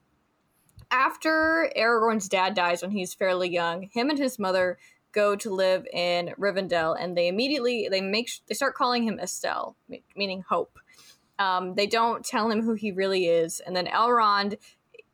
after 0.94 1.70
Aragorn's 1.76 2.28
dad 2.28 2.54
dies 2.54 2.80
when 2.80 2.92
he's 2.92 3.12
fairly 3.12 3.50
young, 3.50 3.90
him 3.92 4.10
and 4.10 4.18
his 4.18 4.38
mother 4.38 4.78
go 5.10 5.34
to 5.34 5.50
live 5.50 5.86
in 5.92 6.32
Rivendell, 6.38 6.96
and 6.98 7.16
they 7.16 7.26
immediately 7.26 7.88
they 7.90 8.00
make 8.00 8.30
they 8.46 8.54
start 8.54 8.76
calling 8.76 9.02
him 9.02 9.18
Estel, 9.18 9.76
meaning 10.16 10.44
hope. 10.48 10.78
Um, 11.38 11.74
they 11.74 11.88
don't 11.88 12.24
tell 12.24 12.48
him 12.48 12.62
who 12.62 12.74
he 12.74 12.92
really 12.92 13.26
is, 13.26 13.60
and 13.60 13.74
then 13.74 13.86
Elrond 13.86 14.56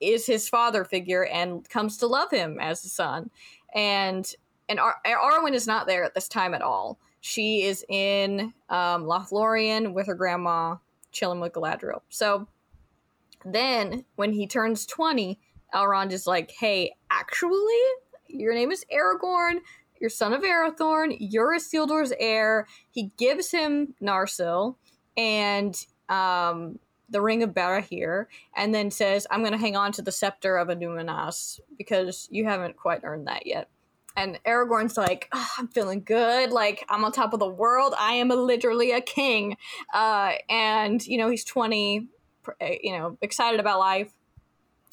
is 0.00 0.26
his 0.26 0.48
father 0.48 0.84
figure 0.84 1.24
and 1.24 1.66
comes 1.68 1.96
to 1.98 2.06
love 2.06 2.30
him 2.30 2.58
as 2.60 2.84
a 2.84 2.88
son. 2.88 3.30
And 3.74 4.30
and 4.68 4.78
Ar- 4.78 5.00
Arwen 5.06 5.54
is 5.54 5.66
not 5.66 5.86
there 5.86 6.04
at 6.04 6.14
this 6.14 6.28
time 6.28 6.52
at 6.52 6.62
all. 6.62 6.98
She 7.20 7.62
is 7.62 7.84
in 7.88 8.52
um, 8.68 9.04
Lothlorien 9.04 9.94
with 9.94 10.06
her 10.06 10.14
grandma, 10.14 10.76
chilling 11.10 11.40
with 11.40 11.52
Galadriel. 11.52 12.02
So 12.10 12.48
then, 13.44 14.04
when 14.16 14.32
he 14.32 14.46
turns 14.46 14.84
twenty, 14.84 15.38
Elrond 15.74 16.12
is 16.12 16.26
like, 16.26 16.50
"Hey, 16.50 16.94
actually, 17.10 17.82
your 18.28 18.54
name 18.54 18.72
is 18.72 18.84
Aragorn. 18.92 19.60
You're 20.00 20.10
son 20.10 20.32
of 20.32 20.42
Arathorn. 20.42 21.16
You're 21.20 21.56
Isildur's 21.56 22.12
heir." 22.18 22.66
He 22.90 23.12
gives 23.18 23.50
him 23.50 23.94
Narsil 24.02 24.76
and 25.16 25.74
um, 26.08 26.78
the 27.08 27.20
Ring 27.20 27.42
of 27.42 27.50
Barahir, 27.50 28.26
and 28.56 28.74
then 28.74 28.90
says, 28.90 29.26
"I'm 29.30 29.40
going 29.40 29.52
to 29.52 29.58
hang 29.58 29.76
on 29.76 29.92
to 29.92 30.02
the 30.02 30.12
scepter 30.12 30.56
of 30.56 30.68
Annuminas 30.68 31.60
because 31.78 32.28
you 32.30 32.44
haven't 32.46 32.76
quite 32.76 33.02
earned 33.04 33.26
that 33.28 33.46
yet." 33.46 33.68
And 34.16 34.38
Aragorn's 34.44 34.96
like, 34.96 35.28
"Ah, 35.32 35.54
"I'm 35.58 35.68
feeling 35.68 36.02
good. 36.04 36.50
Like 36.52 36.84
I'm 36.88 37.04
on 37.04 37.12
top 37.12 37.32
of 37.32 37.40
the 37.40 37.48
world. 37.48 37.94
I 37.98 38.14
am 38.14 38.30
a, 38.30 38.36
literally 38.36 38.92
a 38.92 39.00
king." 39.00 39.56
Uh, 39.92 40.34
and 40.48 41.04
you 41.06 41.18
know 41.18 41.30
he's 41.30 41.44
20, 41.44 42.08
uh, 42.48 42.66
you 42.82 42.92
know, 42.98 43.18
excited 43.22 43.60
about 43.60 43.78
life. 43.78 44.12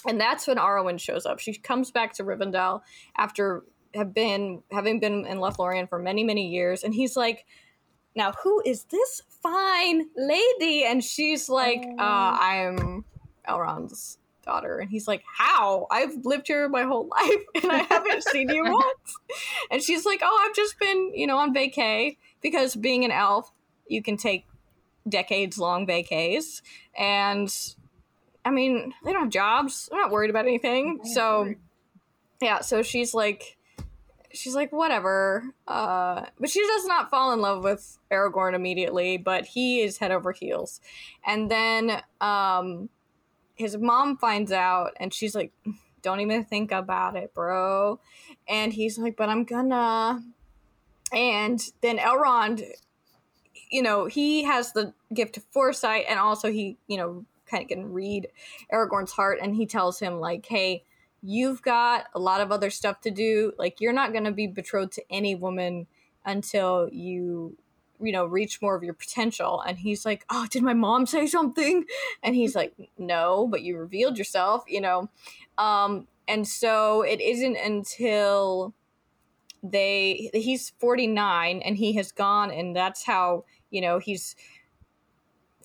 And 0.06 0.20
that's 0.20 0.48
when 0.48 0.58
Arwen 0.58 1.00
shows 1.00 1.26
up. 1.26 1.40
She 1.40 1.54
comes 1.54 1.92
back 1.92 2.14
to 2.14 2.24
Rivendell 2.24 2.82
after 3.18 3.64
have 3.94 4.14
been 4.14 4.62
having 4.72 5.00
been 5.00 5.26
in 5.26 5.38
Lothlorien 5.38 5.90
for 5.90 6.00
many 6.00 6.24
many 6.24 6.50
years, 6.50 6.84
and 6.84 6.94
he's 6.94 7.16
like, 7.16 7.46
"Now 8.16 8.34
who 8.44 8.62
is 8.66 8.84
this 8.86 9.22
fine 9.42 10.08
lady?" 10.16 10.84
And 10.86 11.04
she's 11.04 11.50
like, 11.50 11.84
uh, 11.98 12.38
"I'm 12.40 13.06
Elrond's 13.48 14.20
daughter." 14.44 14.78
And 14.78 14.90
he's 14.90 15.08
like, 15.08 15.24
"How? 15.38 15.88
I've 15.90 16.26
lived 16.26 16.48
here 16.48 16.70
my 16.70 16.84
whole 16.84 17.08
life, 17.12 17.64
and 17.64 17.72
I 17.72 17.86
haven't 17.90 18.24
seen 18.24 18.50
you 18.50 18.64
once." 18.72 19.16
And 19.72 19.82
she's 19.82 20.06
like, 20.06 20.22
"Oh, 20.24 20.46
I've 20.46 20.56
just 20.56 20.80
been, 20.80 21.12
you 21.16 21.26
know, 21.28 21.38
on 21.38 21.54
vacay 21.54 22.18
because 22.42 22.76
being 22.76 23.04
an 23.04 23.12
elf, 23.12 23.52
you 23.88 24.04
can 24.04 24.18
take 24.18 24.46
decades 25.10 25.58
long 25.58 25.88
vacays, 25.88 26.62
and." 26.98 27.52
I 28.48 28.50
mean, 28.50 28.94
they 29.04 29.12
don't 29.12 29.24
have 29.24 29.30
jobs. 29.30 29.90
They're 29.92 30.00
not 30.00 30.10
worried 30.10 30.30
about 30.30 30.46
anything. 30.46 31.02
So, 31.04 31.54
yeah, 32.42 32.62
so 32.62 32.82
she's 32.82 33.14
like, 33.14 33.58
she's 34.32 34.56
like, 34.56 34.72
whatever. 34.72 35.44
Uh, 35.68 36.28
but 36.40 36.50
she 36.50 36.66
does 36.66 36.86
not 36.86 37.10
fall 37.10 37.34
in 37.34 37.42
love 37.42 37.66
with 37.66 37.98
Aragorn 38.10 38.54
immediately, 38.54 39.18
but 39.18 39.46
he 39.46 39.82
is 39.82 39.98
head 39.98 40.12
over 40.12 40.32
heels. 40.32 40.80
And 41.26 41.52
then 41.52 42.02
um, 42.22 42.88
his 43.56 43.76
mom 43.76 44.16
finds 44.16 44.54
out, 44.54 44.92
and 44.98 45.14
she's 45.14 45.36
like, 45.36 45.52
don't 46.02 46.22
even 46.22 46.46
think 46.46 46.72
about 46.72 47.18
it, 47.18 47.34
bro. 47.34 48.00
And 48.48 48.72
he's 48.72 48.98
like, 48.98 49.18
but 49.18 49.28
I'm 49.28 49.44
gonna. 49.44 50.24
And 51.12 51.62
then 51.82 51.98
Elrond, 51.98 52.64
you 53.70 53.82
know, 53.82 54.06
he 54.06 54.44
has 54.44 54.72
the 54.72 54.94
gift 55.14 55.36
of 55.36 55.44
foresight, 55.52 56.06
and 56.08 56.18
also 56.18 56.50
he, 56.50 56.78
you 56.88 56.96
know, 56.96 57.26
kind 57.50 57.64
of 57.64 57.70
can 57.70 57.94
read 57.94 58.28
Aragorn's 58.72 59.12
heart, 59.12 59.40
and 59.42 59.56
he 59.56 59.66
tells 59.66 60.00
him, 60.00 60.20
like, 60.20 60.46
hey, 60.46 60.84
you've 61.22 61.62
got 61.62 62.06
a 62.14 62.20
lot 62.20 62.42
of 62.42 62.52
other 62.52 62.70
stuff 62.70 63.02
to 63.02 63.12
do. 63.12 63.54
Like, 63.58 63.82
you're 63.82 63.94
not 63.94 64.12
going 64.12 64.26
to 64.26 64.32
be 64.32 64.48
betrothed 64.48 64.94
to 64.94 65.04
any 65.10 65.36
woman 65.36 65.88
until 66.26 66.90
you 66.92 67.58
you 68.00 68.12
know 68.12 68.26
reach 68.26 68.62
more 68.62 68.76
of 68.76 68.84
your 68.84 68.94
potential. 68.94 69.64
And 69.66 69.80
he's 69.80 70.06
like 70.06 70.26
oh 70.30 70.46
did 70.50 70.62
my 70.62 70.74
mom 70.74 71.06
say 71.06 71.26
something? 71.26 71.86
And 72.22 72.36
he's 72.36 72.56
like 72.56 72.74
no 72.98 73.48
but 73.48 73.64
you 73.64 73.78
revealed 73.78 74.18
yourself 74.18 74.64
you 74.68 74.82
know? 74.82 75.10
Um 75.58 76.08
and 76.28 76.48
so 76.48 77.02
it 77.02 77.22
isn't 77.22 77.56
until 77.56 78.74
they 79.64 80.30
he's 80.34 80.72
49 80.78 81.62
and 81.62 81.78
he 81.78 81.94
has 81.94 82.12
gone 82.12 82.52
and 82.52 82.76
that's 82.76 83.06
how 83.06 83.46
you 83.72 83.82
know 83.82 83.98
he's 84.00 84.36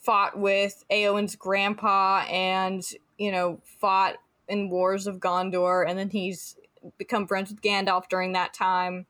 fought 0.02 0.38
with 0.38 0.84
Eowyn's 0.90 1.36
grandpa 1.36 2.24
and 2.28 2.82
you 3.18 3.30
know 3.30 3.60
fought 3.64 4.16
in 4.48 4.68
wars 4.68 5.06
of 5.06 5.18
Gondor 5.18 5.88
and 5.88 5.98
then 5.98 6.10
he's 6.10 6.56
become 6.98 7.26
friends 7.26 7.50
with 7.50 7.62
Gandalf 7.62 8.08
during 8.08 8.32
that 8.32 8.52
time. 8.52 9.06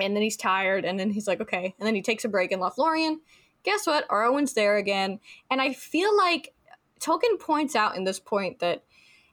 And 0.00 0.14
then 0.14 0.22
he's 0.22 0.36
tired 0.36 0.84
and 0.84 0.98
then 0.98 1.10
he's 1.10 1.26
like 1.26 1.40
okay 1.40 1.74
and 1.78 1.86
then 1.86 1.94
he 1.94 2.02
takes 2.02 2.24
a 2.24 2.28
break 2.28 2.52
in 2.52 2.60
Lothlorien. 2.60 3.16
Guess 3.64 3.86
what? 3.86 4.08
Arwen's 4.08 4.54
there 4.54 4.76
again. 4.76 5.20
And 5.50 5.60
I 5.60 5.72
feel 5.72 6.16
like 6.16 6.54
Tolkien 7.00 7.38
points 7.38 7.74
out 7.74 7.96
in 7.96 8.04
this 8.04 8.20
point 8.20 8.60
that 8.60 8.84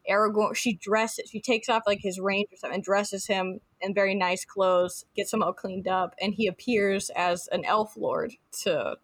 Aragorn, 0.10 0.56
she 0.56 0.74
dresses, 0.74 1.30
she 1.30 1.42
takes 1.42 1.70
off 1.70 1.84
like 1.88 2.00
his 2.02 2.20
ranger 2.20 2.56
stuff 2.56 2.72
and 2.74 2.84
dresses 2.84 3.26
him 3.26 3.60
in 3.82 3.94
very 3.94 4.16
nice 4.16 4.46
clothes, 4.46 5.06
gets 5.16 5.34
him 5.34 5.42
all 5.42 5.54
cleaned 5.54 5.88
up, 5.88 6.16
and 6.22 6.34
he 6.34 6.48
appears 6.48 7.10
as 7.16 7.48
an 7.52 7.66
elf 7.66 7.96
lord 7.98 8.34
to 8.64 8.98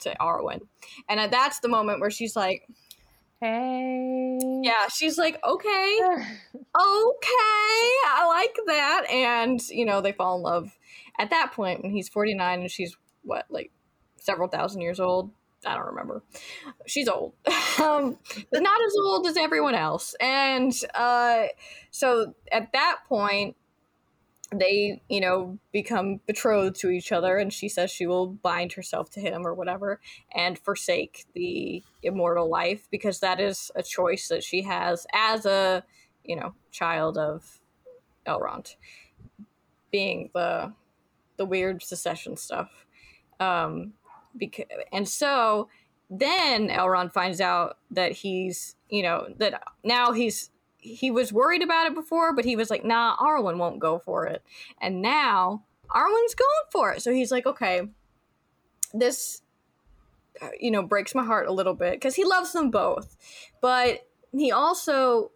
to 0.00 0.14
Arwen. 0.20 0.60
And 1.08 1.32
that's 1.32 1.60
the 1.60 1.68
moment 1.68 2.00
where 2.00 2.10
she's 2.10 2.36
like, 2.36 2.66
Hey. 3.40 4.38
yeah, 4.62 4.88
she's 4.88 5.18
like, 5.18 5.38
okay, 5.44 5.98
okay, 6.02 6.26
I 6.74 8.26
like 8.28 8.56
that. 8.66 9.04
And, 9.10 9.60
you 9.68 9.84
know, 9.84 10.00
they 10.00 10.12
fall 10.12 10.36
in 10.36 10.42
love 10.42 10.78
at 11.18 11.30
that 11.30 11.52
point 11.52 11.82
when 11.82 11.92
he's 11.92 12.08
49 12.08 12.60
and 12.60 12.70
she's 12.70 12.96
what, 13.22 13.44
like 13.50 13.72
several 14.16 14.48
thousand 14.48 14.80
years 14.80 15.00
old. 15.00 15.30
I 15.64 15.74
don't 15.74 15.86
remember. 15.86 16.22
She's 16.86 17.08
old, 17.08 17.34
um, 17.82 18.18
but 18.52 18.62
not 18.62 18.80
as 18.86 18.94
old 19.02 19.26
as 19.26 19.36
everyone 19.36 19.74
else. 19.74 20.14
And 20.20 20.72
uh, 20.94 21.46
so 21.90 22.34
at 22.52 22.72
that 22.72 22.98
point, 23.08 23.56
they, 24.54 25.02
you 25.08 25.20
know, 25.20 25.58
become 25.72 26.20
betrothed 26.26 26.76
to 26.80 26.90
each 26.90 27.12
other, 27.12 27.36
and 27.36 27.52
she 27.52 27.68
says 27.68 27.90
she 27.90 28.06
will 28.06 28.28
bind 28.28 28.72
herself 28.72 29.10
to 29.10 29.20
him 29.20 29.46
or 29.46 29.54
whatever 29.54 30.00
and 30.34 30.58
forsake 30.58 31.26
the 31.34 31.82
immortal 32.02 32.48
life 32.48 32.86
because 32.90 33.20
that 33.20 33.40
is 33.40 33.70
a 33.74 33.82
choice 33.82 34.28
that 34.28 34.44
she 34.44 34.62
has 34.62 35.06
as 35.12 35.46
a, 35.46 35.84
you 36.24 36.36
know, 36.36 36.54
child 36.70 37.18
of 37.18 37.60
Elrond, 38.26 38.76
being 39.90 40.30
the 40.34 40.72
the 41.36 41.46
weird 41.46 41.82
secession 41.82 42.36
stuff. 42.36 42.86
Um, 43.40 43.94
because 44.36 44.66
and 44.92 45.08
so 45.08 45.68
then 46.08 46.68
Elrond 46.68 47.12
finds 47.12 47.40
out 47.40 47.78
that 47.90 48.12
he's 48.12 48.76
you 48.88 49.02
know 49.02 49.26
that 49.38 49.62
now 49.82 50.12
he's 50.12 50.50
he 50.78 51.10
was 51.10 51.32
worried 51.32 51.62
about 51.62 51.86
it 51.86 51.94
before, 51.94 52.34
but 52.34 52.44
he 52.44 52.56
was 52.56 52.70
like, 52.70 52.84
nah, 52.84 53.16
Arwen 53.16 53.58
won't 53.58 53.80
go 53.80 53.98
for 53.98 54.26
it, 54.26 54.42
and 54.80 55.02
now 55.02 55.64
Arwen's 55.90 56.34
going 56.34 56.66
for 56.70 56.92
it. 56.92 57.02
So 57.02 57.12
he's 57.12 57.30
like, 57.30 57.46
okay, 57.46 57.82
this 58.92 59.42
uh, 60.40 60.48
you 60.60 60.70
know 60.70 60.82
breaks 60.82 61.14
my 61.14 61.24
heart 61.24 61.46
a 61.46 61.52
little 61.52 61.74
bit 61.74 61.94
because 61.94 62.14
he 62.14 62.24
loves 62.24 62.52
them 62.52 62.70
both, 62.70 63.16
but 63.60 64.06
he 64.32 64.52
also 64.52 65.30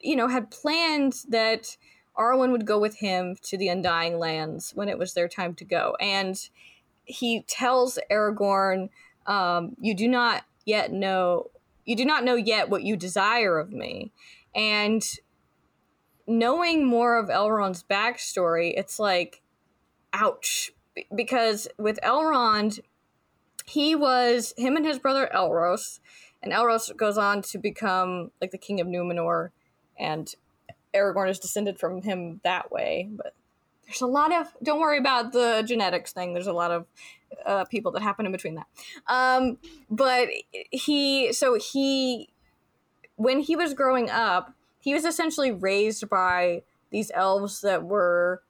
you 0.00 0.16
know 0.16 0.28
had 0.28 0.50
planned 0.50 1.14
that 1.28 1.76
Arwen 2.16 2.52
would 2.52 2.66
go 2.66 2.78
with 2.78 2.96
him 2.96 3.36
to 3.42 3.58
the 3.58 3.68
Undying 3.68 4.18
Lands 4.18 4.72
when 4.74 4.88
it 4.88 4.98
was 4.98 5.14
their 5.14 5.28
time 5.28 5.54
to 5.54 5.64
go, 5.64 5.96
and 6.00 6.36
he 7.04 7.42
tells 7.42 7.98
Aragorn, 8.10 8.88
um, 9.26 9.76
"You 9.80 9.94
do 9.94 10.08
not 10.08 10.44
yet 10.64 10.92
know. 10.92 11.50
You 11.84 11.94
do 11.94 12.04
not 12.04 12.24
know 12.24 12.34
yet 12.34 12.68
what 12.68 12.82
you 12.82 12.96
desire 12.96 13.58
of 13.58 13.70
me." 13.70 14.12
And 14.56 15.06
knowing 16.26 16.86
more 16.86 17.18
of 17.18 17.28
Elrond's 17.28 17.84
backstory, 17.88 18.72
it's 18.76 18.98
like, 18.98 19.42
ouch, 20.12 20.72
because 21.14 21.68
with 21.78 22.00
Elrond, 22.02 22.80
he 23.66 23.94
was 23.94 24.54
him 24.56 24.76
and 24.76 24.86
his 24.86 24.98
brother 24.98 25.28
Elros, 25.34 26.00
and 26.42 26.52
Elros 26.52 26.96
goes 26.96 27.18
on 27.18 27.42
to 27.42 27.58
become 27.58 28.30
like 28.40 28.50
the 28.50 28.58
king 28.58 28.80
of 28.80 28.86
Numenor, 28.86 29.50
and 29.98 30.34
Aragorn 30.94 31.28
is 31.28 31.38
descended 31.38 31.78
from 31.78 32.02
him 32.02 32.40
that 32.44 32.70
way. 32.70 33.10
But 33.10 33.34
there's 33.84 34.00
a 34.00 34.06
lot 34.06 34.32
of 34.32 34.48
don't 34.62 34.80
worry 34.80 34.98
about 34.98 35.32
the 35.32 35.62
genetics 35.66 36.12
thing. 36.12 36.32
There's 36.32 36.46
a 36.46 36.52
lot 36.52 36.70
of 36.70 36.86
uh, 37.44 37.64
people 37.66 37.92
that 37.92 38.02
happen 38.02 38.24
in 38.24 38.32
between 38.32 38.54
that. 38.54 38.66
Um, 39.06 39.58
but 39.90 40.28
he 40.70 41.32
so 41.32 41.58
he 41.58 42.30
when 43.16 43.40
he 43.40 43.56
was 43.56 43.74
growing 43.74 44.10
up 44.10 44.54
he 44.78 44.94
was 44.94 45.04
essentially 45.04 45.50
raised 45.50 46.08
by 46.08 46.62
these 46.90 47.10
elves 47.14 47.60
that 47.60 47.82
were 47.82 48.42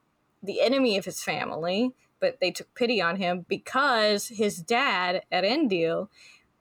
the 0.42 0.60
enemy 0.60 0.96
of 0.96 1.04
his 1.04 1.22
family 1.22 1.92
but 2.20 2.38
they 2.40 2.50
took 2.50 2.72
pity 2.74 3.00
on 3.00 3.16
him 3.16 3.44
because 3.48 4.28
his 4.28 4.58
dad 4.58 5.22
Elendil 5.32 6.08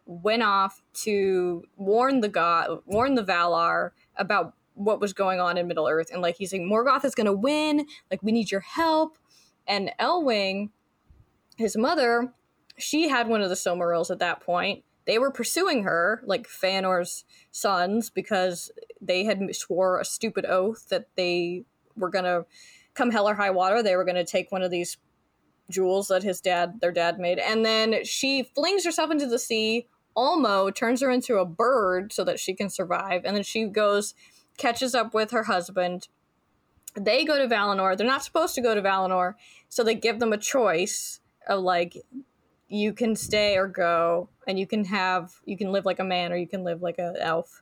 went 0.06 0.44
off 0.44 0.82
to 0.94 1.64
warn 1.76 2.22
the 2.22 2.30
god 2.30 2.80
warn 2.86 3.16
the 3.16 3.24
Valar 3.24 3.92
about 4.18 4.54
what 4.76 5.00
was 5.00 5.14
going 5.14 5.40
on 5.40 5.58
in 5.58 5.68
Middle 5.68 5.88
Earth, 5.88 6.10
and 6.12 6.22
like 6.22 6.36
he's 6.36 6.52
saying 6.52 6.70
Morgoth 6.70 7.06
is 7.06 7.16
going 7.16 7.26
to 7.26 7.34
win. 7.34 7.88
Like 8.12 8.22
we 8.22 8.32
need 8.32 8.52
your 8.52 8.62
help. 8.62 9.18
And 9.68 9.92
Elwing, 10.00 10.70
his 11.58 11.76
mother, 11.76 12.34
she 12.78 13.10
had 13.10 13.28
one 13.28 13.42
of 13.42 13.50
the 13.50 13.56
Silmarils 13.56 14.12
at 14.12 14.20
that 14.20 14.42
point. 14.42 14.84
They 15.06 15.20
were 15.20 15.32
pursuing 15.32 15.84
her, 15.84 16.22
like 16.26 16.48
Feanor's 16.48 17.26
sons, 17.52 18.10
because 18.10 18.72
they 19.00 19.24
had 19.24 19.56
swore 19.56 20.00
a 20.00 20.06
stupid 20.06 20.46
oath 20.46 20.90
that 20.90 21.08
they 21.16 21.66
were 21.96 22.10
gonna 22.10 22.46
come 22.94 23.12
hell 23.12 23.30
or 23.30 23.36
high 23.36 23.52
water. 23.52 23.84
They 23.84 23.96
were 23.96 24.06
gonna 24.06 24.26
take 24.26 24.52
one 24.52 24.64
of 24.64 24.72
these 24.72 24.98
jewels 25.70 26.08
that 26.08 26.24
his 26.24 26.42
dad, 26.42 26.80
their 26.82 26.92
dad, 26.92 27.20
made, 27.20 27.40
and 27.40 27.66
then 27.66 28.04
she 28.04 28.44
flings 28.44 28.86
herself 28.86 29.12
into 29.12 29.28
the 29.28 29.40
sea. 29.40 29.88
Ulmo 30.16 30.74
turns 30.74 31.02
her 31.02 31.12
into 31.12 31.38
a 31.38 31.46
bird 31.46 32.14
so 32.14 32.24
that 32.24 32.40
she 32.40 32.54
can 32.54 32.70
survive, 32.70 33.22
and 33.26 33.36
then 33.36 33.44
she 33.44 33.66
goes 33.66 34.16
catches 34.58 34.96
up 34.96 35.14
with 35.14 35.32
her 35.32 35.44
husband. 35.44 36.08
They 36.96 37.26
go 37.26 37.38
to 37.38 37.54
Valinor. 37.54 37.98
They're 37.98 38.08
not 38.08 38.24
supposed 38.24 38.56
to 38.56 38.62
go 38.62 38.74
to 38.74 38.82
Valinor, 38.82 39.34
so 39.68 39.84
they 39.84 39.96
give 39.96 40.20
them 40.20 40.32
a 40.32 40.38
choice 40.38 41.20
of 41.48 41.60
like 41.60 41.98
you 42.68 42.94
can 42.94 43.16
stay 43.16 43.58
or 43.58 43.68
go 43.68 44.30
and 44.48 44.58
you 44.58 44.68
can 44.68 44.86
have 44.86 45.34
you 45.46 45.58
can 45.58 45.72
live 45.72 45.86
like 45.86 46.00
a 46.00 46.04
man 46.04 46.32
or 46.32 46.36
you 46.36 46.48
can 46.48 46.64
live 46.64 46.82
like 46.82 46.98
an 46.98 47.16
elf. 47.20 47.62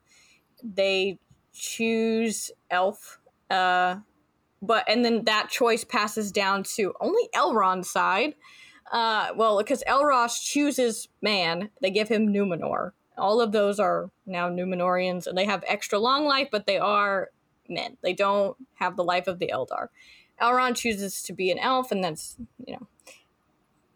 They 0.64 1.20
choose 1.54 2.52
elf 2.72 3.20
uh 3.50 3.98
but 4.62 4.86
and 4.88 5.04
then 5.04 5.26
that 5.26 5.50
choice 5.50 5.84
passes 5.84 6.32
down 6.32 6.64
to 6.64 6.94
only 7.00 7.30
Elrond's 7.36 7.90
side. 7.90 8.36
Uh, 8.92 9.30
well, 9.36 9.58
because 9.58 9.84
Elros 9.88 10.42
chooses 10.44 11.08
man, 11.22 11.70
they 11.82 11.90
give 11.90 12.10
him 12.10 12.28
Numenor 12.28 12.92
all 13.18 13.42
of 13.42 13.52
those 13.52 13.80
are 13.80 14.10
now 14.26 14.50
Numenorians, 14.50 15.28
and 15.28 15.38
they 15.38 15.46
have 15.46 15.64
extra 15.68 16.00
long 16.00 16.26
life, 16.26 16.50
but 16.52 16.66
they 16.66 16.78
are 16.78 17.30
men. 17.70 17.98
They 18.02 18.14
don't 18.14 18.56
have 18.76 18.96
the 18.96 19.04
life 19.04 19.28
of 19.28 19.40
the 19.40 19.52
Eldar. 19.54 19.88
Elrond 20.42 20.76
chooses 20.76 21.22
to 21.24 21.34
be 21.34 21.52
an 21.52 21.60
elf, 21.60 21.92
and 21.92 22.04
that's 22.04 22.38
you 22.66 22.74
know 22.74 22.88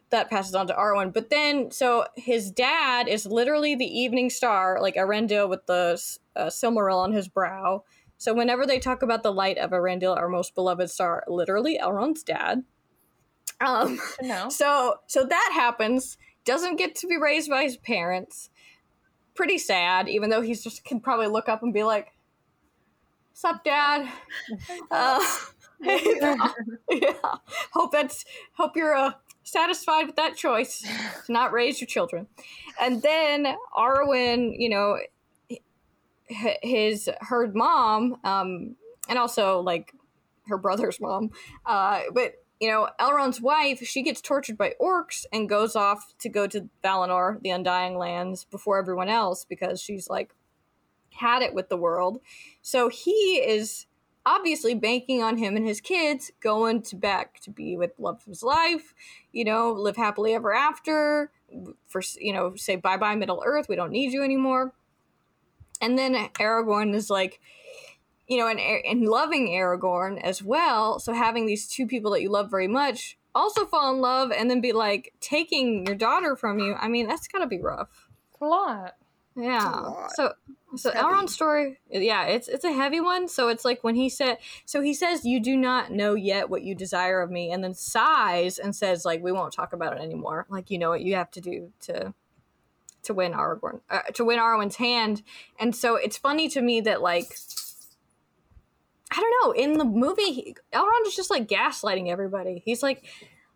that 0.10 0.30
passes 0.30 0.56
on 0.56 0.68
to 0.68 0.74
Arwen. 0.74 1.14
But 1.14 1.30
then, 1.30 1.72
so 1.72 2.06
his 2.16 2.52
dad 2.52 3.08
is 3.08 3.26
literally 3.26 3.76
the 3.76 3.86
evening 3.86 4.30
star, 4.30 4.80
like 4.82 4.96
Eärendil 4.96 5.50
with 5.50 5.66
the 5.66 6.02
uh, 6.36 6.46
Silmaril 6.46 6.98
on 6.98 7.12
his 7.12 7.28
brow. 7.28 7.84
So 8.18 8.34
whenever 8.34 8.66
they 8.66 8.80
talk 8.80 9.02
about 9.04 9.24
the 9.24 9.34
light 9.34 9.58
of 9.58 9.72
Eärendil, 9.72 10.16
our 10.16 10.30
most 10.30 10.56
beloved 10.56 10.90
star, 10.90 11.24
literally 11.28 11.78
Elrond's 11.82 12.24
dad. 12.24 12.64
Um, 13.60 14.00
No. 14.22 14.50
so 14.50 14.96
so 15.08 15.26
that 15.26 15.52
happens. 15.54 16.18
Doesn't 16.46 16.78
get 16.78 16.96
to 16.96 17.08
be 17.08 17.18
raised 17.18 17.50
by 17.50 17.64
his 17.64 17.78
parents 17.78 18.50
pretty 19.36 19.58
sad, 19.58 20.10
even 20.10 20.30
though 20.30 20.42
he's 20.42 20.64
just 20.64 20.84
can 20.84 21.00
probably 21.00 21.28
look 21.28 21.48
up 21.48 21.64
and 21.64 21.74
be 21.74 21.84
like, 21.84 22.14
"Sup, 23.34 23.64
Dad?" 23.64 24.10
Uh, 24.92 25.24
yeah. 26.90 27.36
Hope 27.72 27.92
that's 27.92 28.26
hope 28.54 28.76
you're 28.76 28.96
uh, 28.96 29.12
satisfied 29.48 30.06
with 30.06 30.18
that 30.18 30.36
choice 30.36 30.82
to 31.26 31.32
not 31.32 31.52
raise 31.52 31.80
your 31.80 31.88
children. 31.88 32.28
And 32.80 33.02
then 33.02 33.56
Arwen, 33.76 34.54
you 34.58 34.70
know, 34.70 35.00
his 36.28 37.10
her 37.22 37.48
mom, 37.54 38.18
um, 38.24 38.76
and 39.08 39.18
also 39.18 39.62
like 39.62 39.94
her 40.48 40.58
brother's 40.58 41.00
mom, 41.00 41.32
uh, 41.66 42.02
but 42.14 42.34
you 42.60 42.70
know, 42.70 42.90
Elrond's 43.00 43.40
wife, 43.40 43.86
she 43.86 44.02
gets 44.02 44.20
tortured 44.20 44.58
by 44.58 44.74
orcs 44.82 45.26
and 45.32 45.48
goes 45.48 45.76
off 45.76 46.14
to 46.20 46.28
go 46.28 46.48
to 46.48 46.70
Valinor, 46.84 47.40
the 47.42 47.52
Undying 47.52 47.98
Lands, 47.98 48.46
before 48.46 48.80
everyone 48.80 49.10
else 49.10 49.46
because 49.46 49.80
she's 49.80 50.10
like 50.10 50.34
had 51.12 51.42
it 51.42 51.54
with 51.54 51.70
the 51.70 51.78
world. 51.78 52.20
So 52.62 52.90
he 52.90 53.38
is 53.38 53.86
obviously 54.28 54.76
banking 54.76 55.24
on 55.24 55.38
him 55.38 55.56
and 55.56 55.66
his 55.66 55.80
kids 55.80 56.32
going 56.42 56.82
to 56.82 56.98
back 56.98 57.40
to 57.40 57.50
be 57.50 57.78
with 57.78 57.92
love 57.98 58.18
of 58.18 58.26
his 58.26 58.44
life, 58.44 58.94
you 59.32 59.46
know, 59.46 59.72
live 59.72 59.96
happily 59.96 60.34
ever 60.34 60.54
after, 60.54 61.32
for 61.88 62.02
you 62.20 62.34
know, 62.34 62.54
say 62.56 62.76
bye 62.76 62.98
bye 62.98 63.16
Middle 63.16 63.42
Earth, 63.46 63.68
we 63.70 63.78
don't 63.78 63.92
need 63.92 64.12
you 64.12 64.24
anymore. 64.24 64.74
And 65.80 65.98
then 65.98 66.14
Aragorn 66.34 66.94
is 66.94 67.10
like, 67.10 67.40
you 68.28 68.38
know, 68.38 68.50
and 68.50 68.60
and 68.60 69.08
loving 69.08 69.48
Aragorn 69.48 70.22
as 70.22 70.44
well. 70.44 71.00
So 71.00 71.14
having 71.14 71.46
these 71.46 71.66
two 71.70 71.88
people 71.88 72.12
that 72.12 72.22
you 72.22 72.30
love 72.30 72.52
very 72.52 72.68
much 72.68 73.18
also 73.34 73.66
fall 73.66 73.94
in 73.94 74.02
love 74.02 74.32
and 74.32 74.52
then 74.52 74.60
be 74.60 74.74
like 74.74 75.14
taking 75.22 75.86
your 75.86 75.96
daughter 75.96 76.36
from 76.36 76.60
you. 76.60 76.74
I 76.74 76.90
mean, 76.90 77.08
that's 77.08 77.30
got 77.30 77.40
to 77.40 77.48
be 77.48 77.62
rough. 77.62 78.10
It's 78.34 78.42
a 78.42 78.46
lot. 78.46 78.96
Yeah. 79.38 80.08
So 80.16 80.34
so 80.76 80.92
Elrond's 80.92 81.34
story, 81.34 81.80
yeah, 81.90 82.26
it's 82.26 82.48
it's 82.48 82.66
a 82.66 82.74
heavy 82.74 83.00
one. 83.00 83.28
So 83.30 83.48
it's 83.48 83.64
like 83.64 83.84
when 83.84 83.96
he 83.96 84.10
said, 84.10 84.38
so 84.66 84.82
he 84.82 84.94
says, 84.94 85.26
"You 85.26 85.40
do 85.40 85.56
not 85.56 85.92
know 85.92 86.14
yet 86.14 86.50
what 86.50 86.64
you 86.64 86.76
desire 86.76 87.22
of 87.22 87.32
me," 87.32 87.52
and 87.52 87.64
then 87.64 87.74
sighs 87.74 88.60
and 88.60 88.76
says, 88.76 89.06
"Like 89.06 89.24
we 89.24 89.32
won't 89.32 89.54
talk 89.54 89.72
about 89.72 89.94
it 89.94 90.02
anymore. 90.02 90.46
Like 90.50 90.70
you 90.70 90.78
know 90.78 90.90
what 90.90 91.02
you 91.02 91.16
have 91.16 91.32
to 91.32 91.42
do 91.42 91.72
to 91.82 92.14
to 93.04 93.14
win 93.14 93.32
Aragorn, 93.32 93.80
uh, 93.90 94.02
to 94.16 94.26
win 94.26 94.40
Arwen's 94.40 94.76
hand." 94.76 95.24
And 95.60 95.74
so 95.76 95.96
it's 95.96 96.18
funny 96.18 96.50
to 96.50 96.62
me 96.62 96.82
that 96.82 97.02
like 97.02 97.34
I 99.12 99.22
don't 99.22 99.34
know. 99.42 99.52
In 99.64 99.78
the 99.78 99.86
movie, 99.86 100.34
he, 100.34 100.56
Elrond 100.74 101.08
is 101.08 101.16
just 101.16 101.32
like 101.32 101.48
gaslighting 101.48 102.10
everybody. 102.10 102.62
He's 102.66 102.84
like, 102.84 103.06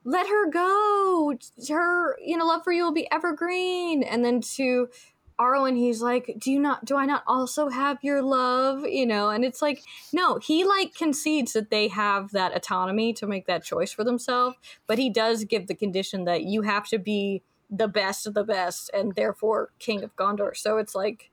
"Let 0.05 0.27
her 0.27 0.49
go. 0.49 1.33
Her, 1.67 2.17
you 2.21 2.37
know, 2.37 2.45
love 2.45 2.63
for 2.63 2.71
you 2.71 2.85
will 2.85 2.93
be 2.93 3.11
evergreen." 3.11 4.01
And 4.01 4.23
then 4.23 4.39
to 4.55 4.87
Arwen, 5.41 5.75
he's 5.77 6.01
like, 6.01 6.35
"Do 6.37 6.51
you 6.51 6.59
not? 6.59 6.85
Do 6.85 6.95
I 6.95 7.05
not 7.05 7.23
also 7.25 7.69
have 7.69 7.97
your 8.03 8.21
love?" 8.21 8.85
You 8.85 9.05
know, 9.05 9.29
and 9.29 9.43
it's 9.43 9.61
like, 9.61 9.83
no, 10.13 10.37
he 10.37 10.63
like 10.63 10.93
concedes 10.95 11.53
that 11.53 11.71
they 11.71 11.87
have 11.87 12.31
that 12.31 12.55
autonomy 12.55 13.13
to 13.13 13.27
make 13.27 13.47
that 13.47 13.63
choice 13.63 13.91
for 13.91 14.03
themselves, 14.03 14.57
but 14.87 14.97
he 14.99 15.09
does 15.09 15.45
give 15.45 15.67
the 15.67 15.75
condition 15.75 16.25
that 16.25 16.43
you 16.43 16.61
have 16.61 16.87
to 16.89 16.99
be 16.99 17.41
the 17.69 17.87
best 17.87 18.27
of 18.27 18.33
the 18.33 18.43
best, 18.43 18.91
and 18.93 19.15
therefore 19.15 19.71
king 19.79 20.03
of 20.03 20.15
Gondor. 20.15 20.55
So 20.55 20.77
it's 20.77 20.95
like 20.95 21.31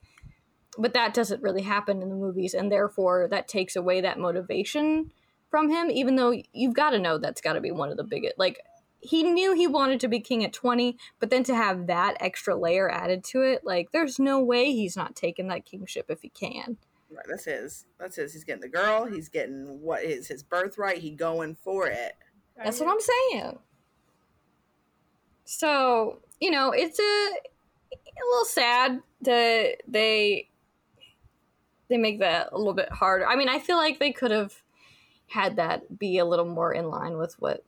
but 0.79 0.95
that 0.95 1.13
doesn't 1.13 1.43
really 1.43 1.63
happen 1.63 2.01
in 2.01 2.09
the 2.09 2.15
movies 2.15 2.55
and 2.55 2.71
therefore 2.71 3.27
that 3.29 3.49
takes 3.49 3.75
away 3.75 4.01
that 4.01 4.19
motivation 4.19 5.11
from 5.51 5.69
him 5.69 5.91
even 5.91 6.17
though 6.17 6.33
you've 6.53 6.75
got 6.75 6.91
to 6.91 6.99
know 6.99 7.19
that's 7.19 7.41
got 7.41 7.55
to 7.55 7.61
be 7.61 7.73
one 7.73 7.91
of 7.91 7.97
the 7.97 8.05
biggest 8.05 8.39
like 8.39 8.61
he 9.01 9.23
knew 9.23 9.55
he 9.55 9.67
wanted 9.67 10.01
to 10.01 10.09
be 10.09 10.21
king 10.21 10.45
at 10.45 10.53
20 10.53 10.97
but 11.21 11.31
then 11.31 11.45
to 11.45 11.55
have 11.55 11.87
that 11.87 12.17
extra 12.21 12.57
layer 12.57 12.91
added 12.91 13.23
to 13.23 13.43
it 13.43 13.63
like 13.65 13.91
there's 13.93 14.19
no 14.19 14.43
way 14.43 14.73
he's 14.73 14.97
not 14.97 15.15
taking 15.15 15.49
that 15.49 15.65
kingship 15.65 16.07
if 16.09 16.23
he 16.23 16.29
can. 16.29 16.77
Right 17.11 17.25
that's 17.29 17.45
his 17.45 17.87
that's 17.99 18.17
his 18.17 18.33
he's 18.33 18.45
getting 18.45 18.61
the 18.61 18.69
girl 18.69 19.07
he's 19.07 19.29
getting 19.29 19.81
what 19.81 20.03
is 20.03 20.27
his 20.29 20.43
birthright 20.43 20.99
he 20.99 21.11
going 21.11 21.55
for 21.55 21.87
it. 21.89 22.13
That's 22.57 22.81
what 22.81 22.89
i'm 22.89 23.01
saying. 23.33 23.59
So 25.45 26.21
you 26.41 26.51
know 26.51 26.73
it's 26.73 26.99
a 26.99 27.31
a 28.19 28.31
little 28.31 28.45
sad 28.45 29.03
that 29.23 29.77
they 29.87 30.49
they 31.89 31.97
make 31.97 32.21
that 32.21 32.51
a 32.53 32.59
little 32.59 32.75
bit 32.75 32.91
harder. 32.91 33.27
I 33.27 33.37
mean, 33.37 33.49
I 33.49 33.59
feel 33.59 33.77
like 33.77 33.99
they 33.99 34.13
could 34.13 34.31
have 34.31 34.63
had 35.29 35.57
that 35.57 35.99
be 35.99 36.19
a 36.19 36.25
little 36.25 36.45
more 36.45 36.73
in 36.73 36.89
line 36.89 37.17
with 37.17 37.35
what 37.39 37.65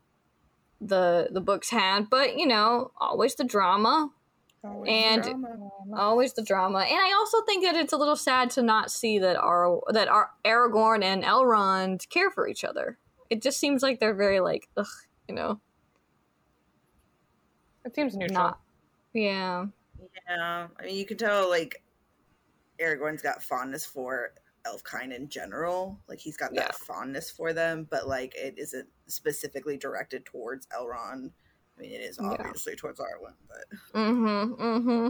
the 0.81 1.28
the 1.31 1.41
books 1.41 1.70
had, 1.70 2.09
but 2.11 2.37
you 2.37 2.47
know, 2.47 2.93
always 2.99 3.35
the 3.35 3.45
drama. 3.45 4.11
Always 4.62 4.91
and 4.93 5.24
the 5.24 5.31
drama. 5.31 5.70
always 5.97 6.35
the 6.35 6.43
drama, 6.43 6.81
and 6.81 6.99
I 6.99 7.14
also 7.18 7.41
think 7.47 7.64
that 7.64 7.76
it's 7.76 7.95
a 7.95 7.97
little 7.97 8.16
sad 8.16 8.51
to 8.51 8.62
not 8.62 8.91
see 8.91 9.18
that 9.18 9.37
our 9.37 9.81
that 9.89 10.09
our 10.09 10.31
Aragorn 10.45 11.03
and 11.03 11.24
Elrond 11.24 12.07
care 12.11 12.31
for 12.31 12.47
each 12.47 12.62
other. 12.62 12.99
It 13.31 13.41
just 13.41 13.59
seems 13.59 13.83
like 13.83 14.01
they're 14.01 14.14
very 14.14 14.41
like, 14.41 14.68
ugh, 14.76 14.87
you 15.28 15.35
know. 15.35 15.61
It 17.87 17.95
seems 17.95 18.14
neutral. 18.14 18.39
Not, 18.39 18.61
yeah. 19.14 19.66
Yeah, 20.28 20.66
I 20.78 20.85
mean, 20.85 20.97
you 20.97 21.07
can 21.07 21.16
tell 21.16 21.49
like 21.49 21.83
Aragorn's 22.78 23.22
got 23.22 23.43
fondness 23.43 23.87
for 23.87 24.33
Elfkind 24.66 25.14
in 25.14 25.28
general. 25.28 25.98
Like 26.08 26.18
he's 26.18 26.36
got 26.36 26.54
that 26.54 26.72
yeah. 26.72 26.86
fondness 26.86 27.30
for 27.30 27.52
them, 27.52 27.86
but 27.90 28.06
like 28.06 28.34
it 28.36 28.54
isn't 28.58 28.88
specifically 29.06 29.76
directed 29.76 30.24
towards 30.24 30.66
Elrond. 30.68 31.30
I 31.76 31.82
mean, 31.82 31.92
it 31.92 32.02
is 32.02 32.18
obviously 32.18 32.72
yeah. 32.74 32.78
towards 32.78 33.00
Arwen, 33.00 33.34
but 33.48 33.98
mm-hmm, 33.98 34.62
mm-hmm. 34.62 35.08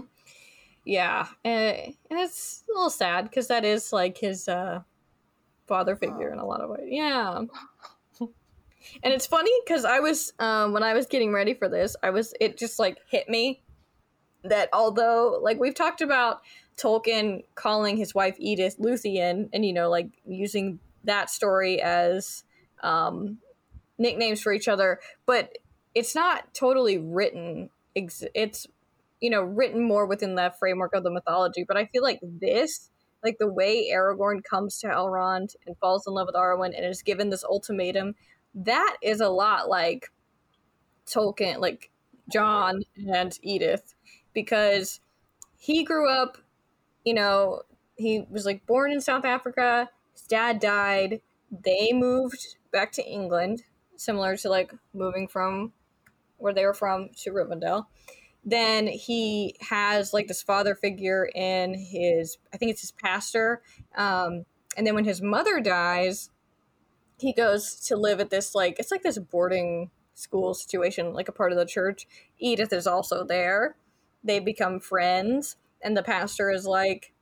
Yeah, 0.84 1.26
and, 1.44 1.94
and 2.11 2.20
it's 2.20 2.64
a 2.68 2.72
little 2.72 2.90
sad 2.90 3.24
because 3.24 3.48
that 3.48 3.64
is 3.64 3.92
like 3.92 4.16
his 4.16 4.48
uh, 4.48 4.80
father 5.66 5.96
figure 5.96 6.32
in 6.32 6.38
a 6.38 6.46
lot 6.46 6.61
of 6.61 6.70
ways. 6.70 6.88
Yeah. 6.88 7.42
and 8.20 9.12
it's 9.12 9.26
funny 9.26 9.53
because 9.64 9.84
I 9.84 10.01
was 10.01 10.32
um, 10.38 10.72
when 10.72 10.82
I 10.82 10.94
was 10.94 11.07
getting 11.07 11.32
ready 11.32 11.55
for 11.55 11.68
this, 11.68 11.96
I 12.03 12.11
was 12.11 12.34
it 12.40 12.57
just 12.57 12.78
like 12.78 12.98
hit 13.09 13.28
me 13.28 13.62
that 14.44 14.68
although 14.72 15.38
like 15.42 15.61
we've 15.61 15.74
talked 15.74 16.01
about 16.01 16.40
Tolkien 16.81 17.45
calling 17.55 17.97
his 17.97 18.14
wife 18.14 18.37
Edith 18.39 18.78
Luthien 18.78 19.49
and 19.53 19.64
you 19.64 19.72
know 19.72 19.91
like 19.91 20.09
using 20.26 20.78
that 21.05 21.31
story 21.31 21.81
as 21.81 22.45
um, 22.83 23.39
nicknames 23.99 24.41
for 24.41 24.53
each 24.53 24.68
other, 24.68 25.01
but 25.26 25.59
it's 25.95 26.14
not 26.14 26.53
totally 26.55 26.99
written. 26.99 27.70
It's 27.95 28.66
you 29.20 29.31
know 29.31 29.43
written 29.43 29.83
more 29.83 30.07
within 30.07 30.35
the 30.35 30.53
framework 30.59 30.95
of 30.95 31.05
the 31.05 31.11
mythology. 31.11 31.64
But 31.66 31.76
I 31.76 31.87
feel 31.87 32.03
like 32.03 32.20
this, 32.22 32.91
like 33.22 33.37
the 33.39 33.53
way 33.53 33.91
Aragorn 33.93 34.43
comes 34.43 34.78
to 34.78 34.89
Elrond 34.89 35.55
and 35.66 35.76
falls 35.78 36.07
in 36.07 36.14
love 36.14 36.26
with 36.26 36.37
Arwen 36.37 36.74
and 36.76 36.87
is 36.87 37.03
given 37.03 37.31
this 37.31 37.45
ultimatum, 37.45 38.14
that 38.55 38.97
is 39.03 39.20
a 39.20 39.28
lot 39.28 39.68
like 39.68 40.11
Tolkien, 41.07 41.59
like 41.59 41.91
John 42.31 42.83
and 42.97 43.39
Edith, 43.43 43.95
because 44.33 45.01
he 45.59 45.84
grew 45.84 46.11
up 46.11 46.38
you 47.05 47.14
know, 47.14 47.63
he 47.97 48.25
was 48.31 48.47
like 48.47 48.67
born 48.67 48.93
in 48.93 49.01
South 49.01 49.25
Africa. 49.25 49.91
His 50.13 50.22
dad 50.22 50.61
died. 50.61 51.21
They 51.51 51.93
moved 51.93 52.57
back 52.72 52.93
to 52.93 53.05
England, 53.05 53.63
similar 53.97 54.37
to 54.39 54.49
like 54.49 54.72
moving 54.95 55.29
from 55.29 55.72
where 56.39 56.55
they 56.55 56.64
were 56.64 56.75
from 56.75 57.11
to 57.22 57.31
Rivendell. 57.31 57.87
Then 58.45 58.87
he 58.87 59.57
has 59.68 60.14
like 60.14 60.29
this 60.29 60.43
father 60.43 60.75
figure 60.75 61.29
in 61.35 61.75
his, 61.75 62.39
I 62.53 62.57
think 62.57 62.71
it's 62.71 62.81
his 62.81 62.93
pastor. 62.93 63.61
Um, 63.95 64.47
and 64.77 64.87
then 64.87 64.95
when 64.95 65.05
his 65.05 65.21
mother 65.21 65.61
dies, 65.61 66.31
he 67.18 67.35
goes 67.35 67.75
to 67.87 67.97
live 67.97 68.18
at 68.18 68.31
this 68.31 68.55
like 68.55 68.79
it's 68.79 68.91
like 68.91 69.03
this 69.03 69.18
boarding 69.18 69.91
school 70.14 70.55
situation, 70.55 71.13
like 71.13 71.29
a 71.29 71.33
part 71.33 71.53
of 71.53 71.59
the 71.59 71.67
church. 71.67 72.07
Edith 72.39 72.72
is 72.72 72.87
also 72.87 73.25
there. 73.25 73.77
They 74.25 74.39
become 74.39 74.81
friends 74.81 75.57
and 75.82 75.96
the 75.96 76.02
pastor 76.02 76.50
is 76.50 76.66
like, 76.66 77.12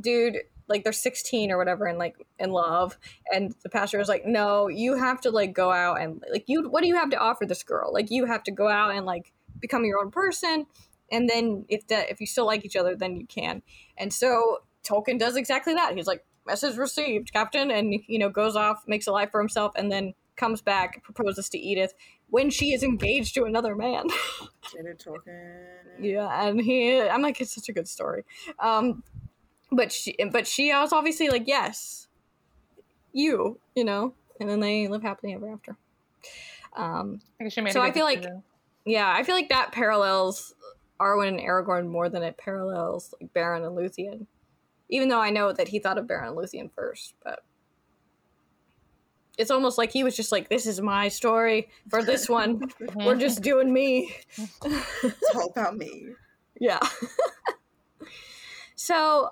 dude, 0.00 0.38
like 0.68 0.84
they're 0.84 0.92
16 0.92 1.50
or 1.50 1.58
whatever 1.58 1.86
and 1.86 1.98
like 1.98 2.16
in 2.38 2.50
love. 2.50 2.98
And 3.32 3.54
the 3.62 3.68
pastor 3.68 4.00
is 4.00 4.08
like 4.08 4.26
no 4.26 4.68
you 4.68 4.96
have 4.96 5.20
to 5.22 5.30
like 5.30 5.52
go 5.52 5.70
out 5.70 6.00
and 6.00 6.22
like 6.30 6.44
you 6.46 6.68
what 6.68 6.82
do 6.82 6.88
you 6.88 6.96
have 6.96 7.10
to 7.10 7.18
offer 7.18 7.46
this 7.46 7.62
girl? 7.62 7.92
Like 7.92 8.10
you 8.10 8.26
have 8.26 8.42
to 8.44 8.50
go 8.50 8.68
out 8.68 8.94
and 8.94 9.06
like 9.06 9.32
become 9.60 9.84
your 9.84 9.98
own 9.98 10.10
person 10.10 10.66
and 11.10 11.28
then 11.28 11.64
if 11.68 11.86
that 11.88 12.10
if 12.10 12.20
you 12.20 12.26
still 12.26 12.46
like 12.46 12.64
each 12.64 12.76
other 12.76 12.94
then 12.94 13.16
you 13.16 13.26
can. 13.26 13.62
And 13.96 14.12
so 14.12 14.62
tolkien 14.84 15.18
does 15.18 15.36
exactly 15.36 15.74
that. 15.74 15.96
He's 15.96 16.06
like 16.06 16.24
message 16.46 16.76
received 16.76 17.32
captain 17.32 17.70
and 17.70 17.94
you 18.06 18.18
know 18.18 18.30
goes 18.30 18.56
off 18.56 18.84
makes 18.86 19.06
a 19.06 19.12
life 19.12 19.30
for 19.30 19.40
himself 19.40 19.72
and 19.76 19.92
then 19.92 20.14
comes 20.38 20.62
back 20.62 21.02
proposes 21.04 21.48
to 21.50 21.58
edith 21.58 21.92
when 22.30 22.48
she 22.48 22.72
is 22.72 22.82
engaged 22.82 23.34
to 23.34 23.44
another 23.44 23.74
man. 23.74 24.06
yeah, 26.00 26.46
and 26.46 26.60
he, 26.60 27.00
I'm 27.00 27.22
like, 27.22 27.40
it's 27.40 27.54
such 27.54 27.68
a 27.68 27.72
good 27.72 27.88
story. 27.88 28.24
Um, 28.58 29.02
but 29.70 29.92
she, 29.92 30.16
but 30.32 30.46
she 30.46 30.72
I 30.72 30.80
was 30.80 30.92
obviously 30.92 31.28
like, 31.28 31.46
yes, 31.46 32.08
you, 33.12 33.58
you 33.74 33.84
know, 33.84 34.14
and 34.40 34.48
then 34.48 34.60
they 34.60 34.88
live 34.88 35.02
happily 35.02 35.34
ever 35.34 35.52
after. 35.52 35.76
Um, 36.76 37.20
I 37.40 37.48
so 37.48 37.82
I 37.82 37.92
feel 37.92 38.06
decision. 38.06 38.34
like, 38.34 38.42
yeah, 38.84 39.12
I 39.12 39.22
feel 39.24 39.34
like 39.34 39.48
that 39.48 39.72
parallels 39.72 40.54
Arwen 41.00 41.28
and 41.28 41.40
Aragorn 41.40 41.88
more 41.88 42.08
than 42.08 42.22
it 42.22 42.36
parallels 42.36 43.14
like 43.20 43.32
Beren 43.32 43.66
and 43.66 43.76
Luthien. 43.76 44.26
Even 44.90 45.08
though 45.08 45.20
I 45.20 45.30
know 45.30 45.52
that 45.52 45.68
he 45.68 45.78
thought 45.78 45.98
of 45.98 46.06
Beren 46.06 46.28
and 46.28 46.36
Luthien 46.36 46.70
first, 46.74 47.14
but 47.22 47.40
it's 49.38 49.52
almost 49.52 49.78
like 49.78 49.92
he 49.92 50.02
was 50.02 50.16
just 50.16 50.32
like, 50.32 50.48
"This 50.48 50.66
is 50.66 50.80
my 50.80 51.08
story 51.08 51.70
for 51.88 52.02
this 52.02 52.28
one. 52.28 52.60
We're 52.96 53.16
just 53.16 53.40
doing 53.40 53.72
me." 53.72 54.14
it's 54.34 55.34
all 55.34 55.50
about 55.50 55.76
me. 55.76 56.08
Yeah. 56.60 56.80
so, 58.74 59.30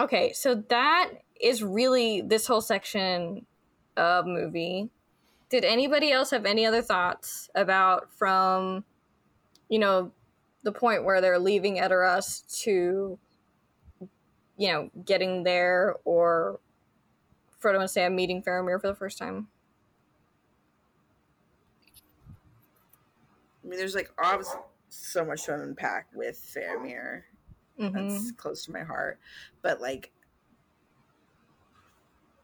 okay, 0.00 0.32
so 0.32 0.54
that 0.70 1.10
is 1.40 1.62
really 1.62 2.22
this 2.22 2.46
whole 2.46 2.62
section 2.62 3.44
of 3.96 4.26
movie. 4.26 4.88
Did 5.50 5.64
anybody 5.64 6.10
else 6.10 6.30
have 6.30 6.46
any 6.46 6.64
other 6.64 6.80
thoughts 6.80 7.50
about 7.54 8.10
from, 8.10 8.84
you 9.68 9.78
know, 9.78 10.12
the 10.62 10.72
point 10.72 11.04
where 11.04 11.20
they're 11.20 11.38
leaving 11.38 11.76
Edoras 11.76 12.62
to, 12.62 13.18
you 14.56 14.72
know, 14.72 14.88
getting 15.04 15.42
there, 15.42 15.96
or 16.06 16.58
Frodo 17.62 17.80
and 17.80 17.90
Sam 17.90 18.16
meeting 18.16 18.42
Faramir 18.42 18.80
for 18.80 18.88
the 18.88 18.94
first 18.94 19.18
time? 19.18 19.48
I 23.64 23.68
mean, 23.68 23.78
there's 23.78 23.94
like 23.94 24.10
obviously 24.22 24.60
so 24.88 25.24
much 25.24 25.44
to 25.44 25.54
unpack 25.54 26.08
with 26.14 26.36
Faramir. 26.36 27.22
Mm-hmm. 27.80 28.08
That's 28.08 28.32
close 28.32 28.64
to 28.66 28.72
my 28.72 28.82
heart, 28.82 29.18
but 29.62 29.80
like, 29.80 30.12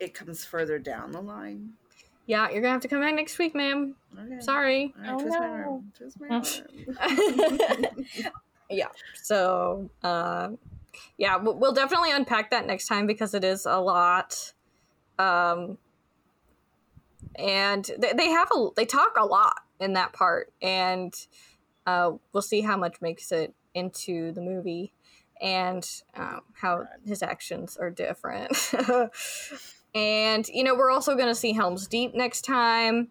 it 0.01 0.15
comes 0.15 0.45
further 0.45 0.79
down 0.79 1.13
the 1.13 1.21
line. 1.21 1.73
Yeah, 2.27 2.51
you're 2.51 2.61
gonna 2.61 2.73
have 2.73 2.83
to 2.83 2.89
come 2.89 3.01
back 3.01 3.15
next 3.15 3.39
week, 3.39 3.55
ma'am. 3.55 3.95
Okay. 4.19 4.41
Sorry. 4.41 4.95
Right, 4.99 5.11
Oh, 5.11 5.19
no. 5.19 5.83
My 6.21 6.29
arm. 6.29 7.95
yeah. 8.71 8.89
So, 9.15 9.91
uh, 10.03 10.51
yeah, 11.17 11.37
we'll 11.37 11.73
definitely 11.73 12.13
unpack 12.13 12.51
that 12.51 12.67
next 12.67 12.87
time 12.87 13.07
because 13.07 13.35
it 13.35 13.45
is 13.45 13.67
a 13.67 13.79
lot. 13.79 14.53
Um, 15.19 15.79
and 17.35 17.89
they, 17.99 18.13
they 18.13 18.29
have 18.29 18.49
a 18.55 18.69
they 18.77 18.85
talk 18.85 19.17
a 19.19 19.25
lot 19.25 19.61
in 19.81 19.95
that 19.95 20.13
part, 20.13 20.53
and 20.61 21.15
uh, 21.87 22.13
we'll 22.33 22.43
see 22.43 22.61
how 22.61 22.77
much 22.77 23.01
makes 23.01 23.33
it 23.33 23.55
into 23.75 24.33
the 24.33 24.41
movie 24.41 24.93
and 25.41 25.89
um, 26.17 26.41
how 26.53 26.85
his 27.05 27.23
actions 27.23 27.77
are 27.77 27.91
different. 27.91 28.73
and 29.95 30.49
you 30.49 30.65
know, 30.65 30.75
we're 30.75 30.91
also 30.91 31.15
going 31.15 31.29
to 31.29 31.35
see 31.35 31.53
Helm's 31.53 31.87
Deep 31.87 32.15
next 32.15 32.43
time. 32.43 33.09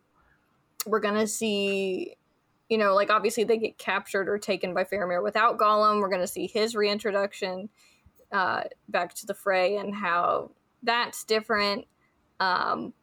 We're 0.86 1.00
going 1.00 1.16
to 1.16 1.28
see 1.28 2.18
you 2.70 2.78
know, 2.78 2.94
like 2.96 3.10
obviously 3.10 3.44
they 3.44 3.58
get 3.58 3.78
captured 3.78 4.28
or 4.28 4.38
taken 4.38 4.74
by 4.74 4.84
Faramir 4.84 5.24
without 5.24 5.58
Gollum. 5.58 6.02
We're 6.02 6.10
going 6.10 6.22
to 6.22 6.28
see 6.28 6.48
his 6.48 6.76
reintroduction 6.76 7.70
uh, 8.32 8.64
back 8.90 9.14
to 9.16 9.26
the 9.26 9.34
fray 9.34 9.78
and 9.78 9.96
how 9.96 10.52
that's 10.84 11.24
different. 11.24 11.86
Um, 12.40 12.94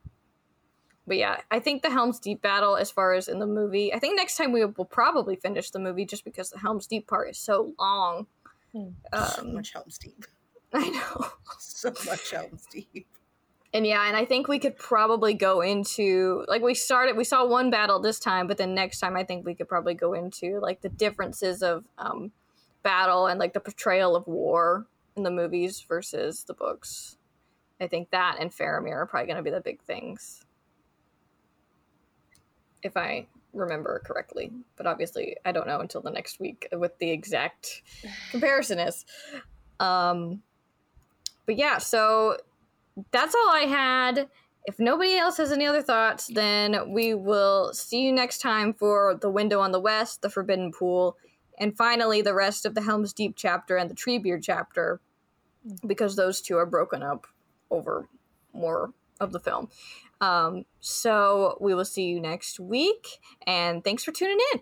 but 1.06 1.16
yeah, 1.18 1.40
I 1.50 1.60
think 1.60 1.82
the 1.82 1.90
Helm's 1.90 2.18
Deep 2.18 2.40
battle, 2.40 2.76
as 2.76 2.90
far 2.90 3.12
as 3.12 3.28
in 3.28 3.38
the 3.38 3.46
movie, 3.46 3.92
I 3.92 3.98
think 3.98 4.16
next 4.16 4.36
time 4.36 4.52
we 4.52 4.64
will 4.64 4.84
probably 4.86 5.36
finish 5.36 5.70
the 5.70 5.78
movie 5.78 6.06
just 6.06 6.24
because 6.24 6.50
the 6.50 6.58
Helm's 6.58 6.86
Deep 6.86 7.06
part 7.06 7.28
is 7.28 7.38
so 7.38 7.74
long. 7.78 8.26
So 9.12 9.42
Um, 9.42 9.54
much 9.54 9.72
Helm's 9.72 9.98
Deep. 9.98 10.24
I 10.72 10.88
know. 10.88 11.26
So 11.58 11.92
much 12.06 12.30
Helm's 12.30 12.66
Deep. 12.72 13.06
And 13.74 13.86
yeah, 13.86 14.06
and 14.06 14.16
I 14.16 14.24
think 14.24 14.46
we 14.48 14.58
could 14.60 14.76
probably 14.76 15.34
go 15.34 15.60
into 15.60 16.44
like 16.48 16.62
we 16.62 16.74
started 16.74 17.16
we 17.16 17.24
saw 17.24 17.44
one 17.44 17.70
battle 17.70 17.98
this 17.98 18.20
time, 18.20 18.46
but 18.46 18.56
then 18.56 18.72
next 18.72 19.00
time 19.00 19.16
I 19.16 19.24
think 19.24 19.44
we 19.44 19.54
could 19.54 19.68
probably 19.68 19.94
go 19.94 20.14
into 20.14 20.60
like 20.60 20.80
the 20.80 20.88
differences 20.88 21.60
of 21.62 21.84
um 21.98 22.30
battle 22.84 23.26
and 23.26 23.40
like 23.40 23.52
the 23.52 23.60
portrayal 23.60 24.14
of 24.14 24.28
war 24.28 24.86
in 25.16 25.24
the 25.24 25.30
movies 25.30 25.84
versus 25.88 26.44
the 26.44 26.54
books. 26.54 27.16
I 27.80 27.86
think 27.86 28.10
that 28.10 28.36
and 28.40 28.50
Faramir 28.50 28.94
are 28.94 29.06
probably 29.06 29.26
going 29.26 29.36
to 29.36 29.42
be 29.42 29.50
the 29.50 29.60
big 29.60 29.82
things. 29.82 30.44
If 32.82 32.96
I 32.96 33.26
remember 33.52 34.02
correctly, 34.04 34.50
but 34.76 34.86
obviously 34.86 35.36
I 35.44 35.52
don't 35.52 35.66
know 35.66 35.80
until 35.80 36.00
the 36.00 36.10
next 36.10 36.40
week 36.40 36.68
what 36.72 36.98
the 36.98 37.10
exact 37.10 37.82
comparison 38.30 38.78
is. 38.78 39.04
Um 39.80 40.42
but 41.46 41.56
yeah, 41.56 41.78
so 41.78 42.38
that's 43.10 43.34
all 43.34 43.50
I 43.50 43.66
had. 43.68 44.28
If 44.66 44.78
nobody 44.78 45.16
else 45.16 45.36
has 45.36 45.52
any 45.52 45.66
other 45.66 45.82
thoughts, 45.82 46.30
then 46.32 46.92
we 46.92 47.12
will 47.12 47.74
see 47.74 48.00
you 48.00 48.12
next 48.12 48.38
time 48.38 48.72
for 48.72 49.18
The 49.20 49.30
Window 49.30 49.60
on 49.60 49.72
the 49.72 49.80
West, 49.80 50.22
The 50.22 50.30
Forbidden 50.30 50.72
Pool, 50.72 51.18
and 51.58 51.76
finally 51.76 52.22
the 52.22 52.32
rest 52.32 52.64
of 52.64 52.74
the 52.74 52.80
Helm's 52.80 53.12
Deep 53.12 53.34
chapter 53.36 53.76
and 53.76 53.90
the 53.90 53.94
Treebeard 53.94 54.42
chapter, 54.42 55.00
because 55.86 56.16
those 56.16 56.40
two 56.40 56.56
are 56.56 56.64
broken 56.64 57.02
up 57.02 57.26
over 57.74 58.08
more 58.52 58.92
of 59.20 59.32
the 59.32 59.40
film. 59.40 59.68
Um, 60.20 60.64
so 60.80 61.58
we 61.60 61.74
will 61.74 61.84
see 61.84 62.04
you 62.04 62.20
next 62.20 62.60
week, 62.60 63.20
and 63.46 63.82
thanks 63.82 64.04
for 64.04 64.12
tuning 64.12 64.38
in. 64.54 64.60